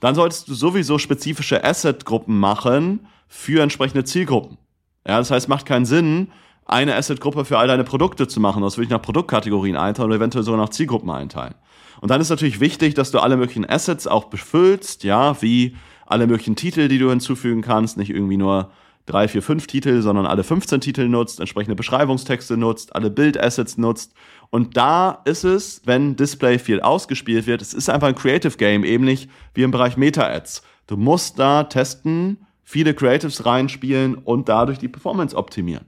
Dann 0.00 0.14
solltest 0.14 0.48
du 0.48 0.54
sowieso 0.54 0.98
spezifische 0.98 1.62
Asset-Gruppen 1.62 2.38
machen, 2.38 3.06
für 3.30 3.62
entsprechende 3.62 4.04
Zielgruppen. 4.04 4.58
Ja, 5.06 5.18
das 5.18 5.30
heißt, 5.30 5.48
macht 5.48 5.64
keinen 5.64 5.86
Sinn, 5.86 6.32
eine 6.66 6.96
Asset-Gruppe 6.96 7.44
für 7.44 7.58
all 7.58 7.68
deine 7.68 7.84
Produkte 7.84 8.28
zu 8.28 8.40
machen. 8.40 8.62
Das 8.62 8.76
würde 8.76 8.84
ich 8.84 8.90
nach 8.90 9.00
Produktkategorien 9.00 9.76
einteilen 9.76 10.10
oder 10.10 10.16
eventuell 10.16 10.44
sogar 10.44 10.60
nach 10.60 10.70
Zielgruppen 10.70 11.10
einteilen. 11.10 11.54
Und 12.00 12.10
dann 12.10 12.20
ist 12.20 12.28
natürlich 12.28 12.60
wichtig, 12.60 12.94
dass 12.94 13.12
du 13.12 13.20
alle 13.20 13.36
möglichen 13.36 13.68
Assets 13.68 14.06
auch 14.06 14.24
befüllst, 14.24 15.04
ja, 15.04 15.40
wie 15.42 15.76
alle 16.10 16.26
möglichen 16.26 16.56
Titel, 16.56 16.88
die 16.88 16.98
du 16.98 17.10
hinzufügen 17.10 17.62
kannst, 17.62 17.96
nicht 17.96 18.10
irgendwie 18.10 18.36
nur 18.36 18.70
drei, 19.06 19.28
vier, 19.28 19.42
fünf 19.42 19.66
Titel, 19.66 20.02
sondern 20.02 20.26
alle 20.26 20.44
15 20.44 20.80
Titel 20.80 21.08
nutzt, 21.08 21.40
entsprechende 21.40 21.74
Beschreibungstexte 21.74 22.56
nutzt, 22.56 22.94
alle 22.94 23.10
Bildassets 23.10 23.78
nutzt. 23.78 24.14
Und 24.50 24.76
da 24.76 25.22
ist 25.24 25.44
es, 25.44 25.82
wenn 25.84 26.16
Display 26.16 26.58
viel 26.58 26.80
ausgespielt 26.80 27.46
wird, 27.46 27.62
es 27.62 27.74
ist 27.74 27.88
einfach 27.88 28.08
ein 28.08 28.14
Creative 28.14 28.56
Game, 28.56 28.82
nicht 28.82 29.30
wie 29.54 29.62
im 29.62 29.70
Bereich 29.70 29.96
Meta-Ads. 29.96 30.62
Du 30.86 30.96
musst 30.96 31.38
da 31.38 31.64
testen, 31.64 32.46
viele 32.62 32.94
Creatives 32.94 33.46
reinspielen 33.46 34.14
und 34.14 34.48
dadurch 34.48 34.78
die 34.78 34.88
Performance 34.88 35.36
optimieren. 35.36 35.86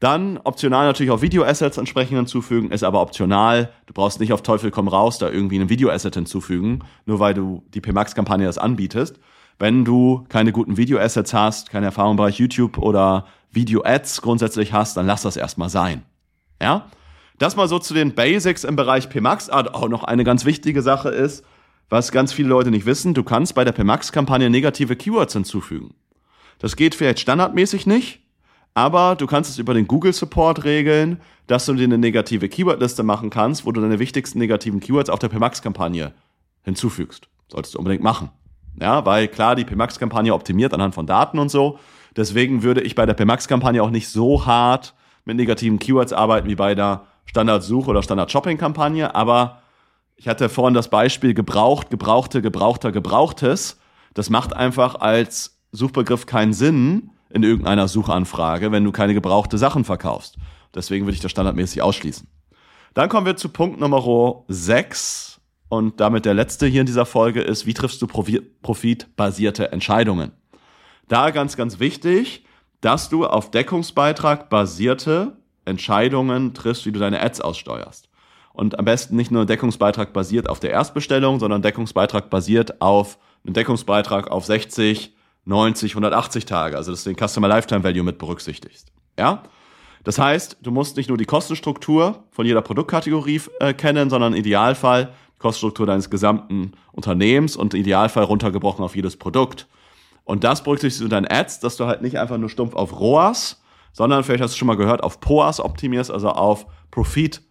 Dann 0.00 0.38
optional 0.44 0.86
natürlich 0.86 1.12
auch 1.12 1.22
Video-Assets 1.22 1.78
entsprechend 1.78 2.16
hinzufügen, 2.16 2.70
ist 2.70 2.82
aber 2.82 3.00
optional. 3.00 3.72
Du 3.86 3.94
brauchst 3.94 4.20
nicht 4.20 4.32
auf 4.32 4.42
Teufel 4.42 4.70
komm 4.70 4.88
raus 4.88 5.18
da 5.18 5.30
irgendwie 5.30 5.58
ein 5.58 5.70
Video-Asset 5.70 6.14
hinzufügen, 6.14 6.80
nur 7.06 7.20
weil 7.20 7.32
du 7.32 7.62
die 7.72 7.80
PMAX-Kampagne 7.80 8.44
das 8.44 8.58
anbietest. 8.58 9.18
Wenn 9.58 9.84
du 9.84 10.24
keine 10.28 10.52
guten 10.52 10.76
Video-Assets 10.76 11.32
hast, 11.32 11.70
keine 11.70 11.86
Erfahrung 11.86 12.12
im 12.12 12.16
Bereich 12.16 12.38
YouTube 12.38 12.78
oder 12.78 13.26
Video-Ads 13.50 14.22
grundsätzlich 14.22 14.72
hast, 14.72 14.96
dann 14.96 15.06
lass 15.06 15.22
das 15.22 15.36
erstmal 15.36 15.68
sein. 15.68 16.02
Ja? 16.60 16.86
Das 17.38 17.56
mal 17.56 17.68
so 17.68 17.78
zu 17.78 17.94
den 17.94 18.14
Basics 18.14 18.64
im 18.64 18.76
Bereich 18.76 19.08
PMAX. 19.08 19.50
Ah, 19.50 19.66
auch 19.72 19.88
noch 19.88 20.04
eine 20.04 20.24
ganz 20.24 20.44
wichtige 20.44 20.82
Sache 20.82 21.08
ist, 21.08 21.44
was 21.88 22.12
ganz 22.12 22.32
viele 22.32 22.48
Leute 22.48 22.70
nicht 22.70 22.86
wissen, 22.86 23.14
du 23.14 23.22
kannst 23.22 23.54
bei 23.54 23.64
der 23.64 23.72
PMAX-Kampagne 23.72 24.50
negative 24.50 24.96
Keywords 24.96 25.34
hinzufügen. 25.34 25.94
Das 26.58 26.76
geht 26.76 26.94
vielleicht 26.94 27.20
standardmäßig 27.20 27.86
nicht, 27.86 28.20
aber 28.74 29.16
du 29.16 29.26
kannst 29.26 29.50
es 29.50 29.58
über 29.58 29.74
den 29.74 29.86
Google 29.86 30.12
Support 30.12 30.64
regeln, 30.64 31.20
dass 31.46 31.66
du 31.66 31.74
dir 31.74 31.84
eine 31.84 31.98
negative 31.98 32.48
Keywordliste 32.48 33.02
machen 33.02 33.30
kannst, 33.30 33.66
wo 33.66 33.72
du 33.72 33.80
deine 33.80 33.98
wichtigsten 33.98 34.38
negativen 34.38 34.80
Keywords 34.80 35.10
auf 35.10 35.18
der 35.18 35.28
PMAX-Kampagne 35.28 36.12
hinzufügst. 36.62 37.28
Solltest 37.48 37.74
du 37.74 37.78
unbedingt 37.78 38.02
machen. 38.02 38.30
Ja, 38.80 39.04
weil 39.06 39.28
klar, 39.28 39.54
die 39.56 39.64
PMAX-Kampagne 39.64 40.34
optimiert 40.34 40.74
anhand 40.74 40.94
von 40.94 41.06
Daten 41.06 41.38
und 41.38 41.50
so. 41.50 41.78
Deswegen 42.16 42.62
würde 42.62 42.80
ich 42.80 42.94
bei 42.94 43.06
der 43.06 43.14
PMAX-Kampagne 43.14 43.82
auch 43.82 43.90
nicht 43.90 44.08
so 44.08 44.46
hart 44.46 44.94
mit 45.24 45.36
negativen 45.36 45.78
Keywords 45.78 46.12
arbeiten 46.12 46.48
wie 46.48 46.54
bei 46.54 46.74
der 46.74 47.06
Standard-Such- 47.26 47.88
oder 47.88 48.02
Standard-Shopping-Kampagne. 48.02 49.14
Aber 49.14 49.62
ich 50.16 50.28
hatte 50.28 50.48
vorhin 50.48 50.74
das 50.74 50.88
Beispiel 50.88 51.34
gebraucht, 51.34 51.90
gebrauchte, 51.90 52.42
gebrauchter, 52.42 52.92
gebrauchtes. 52.92 53.80
Das 54.14 54.30
macht 54.30 54.54
einfach 54.54 54.96
als 54.96 55.58
Suchbegriff 55.72 56.26
keinen 56.26 56.52
Sinn 56.52 57.10
in 57.30 57.42
irgendeiner 57.42 57.88
Suchanfrage, 57.88 58.70
wenn 58.70 58.84
du 58.84 58.92
keine 58.92 59.14
gebrauchte 59.14 59.58
Sachen 59.58 59.84
verkaufst. 59.84 60.36
Deswegen 60.74 61.06
würde 61.06 61.14
ich 61.14 61.20
das 61.20 61.32
standardmäßig 61.32 61.82
ausschließen. 61.82 62.28
Dann 62.94 63.08
kommen 63.08 63.26
wir 63.26 63.36
zu 63.36 63.48
Punkt 63.48 63.80
Nummer 63.80 64.44
6 64.46 65.33
und 65.74 65.98
damit 66.00 66.24
der 66.24 66.34
letzte 66.34 66.66
hier 66.66 66.82
in 66.82 66.86
dieser 66.86 67.04
Folge 67.04 67.40
ist, 67.40 67.66
wie 67.66 67.74
triffst 67.74 68.00
du 68.00 68.06
profitbasierte 68.06 69.72
Entscheidungen? 69.72 70.30
Da 71.08 71.30
ganz, 71.30 71.56
ganz 71.56 71.80
wichtig, 71.80 72.44
dass 72.80 73.08
du 73.08 73.26
auf 73.26 73.50
Deckungsbeitrag 73.50 74.50
basierte 74.50 75.36
Entscheidungen 75.64 76.54
triffst, 76.54 76.86
wie 76.86 76.92
du 76.92 77.00
deine 77.00 77.20
Ads 77.20 77.40
aussteuerst. 77.40 78.08
Und 78.52 78.78
am 78.78 78.84
besten 78.84 79.16
nicht 79.16 79.32
nur 79.32 79.46
Deckungsbeitrag 79.46 80.12
basiert 80.12 80.48
auf 80.48 80.60
der 80.60 80.70
Erstbestellung, 80.70 81.40
sondern 81.40 81.60
Deckungsbeitrag 81.60 82.30
basiert 82.30 82.80
auf 82.80 83.18
einen 83.44 83.54
Deckungsbeitrag 83.54 84.30
auf 84.30 84.44
60, 84.44 85.16
90, 85.44 85.92
180 85.92 86.44
Tage. 86.44 86.76
Also 86.76 86.92
dass 86.92 87.02
du 87.02 87.12
den 87.12 87.28
Customer 87.28 87.48
Lifetime 87.48 87.82
Value 87.82 88.04
mit 88.04 88.18
berücksichtigst. 88.18 88.92
Ja? 89.18 89.42
Das 90.04 90.18
heißt, 90.18 90.58
du 90.62 90.70
musst 90.70 90.96
nicht 90.96 91.08
nur 91.08 91.18
die 91.18 91.24
Kostenstruktur 91.24 92.24
von 92.30 92.46
jeder 92.46 92.60
Produktkategorie 92.62 93.40
äh, 93.58 93.72
kennen, 93.74 94.10
sondern 94.10 94.34
im 94.34 94.38
Idealfall 94.38 95.12
die 95.44 95.48
Kostenstruktur 95.48 95.86
deines 95.86 96.10
gesamten 96.10 96.72
Unternehmens 96.92 97.56
und 97.56 97.74
im 97.74 97.80
Idealfall 97.80 98.24
runtergebrochen 98.24 98.84
auf 98.84 98.96
jedes 98.96 99.16
Produkt. 99.16 99.66
Und 100.24 100.44
das 100.44 100.62
berücksichtigst 100.62 101.00
du 101.00 101.04
in 101.04 101.10
deinen 101.10 101.26
Ads, 101.26 101.60
dass 101.60 101.76
du 101.76 101.86
halt 101.86 102.02
nicht 102.02 102.18
einfach 102.18 102.38
nur 102.38 102.48
stumpf 102.48 102.74
auf 102.74 102.98
ROAS, 102.98 103.60
sondern 103.92 104.24
vielleicht 104.24 104.42
hast 104.42 104.54
du 104.54 104.58
schon 104.58 104.68
mal 104.68 104.76
gehört, 104.76 105.02
auf 105.02 105.20
POAS 105.20 105.60
optimierst, 105.60 106.10
also 106.10 106.30
auf 106.30 106.66
Profit 106.90 107.42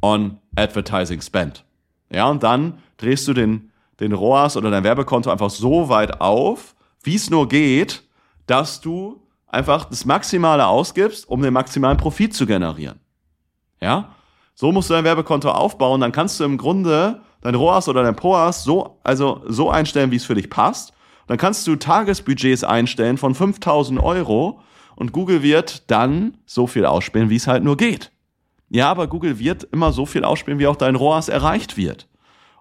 on 0.00 0.38
Advertising 0.56 1.20
Spend. 1.20 1.64
Ja, 2.10 2.28
und 2.28 2.42
dann 2.42 2.78
drehst 2.96 3.28
du 3.28 3.34
den, 3.34 3.70
den 4.00 4.12
ROAS 4.12 4.56
oder 4.56 4.70
dein 4.70 4.84
Werbekonto 4.84 5.30
einfach 5.30 5.50
so 5.50 5.88
weit 5.88 6.20
auf, 6.20 6.74
wie 7.02 7.16
es 7.16 7.30
nur 7.30 7.48
geht, 7.48 8.04
dass 8.46 8.80
du 8.80 9.20
einfach 9.46 9.84
das 9.84 10.04
Maximale 10.04 10.66
ausgibst, 10.66 11.28
um 11.28 11.42
den 11.42 11.52
maximalen 11.52 11.96
Profit 11.96 12.34
zu 12.34 12.46
generieren. 12.46 13.00
Ja? 13.80 14.14
So 14.60 14.72
musst 14.72 14.90
du 14.90 14.94
dein 14.94 15.04
Werbekonto 15.04 15.52
aufbauen, 15.52 16.00
dann 16.00 16.10
kannst 16.10 16.40
du 16.40 16.44
im 16.44 16.58
Grunde 16.58 17.20
dein 17.42 17.54
ROAS 17.54 17.88
oder 17.88 18.02
dein 18.02 18.16
POAS 18.16 18.64
so, 18.64 18.98
also 19.04 19.40
so 19.46 19.70
einstellen, 19.70 20.10
wie 20.10 20.16
es 20.16 20.24
für 20.24 20.34
dich 20.34 20.50
passt. 20.50 20.92
Dann 21.28 21.38
kannst 21.38 21.64
du 21.68 21.76
Tagesbudgets 21.76 22.64
einstellen 22.64 23.18
von 23.18 23.36
5000 23.36 24.02
Euro 24.02 24.58
und 24.96 25.12
Google 25.12 25.44
wird 25.44 25.88
dann 25.92 26.38
so 26.44 26.66
viel 26.66 26.86
ausspielen, 26.86 27.30
wie 27.30 27.36
es 27.36 27.46
halt 27.46 27.62
nur 27.62 27.76
geht. 27.76 28.10
Ja, 28.68 28.90
aber 28.90 29.06
Google 29.06 29.38
wird 29.38 29.62
immer 29.70 29.92
so 29.92 30.06
viel 30.06 30.24
ausspielen, 30.24 30.58
wie 30.58 30.66
auch 30.66 30.74
dein 30.74 30.96
ROAS 30.96 31.28
erreicht 31.28 31.76
wird. 31.76 32.08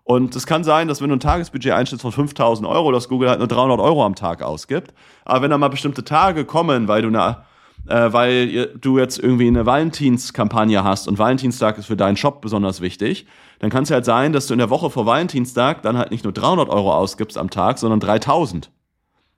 Und 0.03 0.35
es 0.35 0.45
kann 0.45 0.63
sein, 0.63 0.87
dass 0.87 1.01
wenn 1.01 1.09
du 1.09 1.15
ein 1.15 1.19
Tagesbudget 1.19 1.73
einstellst 1.73 2.03
von 2.03 2.11
5000 2.11 2.67
Euro, 2.67 2.91
dass 2.91 3.09
Google 3.09 3.29
halt 3.29 3.39
nur 3.39 3.47
300 3.47 3.79
Euro 3.79 4.05
am 4.05 4.13
Tag 4.13 4.43
ausgibt. 4.43 4.93
Aber 5.25 5.41
wenn 5.41 5.49
da 5.49 5.57
mal 5.57 5.69
bestimmte 5.69 6.03
Tage 6.03 6.45
kommen, 6.45 6.87
weil 6.87 7.01
du 7.01 7.07
eine 7.07 7.37
äh, 7.87 8.11
weil 8.11 8.67
du 8.79 8.97
jetzt 8.97 9.19
irgendwie 9.19 9.47
eine 9.47 9.65
Valentinskampagne 9.65 10.83
hast 10.83 11.07
und 11.07 11.19
Valentinstag 11.19 11.77
ist 11.77 11.85
für 11.85 11.97
deinen 11.97 12.17
Shop 12.17 12.41
besonders 12.41 12.81
wichtig, 12.81 13.27
dann 13.59 13.69
kann 13.69 13.83
es 13.83 13.91
halt 13.91 14.05
sein, 14.05 14.33
dass 14.33 14.47
du 14.47 14.53
in 14.53 14.59
der 14.59 14.69
Woche 14.69 14.89
vor 14.89 15.05
Valentinstag 15.05 15.81
dann 15.81 15.97
halt 15.97 16.11
nicht 16.11 16.23
nur 16.23 16.33
300 16.33 16.69
Euro 16.69 16.93
ausgibst 16.93 17.37
am 17.37 17.49
Tag, 17.49 17.77
sondern 17.77 17.99
3000. 17.99 18.71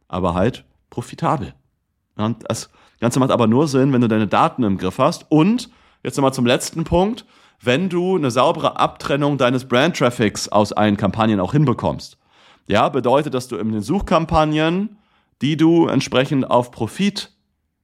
Aber 0.07 0.33
halt 0.33 0.65
profitabel. 0.89 1.53
Und 2.15 2.43
das 2.49 2.69
Ganze 2.99 3.19
macht 3.19 3.31
aber 3.31 3.47
nur 3.47 3.67
Sinn, 3.67 3.93
wenn 3.93 4.01
du 4.01 4.07
deine 4.07 4.27
Daten 4.27 4.63
im 4.63 4.77
Griff 4.77 4.97
hast. 4.97 5.25
Und 5.29 5.69
jetzt 6.03 6.17
nochmal 6.17 6.33
zum 6.33 6.45
letzten 6.45 6.83
Punkt, 6.83 7.25
wenn 7.61 7.89
du 7.89 8.15
eine 8.15 8.31
saubere 8.31 8.79
Abtrennung 8.79 9.37
deines 9.37 9.65
Brand-Traffics 9.67 10.49
aus 10.49 10.73
allen 10.73 10.97
Kampagnen 10.97 11.39
auch 11.39 11.51
hinbekommst. 11.53 12.17
Ja, 12.67 12.89
bedeutet, 12.89 13.33
dass 13.33 13.47
du 13.47 13.57
in 13.57 13.71
den 13.71 13.81
Suchkampagnen, 13.81 14.97
die 15.41 15.57
du 15.57 15.87
entsprechend 15.87 16.49
auf 16.49 16.71
Profit 16.71 17.31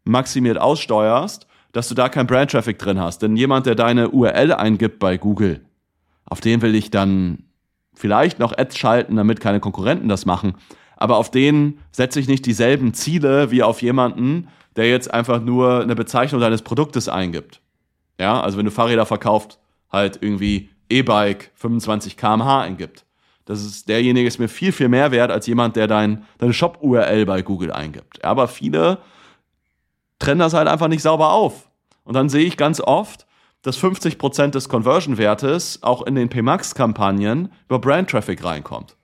maximiert 0.05 0.57
aussteuerst, 0.57 1.47
dass 1.71 1.89
du 1.89 1.95
da 1.95 2.07
kein 2.07 2.27
Brand-Traffic 2.27 2.79
drin 2.79 2.99
hast. 2.99 3.21
Denn 3.21 3.35
jemand, 3.35 3.65
der 3.65 3.75
deine 3.75 4.09
URL 4.09 4.53
eingibt 4.53 4.99
bei 4.99 5.17
Google, 5.17 5.61
auf 6.25 6.39
den 6.39 6.61
will 6.61 6.73
ich 6.73 6.89
dann 6.89 7.43
vielleicht 7.93 8.39
noch 8.39 8.57
Ads 8.57 8.77
schalten, 8.77 9.15
damit 9.17 9.39
keine 9.39 9.59
Konkurrenten 9.59 10.07
das 10.07 10.25
machen. 10.25 10.55
Aber 10.97 11.17
auf 11.17 11.31
den 11.31 11.79
setze 11.91 12.19
ich 12.19 12.27
nicht 12.27 12.45
dieselben 12.45 12.93
Ziele 12.93 13.51
wie 13.51 13.63
auf 13.63 13.81
jemanden, 13.81 14.47
der 14.75 14.89
jetzt 14.89 15.13
einfach 15.13 15.41
nur 15.41 15.81
eine 15.81 15.95
Bezeichnung 15.95 16.41
deines 16.41 16.61
Produktes 16.61 17.09
eingibt. 17.09 17.61
Ja, 18.19 18.41
also 18.41 18.57
wenn 18.57 18.65
du 18.65 18.71
Fahrräder 18.71 19.05
verkaufst, 19.05 19.59
halt 19.91 20.19
irgendwie 20.21 20.69
E-Bike 20.89 21.51
25 21.55 22.17
kmh 22.17 22.61
eingibt. 22.61 23.05
Das 23.45 23.63
ist 23.63 23.89
derjenige 23.89 24.27
ist 24.27 24.39
mir 24.39 24.47
viel 24.47 24.71
viel 24.71 24.89
mehr 24.89 25.11
wert 25.11 25.31
als 25.31 25.45
jemand, 25.45 25.75
der 25.75 25.87
dein 25.87 26.25
deine 26.39 26.53
Shop 26.53 26.79
URL 26.81 27.25
bei 27.25 27.41
Google 27.41 27.71
eingibt. 27.71 28.23
Aber 28.23 28.47
viele 28.47 28.99
trennen 30.19 30.39
das 30.39 30.53
halt 30.53 30.67
einfach 30.67 30.87
nicht 30.87 31.01
sauber 31.01 31.31
auf. 31.31 31.69
Und 32.03 32.13
dann 32.13 32.29
sehe 32.29 32.45
ich 32.45 32.57
ganz 32.57 32.79
oft, 32.79 33.25
dass 33.61 33.79
50% 33.79 34.51
des 34.51 34.69
Conversion-Wertes 34.69 35.81
auch 35.81 36.03
in 36.03 36.15
den 36.15 36.29
PMAX-Kampagnen 36.29 37.51
über 37.67 37.79
Brand-Traffic 37.79 38.43
reinkommt. 38.43 38.95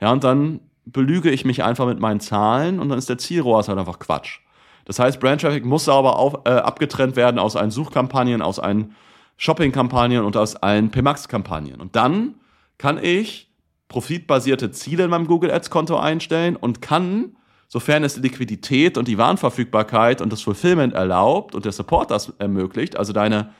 Ja, 0.00 0.12
und 0.12 0.24
dann 0.24 0.60
belüge 0.84 1.30
ich 1.30 1.44
mich 1.44 1.62
einfach 1.62 1.86
mit 1.86 2.00
meinen 2.00 2.20
Zahlen 2.20 2.80
und 2.80 2.88
dann 2.88 2.98
ist 2.98 3.08
der 3.08 3.18
Zielrohr 3.18 3.62
halt 3.62 3.78
einfach 3.78 3.98
Quatsch. 3.98 4.40
Das 4.84 4.98
heißt, 4.98 5.20
Brand-Traffic 5.20 5.64
muss 5.64 5.84
sauber 5.84 6.18
auf, 6.18 6.40
äh, 6.44 6.50
abgetrennt 6.50 7.16
werden 7.16 7.38
aus 7.38 7.56
allen 7.56 7.70
Suchkampagnen, 7.70 8.42
aus 8.42 8.58
allen 8.58 8.94
Shopping-Kampagnen 9.36 10.24
und 10.24 10.36
aus 10.36 10.56
allen 10.56 10.90
PMAX-Kampagnen. 10.90 11.80
Und 11.80 11.96
dann 11.96 12.34
kann 12.76 13.02
ich 13.02 13.50
profitbasierte 13.88 14.70
Ziele 14.70 15.04
in 15.04 15.10
meinem 15.10 15.26
Google 15.26 15.50
Ads-Konto 15.50 15.98
einstellen 15.98 16.56
und 16.56 16.82
kann 16.82 17.36
sofern 17.70 18.02
es 18.02 18.14
die 18.16 18.20
Liquidität 18.20 18.98
und 18.98 19.06
die 19.06 19.16
Warenverfügbarkeit 19.16 20.20
und 20.20 20.32
das 20.32 20.42
Fulfillment 20.42 20.92
erlaubt 20.92 21.54
und 21.54 21.64
der 21.64 21.70
Support 21.70 22.10
das 22.10 22.30
ermöglicht, 22.40 22.96
also 22.96 23.12
deine, 23.12 23.54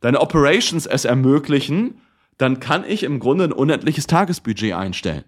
deine 0.00 0.22
Operations 0.22 0.86
es 0.86 1.04
ermöglichen, 1.04 2.00
dann 2.38 2.60
kann 2.60 2.82
ich 2.88 3.02
im 3.02 3.20
Grunde 3.20 3.44
ein 3.44 3.52
unendliches 3.52 4.06
Tagesbudget 4.06 4.72
einstellen. 4.72 5.24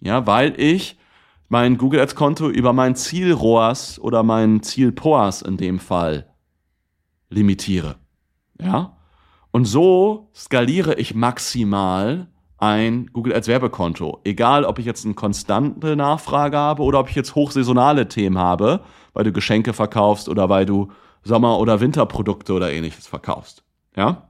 Ja, 0.00 0.28
weil 0.28 0.58
ich 0.60 0.96
mein 1.48 1.76
Google 1.76 2.00
Ads 2.00 2.14
Konto 2.14 2.48
über 2.48 2.72
mein 2.72 2.94
Ziel 2.94 3.32
ROAS 3.32 3.98
oder 3.98 4.22
mein 4.22 4.62
Ziel 4.62 4.92
POAS 4.92 5.42
in 5.42 5.56
dem 5.56 5.80
Fall 5.80 6.32
limitiere. 7.30 7.96
Ja? 8.60 8.96
Und 9.50 9.64
so 9.64 10.30
skaliere 10.36 10.94
ich 10.94 11.16
maximal 11.16 12.28
ein 12.60 13.10
Google 13.12 13.34
Ads 13.34 13.48
Werbekonto. 13.48 14.20
Egal, 14.24 14.64
ob 14.64 14.78
ich 14.78 14.84
jetzt 14.84 15.04
eine 15.04 15.14
konstante 15.14 15.96
Nachfrage 15.96 16.58
habe 16.58 16.82
oder 16.82 17.00
ob 17.00 17.08
ich 17.08 17.16
jetzt 17.16 17.34
hochsaisonale 17.34 18.06
Themen 18.06 18.38
habe, 18.38 18.80
weil 19.14 19.24
du 19.24 19.32
Geschenke 19.32 19.72
verkaufst 19.72 20.28
oder 20.28 20.48
weil 20.48 20.66
du 20.66 20.92
Sommer- 21.22 21.58
oder 21.58 21.80
Winterprodukte 21.80 22.52
oder 22.52 22.70
ähnliches 22.70 23.06
verkaufst. 23.06 23.64
Ja? 23.96 24.28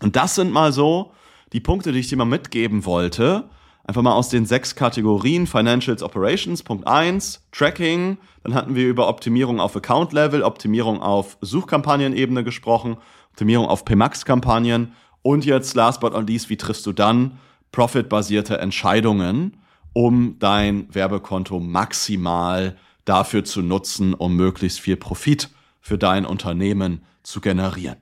Und 0.00 0.16
das 0.16 0.34
sind 0.34 0.50
mal 0.50 0.72
so 0.72 1.12
die 1.52 1.60
Punkte, 1.60 1.92
die 1.92 2.00
ich 2.00 2.08
dir 2.08 2.16
mal 2.16 2.24
mitgeben 2.24 2.86
wollte. 2.86 3.50
Einfach 3.84 4.02
mal 4.02 4.14
aus 4.14 4.30
den 4.30 4.46
sechs 4.46 4.74
Kategorien 4.74 5.46
Financials 5.46 6.02
Operations. 6.02 6.62
Punkt 6.62 6.86
eins 6.86 7.46
Tracking. 7.52 8.16
Dann 8.44 8.54
hatten 8.54 8.74
wir 8.74 8.88
über 8.88 9.08
Optimierung 9.08 9.60
auf 9.60 9.76
Account 9.76 10.12
Level, 10.12 10.42
Optimierung 10.42 11.02
auf 11.02 11.36
Suchkampagnenebene 11.42 12.44
gesprochen, 12.44 12.96
Optimierung 13.30 13.66
auf 13.66 13.84
PMAX-Kampagnen 13.84 14.92
und 15.22 15.44
jetzt, 15.44 15.74
last 15.74 16.00
but 16.00 16.12
not 16.12 16.28
least, 16.28 16.50
wie 16.50 16.56
triffst 16.56 16.84
du 16.86 16.92
dann 16.92 17.38
profitbasierte 17.70 18.58
Entscheidungen, 18.58 19.56
um 19.92 20.36
dein 20.38 20.92
Werbekonto 20.94 21.60
maximal 21.60 22.76
dafür 23.04 23.44
zu 23.44 23.62
nutzen, 23.62 24.14
um 24.14 24.36
möglichst 24.36 24.80
viel 24.80 24.96
Profit 24.96 25.50
für 25.80 25.98
dein 25.98 26.26
Unternehmen 26.26 27.02
zu 27.22 27.40
generieren? 27.40 27.96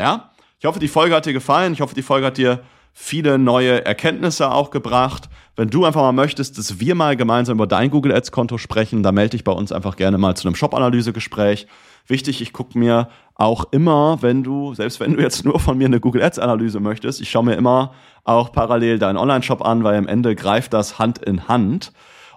Ja? 0.00 0.32
Ich 0.58 0.66
hoffe, 0.66 0.78
die 0.78 0.88
Folge 0.88 1.14
hat 1.14 1.26
dir 1.26 1.32
gefallen. 1.32 1.74
Ich 1.74 1.80
hoffe, 1.80 1.94
die 1.94 2.02
Folge 2.02 2.26
hat 2.26 2.38
dir 2.38 2.64
viele 2.96 3.38
neue 3.38 3.84
Erkenntnisse 3.84 4.50
auch 4.50 4.70
gebracht. 4.70 5.28
Wenn 5.56 5.68
du 5.68 5.84
einfach 5.84 6.00
mal 6.00 6.12
möchtest, 6.12 6.56
dass 6.56 6.78
wir 6.78 6.94
mal 6.94 7.16
gemeinsam 7.16 7.56
über 7.56 7.66
dein 7.66 7.90
Google 7.90 8.14
Ads 8.14 8.30
Konto 8.30 8.56
sprechen, 8.56 9.02
dann 9.02 9.16
melde 9.16 9.30
dich 9.30 9.44
bei 9.44 9.52
uns 9.52 9.72
einfach 9.72 9.96
gerne 9.96 10.16
mal 10.16 10.36
zu 10.36 10.46
einem 10.46 10.54
Shop-Analyse-Gespräch. 10.54 11.66
Wichtig, 12.06 12.40
ich 12.40 12.52
gucke 12.52 12.78
mir 12.78 13.08
auch 13.34 13.72
immer, 13.72 14.18
wenn 14.20 14.44
du, 14.44 14.74
selbst 14.74 15.00
wenn 15.00 15.14
du 15.14 15.22
jetzt 15.22 15.44
nur 15.44 15.58
von 15.58 15.76
mir 15.76 15.86
eine 15.86 16.00
Google 16.00 16.22
Ads 16.22 16.38
Analyse 16.38 16.78
möchtest, 16.78 17.20
ich 17.20 17.30
schaue 17.30 17.44
mir 17.44 17.54
immer 17.54 17.92
auch 18.22 18.52
parallel 18.52 18.98
deinen 18.98 19.16
Online-Shop 19.16 19.62
an, 19.62 19.82
weil 19.82 19.96
am 19.96 20.06
Ende 20.06 20.36
greift 20.36 20.72
das 20.72 20.98
Hand 20.98 21.18
in 21.18 21.48
Hand. 21.48 21.92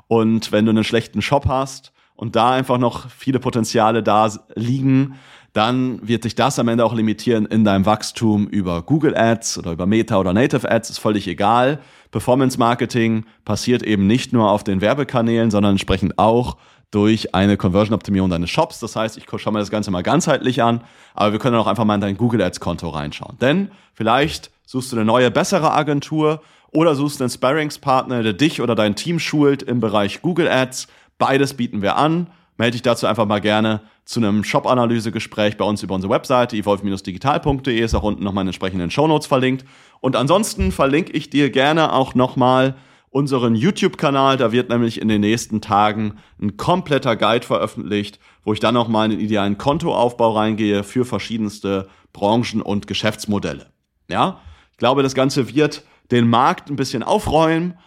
Und 0.07 0.51
wenn 0.51 0.65
du 0.65 0.71
einen 0.71 0.83
schlechten 0.83 1.21
Shop 1.21 1.47
hast 1.47 1.91
und 2.15 2.35
da 2.35 2.51
einfach 2.51 2.79
noch 2.79 3.09
viele 3.09 3.39
Potenziale 3.39 4.01
da 4.01 4.31
liegen, 4.55 5.19
dann 5.57 6.07
wird 6.07 6.21
sich 6.21 6.35
das 6.35 6.59
am 6.59 6.67
Ende 6.67 6.85
auch 6.85 6.93
limitieren 6.93 7.47
in 7.47 7.63
deinem 7.63 7.87
Wachstum 7.87 8.47
über 8.47 8.83
Google 8.83 9.17
Ads 9.17 9.57
oder 9.57 9.71
über 9.71 9.87
Meta 9.87 10.19
oder 10.19 10.31
Native 10.31 10.69
Ads, 10.69 10.91
ist 10.91 10.99
völlig 10.99 11.27
egal. 11.27 11.79
Performance 12.11 12.59
Marketing 12.59 13.25
passiert 13.43 13.81
eben 13.81 14.05
nicht 14.05 14.33
nur 14.33 14.51
auf 14.51 14.63
den 14.63 14.81
Werbekanälen, 14.81 15.49
sondern 15.49 15.71
entsprechend 15.71 16.19
auch 16.19 16.57
durch 16.91 17.33
eine 17.33 17.57
Conversion-Optimierung 17.57 18.29
deines 18.29 18.51
Shops. 18.51 18.79
Das 18.79 18.95
heißt, 18.95 19.17
ich 19.17 19.25
schaue 19.35 19.51
mir 19.51 19.59
das 19.59 19.71
Ganze 19.71 19.89
mal 19.89 20.03
ganzheitlich 20.03 20.61
an, 20.61 20.81
aber 21.15 21.31
wir 21.31 21.39
können 21.39 21.55
auch 21.55 21.67
einfach 21.67 21.85
mal 21.85 21.95
in 21.95 22.01
dein 22.01 22.17
Google 22.17 22.43
Ads-Konto 22.43 22.89
reinschauen. 22.89 23.37
Denn 23.41 23.71
vielleicht 23.93 24.51
suchst 24.65 24.91
du 24.91 24.95
eine 24.95 25.05
neue, 25.05 25.31
bessere 25.31 25.71
Agentur 25.73 26.41
oder 26.71 26.93
suchst 26.93 27.19
einen 27.19 27.31
Sparringspartner, 27.31 28.21
der 28.21 28.33
dich 28.33 28.61
oder 28.61 28.75
dein 28.75 28.95
Team 28.95 29.17
schult 29.17 29.63
im 29.63 29.79
Bereich 29.79 30.21
Google 30.21 30.47
Ads. 30.47 30.87
Beides 31.17 31.55
bieten 31.55 31.81
wir 31.81 31.97
an. 31.97 32.27
Melde 32.57 32.73
dich 32.73 32.81
dazu 32.81 33.05
einfach 33.05 33.25
mal 33.25 33.39
gerne 33.39 33.81
zu 34.05 34.19
einem 34.19 34.43
Shop-Analyse-Gespräch 34.43 35.57
bei 35.57 35.65
uns 35.65 35.83
über 35.83 35.95
unsere 35.95 36.11
Webseite 36.11 36.55
evolve-digital.de 36.55 37.79
ist 37.79 37.93
auch 37.93 38.03
unten 38.03 38.23
nochmal 38.23 38.43
in 38.43 38.47
entsprechenden 38.47 38.89
Shownotes 38.89 39.27
verlinkt. 39.27 39.65
Und 39.99 40.15
ansonsten 40.15 40.71
verlinke 40.71 41.11
ich 41.11 41.29
dir 41.29 41.49
gerne 41.49 41.93
auch 41.93 42.15
nochmal 42.15 42.75
unseren 43.09 43.55
YouTube-Kanal. 43.55 44.37
Da 44.37 44.51
wird 44.51 44.69
nämlich 44.69 45.01
in 45.01 45.07
den 45.07 45.21
nächsten 45.21 45.61
Tagen 45.61 46.17
ein 46.41 46.57
kompletter 46.57 47.15
Guide 47.15 47.45
veröffentlicht, 47.45 48.19
wo 48.43 48.53
ich 48.53 48.59
dann 48.59 48.73
nochmal 48.73 49.05
in 49.05 49.17
den 49.17 49.25
idealen 49.25 49.57
Kontoaufbau 49.57 50.31
reingehe 50.31 50.83
für 50.83 51.05
verschiedenste 51.05 51.89
Branchen 52.13 52.61
und 52.61 52.87
Geschäftsmodelle. 52.87 53.67
Ja, 54.09 54.39
ich 54.71 54.77
glaube, 54.77 55.03
das 55.03 55.15
Ganze 55.15 55.53
wird 55.53 55.83
den 56.11 56.29
Markt 56.29 56.69
ein 56.69 56.75
bisschen 56.75 57.03
aufräumen. 57.03 57.77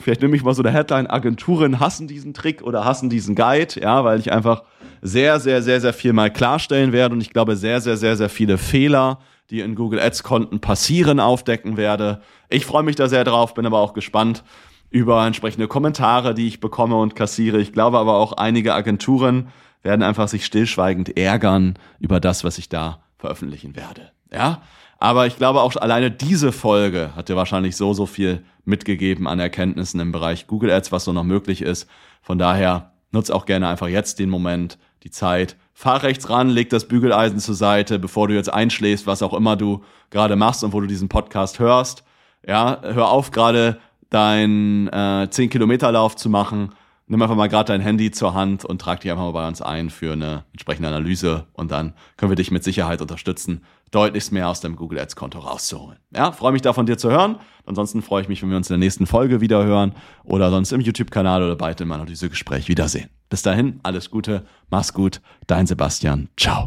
Vielleicht 0.00 0.22
nehme 0.22 0.36
ich 0.36 0.42
mal 0.42 0.54
so 0.54 0.62
eine 0.62 0.72
Headline, 0.72 1.06
Agenturen 1.08 1.80
hassen 1.80 2.06
diesen 2.08 2.34
Trick 2.34 2.62
oder 2.62 2.84
hassen 2.84 3.10
diesen 3.10 3.34
Guide, 3.34 3.80
ja, 3.80 4.04
weil 4.04 4.20
ich 4.20 4.32
einfach 4.32 4.62
sehr, 5.02 5.40
sehr, 5.40 5.62
sehr, 5.62 5.80
sehr 5.80 5.92
viel 5.92 6.12
mal 6.12 6.30
klarstellen 6.30 6.92
werde 6.92 7.14
und 7.14 7.20
ich 7.20 7.30
glaube 7.30 7.56
sehr, 7.56 7.80
sehr, 7.80 7.96
sehr, 7.96 8.16
sehr 8.16 8.28
viele 8.28 8.58
Fehler, 8.58 9.18
die 9.50 9.60
in 9.60 9.74
Google 9.74 10.00
Ads 10.00 10.22
Konten 10.22 10.60
passieren, 10.60 11.20
aufdecken 11.20 11.76
werde. 11.76 12.20
Ich 12.48 12.66
freue 12.66 12.82
mich 12.82 12.96
da 12.96 13.08
sehr 13.08 13.24
drauf, 13.24 13.54
bin 13.54 13.66
aber 13.66 13.78
auch 13.78 13.94
gespannt 13.94 14.44
über 14.90 15.26
entsprechende 15.26 15.68
Kommentare, 15.68 16.34
die 16.34 16.46
ich 16.46 16.60
bekomme 16.60 16.96
und 16.96 17.16
kassiere. 17.16 17.58
Ich 17.58 17.72
glaube 17.72 17.98
aber 17.98 18.16
auch 18.16 18.32
einige 18.32 18.74
Agenturen 18.74 19.48
werden 19.82 20.02
einfach 20.02 20.28
sich 20.28 20.44
stillschweigend 20.44 21.16
ärgern 21.16 21.74
über 21.98 22.20
das, 22.20 22.44
was 22.44 22.58
ich 22.58 22.68
da 22.68 23.00
veröffentlichen 23.18 23.76
werde. 23.76 24.10
Ja, 24.32 24.62
aber 24.98 25.26
ich 25.26 25.36
glaube 25.36 25.60
auch 25.60 25.76
alleine 25.76 26.10
diese 26.10 26.52
Folge 26.52 27.12
hat 27.14 27.28
dir 27.28 27.36
wahrscheinlich 27.36 27.76
so, 27.76 27.92
so 27.92 28.06
viel 28.06 28.44
mitgegeben 28.64 29.26
an 29.26 29.38
Erkenntnissen 29.38 30.00
im 30.00 30.12
Bereich 30.12 30.46
Google 30.46 30.70
Ads, 30.70 30.92
was 30.92 31.04
so 31.04 31.12
noch 31.12 31.24
möglich 31.24 31.62
ist. 31.62 31.88
Von 32.22 32.38
daher 32.38 32.92
nutze 33.12 33.34
auch 33.34 33.46
gerne 33.46 33.68
einfach 33.68 33.88
jetzt 33.88 34.18
den 34.18 34.30
Moment, 34.30 34.78
die 35.02 35.10
Zeit. 35.10 35.56
Fahr 35.74 36.02
rechts 36.02 36.30
ran, 36.30 36.48
leg 36.48 36.70
das 36.70 36.88
Bügeleisen 36.88 37.38
zur 37.38 37.54
Seite, 37.54 37.98
bevor 37.98 38.28
du 38.28 38.34
jetzt 38.34 38.52
einschläfst, 38.52 39.06
was 39.06 39.22
auch 39.22 39.34
immer 39.34 39.56
du 39.56 39.84
gerade 40.10 40.36
machst 40.36 40.64
und 40.64 40.72
wo 40.72 40.80
du 40.80 40.86
diesen 40.86 41.08
Podcast 41.08 41.58
hörst. 41.58 42.02
Ja, 42.46 42.80
hör 42.82 43.10
auf 43.10 43.30
gerade 43.30 43.78
deinen 44.08 44.88
äh, 44.88 45.28
10 45.30 45.50
Kilometer 45.50 45.92
Lauf 45.92 46.16
zu 46.16 46.30
machen 46.30 46.70
nimm 47.06 47.22
einfach 47.22 47.36
mal 47.36 47.48
gerade 47.48 47.72
dein 47.72 47.80
Handy 47.80 48.10
zur 48.10 48.34
Hand 48.34 48.64
und 48.64 48.80
trag 48.80 49.00
dich 49.00 49.10
einfach 49.10 49.24
mal 49.24 49.32
bei 49.32 49.46
uns 49.46 49.62
ein 49.62 49.90
für 49.90 50.12
eine 50.12 50.44
entsprechende 50.52 50.88
Analyse 50.88 51.46
und 51.52 51.70
dann 51.70 51.94
können 52.16 52.30
wir 52.30 52.36
dich 52.36 52.50
mit 52.50 52.64
Sicherheit 52.64 53.00
unterstützen, 53.00 53.62
deutlichst 53.90 54.32
mehr 54.32 54.48
aus 54.48 54.60
deinem 54.60 54.76
Google 54.76 54.98
Ads 54.98 55.16
Konto 55.16 55.38
rauszuholen. 55.38 55.98
Ja, 56.14 56.32
freue 56.32 56.52
mich 56.52 56.62
da 56.62 56.72
von 56.72 56.86
dir 56.86 56.98
zu 56.98 57.10
hören. 57.10 57.36
Ansonsten 57.64 58.02
freue 58.02 58.22
ich 58.22 58.28
mich, 58.28 58.42
wenn 58.42 58.50
wir 58.50 58.56
uns 58.56 58.70
in 58.70 58.74
der 58.74 58.84
nächsten 58.84 59.06
Folge 59.06 59.40
wieder 59.40 59.64
hören 59.64 59.94
oder 60.24 60.50
sonst 60.50 60.72
im 60.72 60.80
YouTube-Kanal 60.80 61.42
oder 61.42 61.56
bald 61.56 61.80
im 61.80 61.92
Analysegespräch 61.92 62.68
wiedersehen. 62.68 63.10
Bis 63.28 63.42
dahin, 63.42 63.80
alles 63.82 64.10
Gute, 64.10 64.44
mach's 64.70 64.92
gut, 64.92 65.20
dein 65.46 65.66
Sebastian, 65.66 66.28
ciao. 66.36 66.64